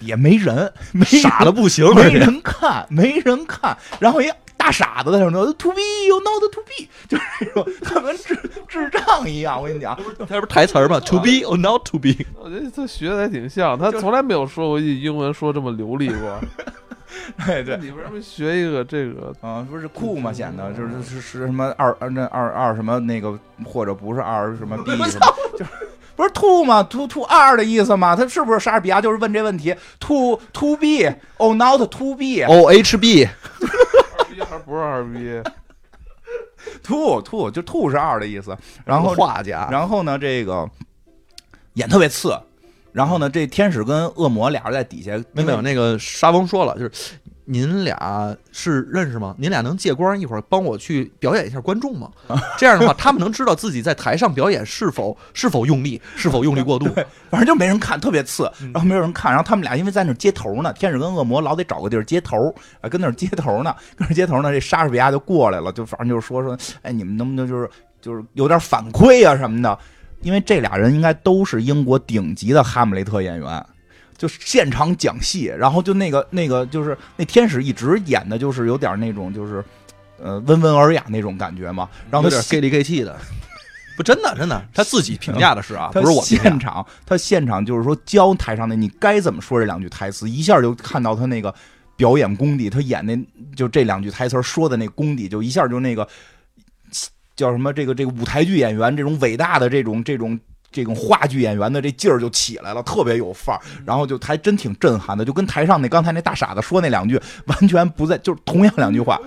[0.00, 4.30] 也没人，没人傻的不行，没人看，没人看，然后一
[4.62, 8.36] 大傻子在那说 “to be you not to be”，就是那种他跟智
[8.68, 9.60] 智障一样。
[9.60, 12.14] 我跟你讲，他不是台词儿吗？To be or not to be？
[12.38, 16.38] 我觉得他学的还挺像，他从来没有说过英文说这么流利过。
[17.38, 17.76] 哎对。
[17.78, 19.34] 你为什么学一个这个？
[19.40, 25.26] 啊，不是酷吗，显得就是是是什么二呃那二二什么那个或者不是二什么 B 什么，
[25.58, 25.70] 就是
[26.14, 28.14] 不是 to 吗？to to 二的意思吗？
[28.14, 33.26] 他是不是莎士比亚就是问这问题？to to be oh not to be O H B
[34.52, 35.42] 二逼还不是二逼
[36.82, 38.56] ？to to 就 to 是二的意思。
[38.84, 40.68] 然后画家，然后呢，这个
[41.74, 42.38] 演特别次。
[42.92, 46.90] 然后呢，这天使跟恶魔俩人在底下，没有没有，那个沙翁说了，就是
[47.44, 49.34] 您俩是认识吗？
[49.36, 52.08] 您俩能借光一会儿帮我去表演一下观众吗？
[52.56, 56.86] 这样的话，他们能知道自己在台上表演是否是否用力，是否用力过度。
[57.28, 67.68] 反正就没人看，特别次，嗯然后没有人看，然后他们俩因为在那儿接头呢，天使跟恶魔老得找个地儿接头，啊，跟那儿接头呢， 跟那儿接头呢，这莎士比亚就过来了，就反正就是说说，哎，你们能不能就是
[68.00, 69.76] 就是有点反馈啊什么的，
[70.20, 73.66] 因为这俩人应该都是英国顶级的哈姆雷特演员。
[74.16, 79.64] 就现场讲戏，然后就那个那个就是那天使一直演的就是有点那种就是，
[80.18, 83.18] 呃温文尔雅那种感觉嘛，然后他有点 gay 里 gay 气的，
[83.96, 86.22] 不真的真的，他自己评价的是啊，他不是我。
[86.22, 91.52] 现场，他现场就是说教台上的你该怎么说这两句台词，一下就看到他那个
[91.96, 93.18] 表演功底，他演那
[93.56, 96.06] 就这两句台词说的那功底，就一下就那个
[97.34, 100.38] 叫什么这个这个舞台剧演员这种伟大的这种这种。
[100.72, 109.20] 这种话剧演员的这劲儿就起来了，特别有范儿，然后就还真挺震撼的，就跟台上那刚才那大傻子说那两句完全不在，就是同样两句话，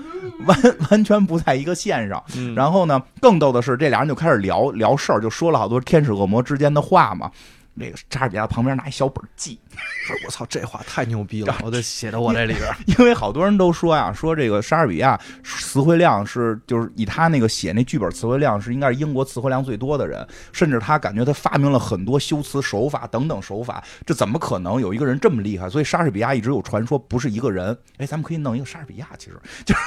[0.46, 0.58] 完
[0.90, 2.22] 完全不在一个线上。
[2.36, 7.30] 嗯然后呢，更逗的是，这俩人就开始聊聊事儿，就说了好多天使恶魔之间的话嘛。
[7.78, 9.60] 这个莎士比亚旁边拿一小本儿记，
[10.26, 12.76] 我操，这话太牛逼了，我得写到我这里边儿。
[12.86, 25.70] 因为好多人都说呀，说这个莎士比亚词汇量是就是以他那个写那剧本词汇量是应该是英国词汇量最多的人，甚至他感觉他发明了很多修辞手法等等手法，这怎么可能有一个人这么厉害？
[25.70, 29.82] 所以莎士比亚一直有传说不是一个人，哎，咱们可以弄一个莎士比亚，其实就是。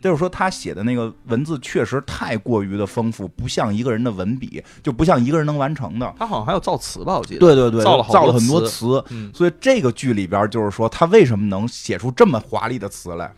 [0.00, 6.14] 就是说，他写的那个文字确实太过于的丰富，不像一个人的文笔，就不像一个人能完成的。
[6.18, 7.40] 他好像还有造词吧，我记得。
[7.40, 13.32] 对对对，造了造了很多词词，嗯，所以这个剧里边就是说，他为什么能写出这么华丽的词来？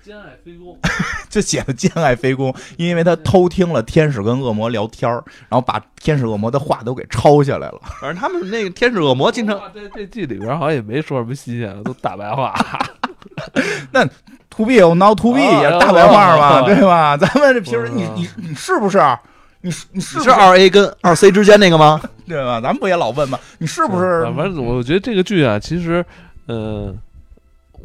[0.00, 0.74] 兼爱非攻，
[1.28, 7.78] 就写的兼爱非攻，因为他偷听了天使跟恶魔聊天儿然后把天使恶魔的话都给抄下来了。
[8.00, 12.54] 反正他们那个天使恶魔经常哇这这剧里边好像也没说什么新鲜的，都大白话。
[14.50, 17.16] to be or not to be 啊也是大白话嘛，啊对吧？
[17.18, 19.00] 咱们这平时你啊你你是不是？
[19.60, 22.00] 你是你是是二 A 跟二 C 之间那个吗？
[22.28, 22.60] 对吧？
[22.60, 23.38] 咱们不也老问吗？
[23.58, 24.22] 你是不是？
[24.36, 26.04] 反正我觉得这个剧啊，其实，
[26.46, 26.94] 呃，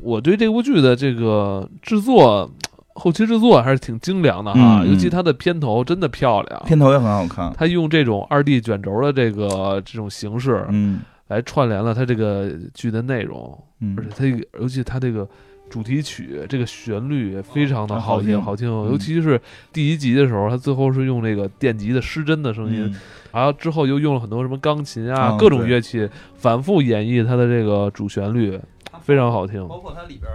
[0.01, 2.49] 我对这部剧的这个制作。
[2.95, 7.51] 后期制作还是挺精良的哈，尤其它的片头真的漂亮，片头也很好看。
[7.57, 15.27] 它用这种二 D 卷轴的这个这种形式嗯来串联了它这个剧的内容，嗯而且它这个尤其它这个
[15.69, 18.89] 主题曲这个旋律也非常的啊好听，好听好听。
[18.89, 19.39] 嗯尤其是
[19.71, 22.95] 第一集的时候，它最后是用那个电吉的失真的声音，嗯
[23.31, 28.59] 然后之后又用了很多什么钢琴啊、嗯各种乐器，反复演绎它的这个主旋律，
[29.01, 29.67] 非常好听。
[29.67, 30.29] 包括它里边，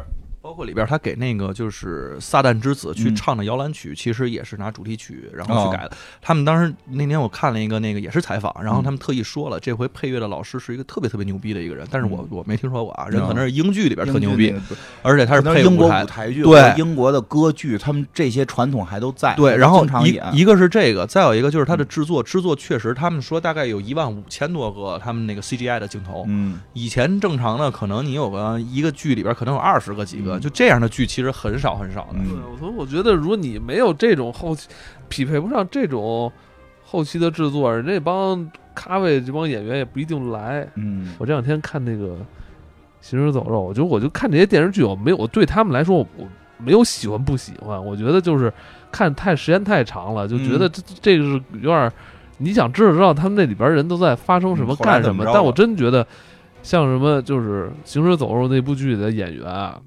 [0.49, 5.93] 包包括里边他给那个就是撒旦之子去嗯唱的摇篮曲，其实也是拿主题曲然后哦去改的。
[6.23, 14.55] 他们当时那天我看了一个那个也是采访，然后嗯他们特意说了，这回配乐的老师是一个特别特别牛逼的一个人，但是我嗯我没听说过啊，人哦可能是英剧里边特牛逼
[15.03, 19.35] 而且他是配英国配舞台剧，对英国的歌剧，他们这些传统还都在。
[19.35, 26.25] 对，然后一一个是这个，再有一个就是他的制作，制作确实他们说大概有一万五千多个他们那个 CGI 的镜头。
[26.27, 32.19] 嗯，以前正常的可能你有个一个剧里边可能有二十个几个，嗯就这样的剧其实很少很少的。
[32.19, 34.69] 嗯对，我说我觉得如果你没有这种后期，
[35.09, 36.33] 匹配不上这种
[36.85, 40.67] 后期的制作，人家这帮咖位这帮演员也不一定来。
[40.77, 42.15] 嗯我这两天看那个
[43.01, 46.27] 《行尸走肉》，我觉得我就看这些电视剧，我没有我对他们来说，我我
[46.59, 48.53] 没有喜欢不喜欢，我觉得就是
[48.91, 51.93] 看太时间太长了，就觉嗯得这、这个是有点儿，
[52.39, 56.07] 你想知道知道他们那里边人都在发生什么嗯干什么，但我真觉得
[56.63, 59.79] 像什么就是《行尸走肉》那部剧里的演员啊。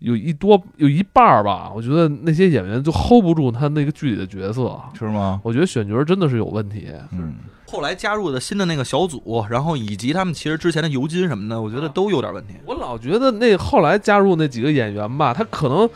[0.00, 5.40] 有一多有一半儿吧，我觉得那些演员就 hold 不住他那个剧里的角色，是吗？
[5.42, 6.88] 我觉得选角真的是有问题。
[7.12, 7.34] 嗯，
[7.66, 12.54] 后来加入的新的那个小组，然后以及他们其实之前的尤金什么的，我觉得都有点问题。
[12.64, 15.88] 我老觉得那后来加入那几个演员吧，他可能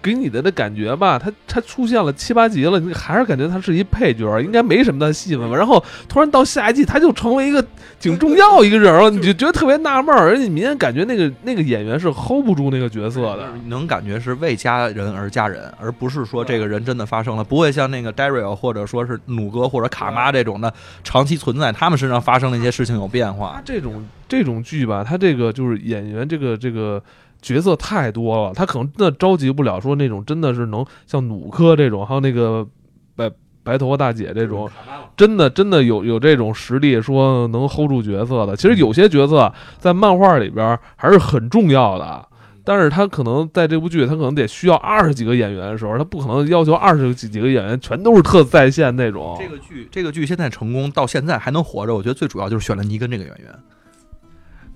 [0.00, 5.56] 给你的那感觉吧，他他出现了七八集了，你还是感觉他是一配角，应该没什么的戏份吧。
[5.56, 7.64] 然后突然到下一季，他就成为一个
[8.00, 13.48] 挺重要一个人了，你就觉得特别纳闷儿，而且你明显感觉那个那个演员是 hold 不住那个角色的。
[13.66, 20.72] 能感觉是为家人而家人，而不是说这个人真的发生了，不会像那个 Daryl 或者说是努哥或者卡妈这种的
[21.02, 23.60] 长期存在，他们身上发生的一些事情有变化。
[23.64, 27.02] 这种这种剧吧，他这个就是演员这个这个
[27.40, 32.66] 角色太多了，他可能真的召集不了说那种真的是能像努科这种，还有那个
[33.14, 33.30] 白
[33.62, 34.68] 白头发大姐这种，
[35.16, 38.56] 真的真的有有这种实力说能 hold 住角色的。
[38.56, 42.26] 其实有些角色在漫画里边还是很重要的。
[42.64, 49.38] 但是他可能在这部剧，他可能得需要二十几个演员的时候，他不可能要求二十几几个演员全都是特在线那种。
[49.40, 53.54] 这个剧，这个剧现在成功到现在还能活着，我觉得最主要就是选了尼根这个演员。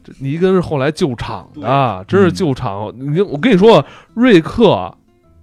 [0.05, 2.93] 这尼根是后来救场的，真是救场。
[2.97, 3.85] 你我跟你说，
[4.15, 4.95] 瑞克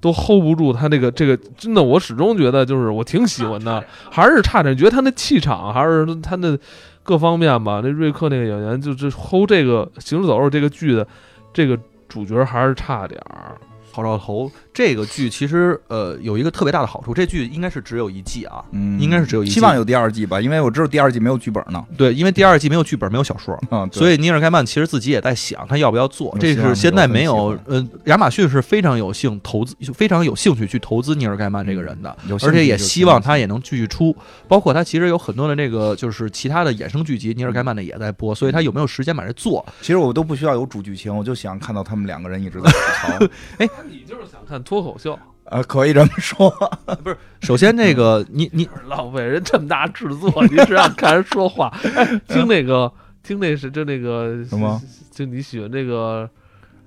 [0.01, 6.57] 都 hold 不住他那个这个，真的，我始终觉得就是我挺喜欢的，还是差点，觉得他那气场还是他那
[7.03, 7.81] 各方面吧。
[7.83, 11.07] 那瑞克那个演员就是 hold 这个《行尸走肉》这个剧的
[11.53, 11.77] 这个
[12.07, 13.57] 主角还是差点儿。
[13.91, 14.49] 好兆头
[14.79, 21.85] 这个剧其实呃有一个特别大的好处，这剧应该是只有一季啊，嗯，应该是只有一季希望有第二季吧，因为我知道第二季没有剧本呢。
[21.97, 26.33] 对，因为第二季没有剧本，没有小说， 嗯，所以尼尔盖曼其实自己也在想他要不要做。
[26.39, 32.15] 这是现在没有呃，亚马逊是非常有兴投资，非常有兴趣去投资尼尔盖曼这个人的。
[32.29, 34.15] 有兴而且也希望他也能继续出，
[34.47, 39.65] 包括他其实有很多的那个就是其他的衍生剧集，尼尔盖曼的也在播，所以他有没有时间把这做？
[39.81, 43.27] 其实我都不需要有主剧情，我就想看到他们两个人一直在吐槽。
[43.59, 46.47] 哎你就是想看脱口秀，啊，可以这么说。
[47.03, 52.91] 不是首先，这个 你你浪费人这么大制作， 你是让看人说话，哎听那个
[53.23, 54.79] 听那是就那个什么？
[55.11, 56.29] 就你喜欢这个。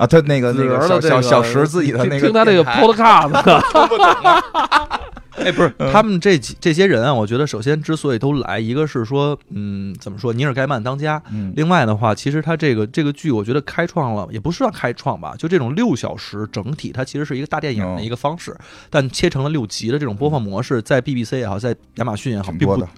[0.02, 3.30] 啊，他那个那个小小小石自己的听那个听他那个 podcast，
[5.38, 18.56] 哎，不是他们这几这些人啊，我觉得首先之所以都来，一个是说，嗯，怎么说，尼尔盖曼当家，嗯，另外的话，其实他这个这个剧，我觉得开创了，也不是说开创吧，就这种六小时整体，它其实是一个大电影的一个方式，
[18.90, 22.88] 但切成了六集的这种播放模式，在 BBC 也好，在亚马逊也好，并不挺多的，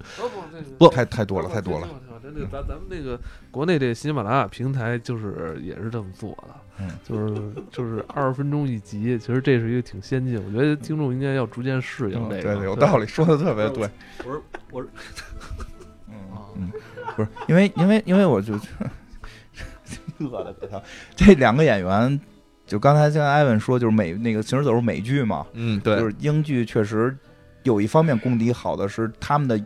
[0.78, 1.86] 不太太多了，太多了。。
[2.22, 3.20] 真的，咱咱们那个
[3.50, 6.88] 国内这喜马拉雅平台就是也是这么做的，嗯。
[7.02, 7.34] 就是
[7.70, 12.40] 就是二十分钟一集，其实这是一个挺先进，我觉得听众应该要逐渐适应这个。
[12.40, 13.88] 嗯对对，有道理，说的特别对。
[14.24, 14.88] 我是我是
[16.08, 16.14] 嗯
[16.56, 16.72] 嗯，
[17.16, 18.54] 不是因为因为因为我就
[20.18, 20.82] 乐了可操，
[21.16, 22.20] 这两个演员，
[22.66, 27.16] 就刚才跟艾文说，就是美那个《行尸走肉》美剧嘛，嗯，对，就是英剧确实
[27.64, 29.60] 有一方面功底好的是他们的，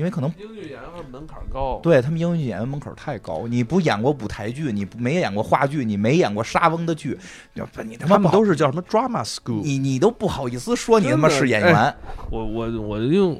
[0.00, 0.80] 因为可能英语演员
[1.12, 7.18] 门槛高，对他们英语演员门槛太高，你不演过舞台剧，你不没演过话剧，你没演过莎翁的剧，
[7.52, 11.94] 你你他妈他们不都是叫什么 drama school，你你都不好意思说你他妈是演员，
[12.30, 13.38] 我我我用。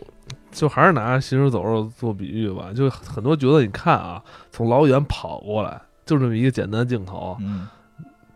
[0.53, 4.20] 就还是拿《行尸走肉》做比喻吧，就很多角色，你看啊，
[4.51, 7.69] 从老远跑过来，就这么一个简单镜头，嗯，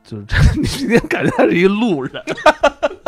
[0.04, 2.22] 就是这，你今天感觉他是一路人，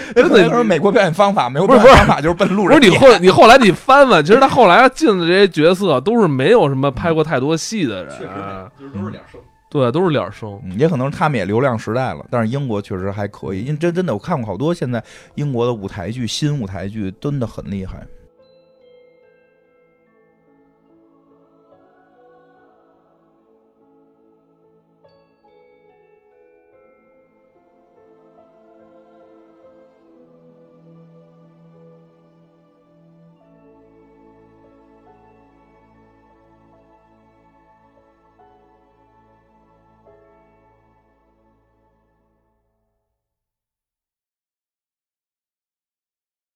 [0.14, 9.40] 真的说美国表演方法没有表演方法就是奔路人，不是你后你后来你翻翻，其实他后来进的这些角色都是没有什么拍过太多戏的人，就是都是脸生。
[9.68, 10.60] 对，都是脸生。
[10.64, 15.02] 嗯也可能是他们也流量时代了，但是英国确实还可以，因为真真的我看过好多现在
[15.36, 18.04] 英国的舞台剧，新舞台剧真的很厉害。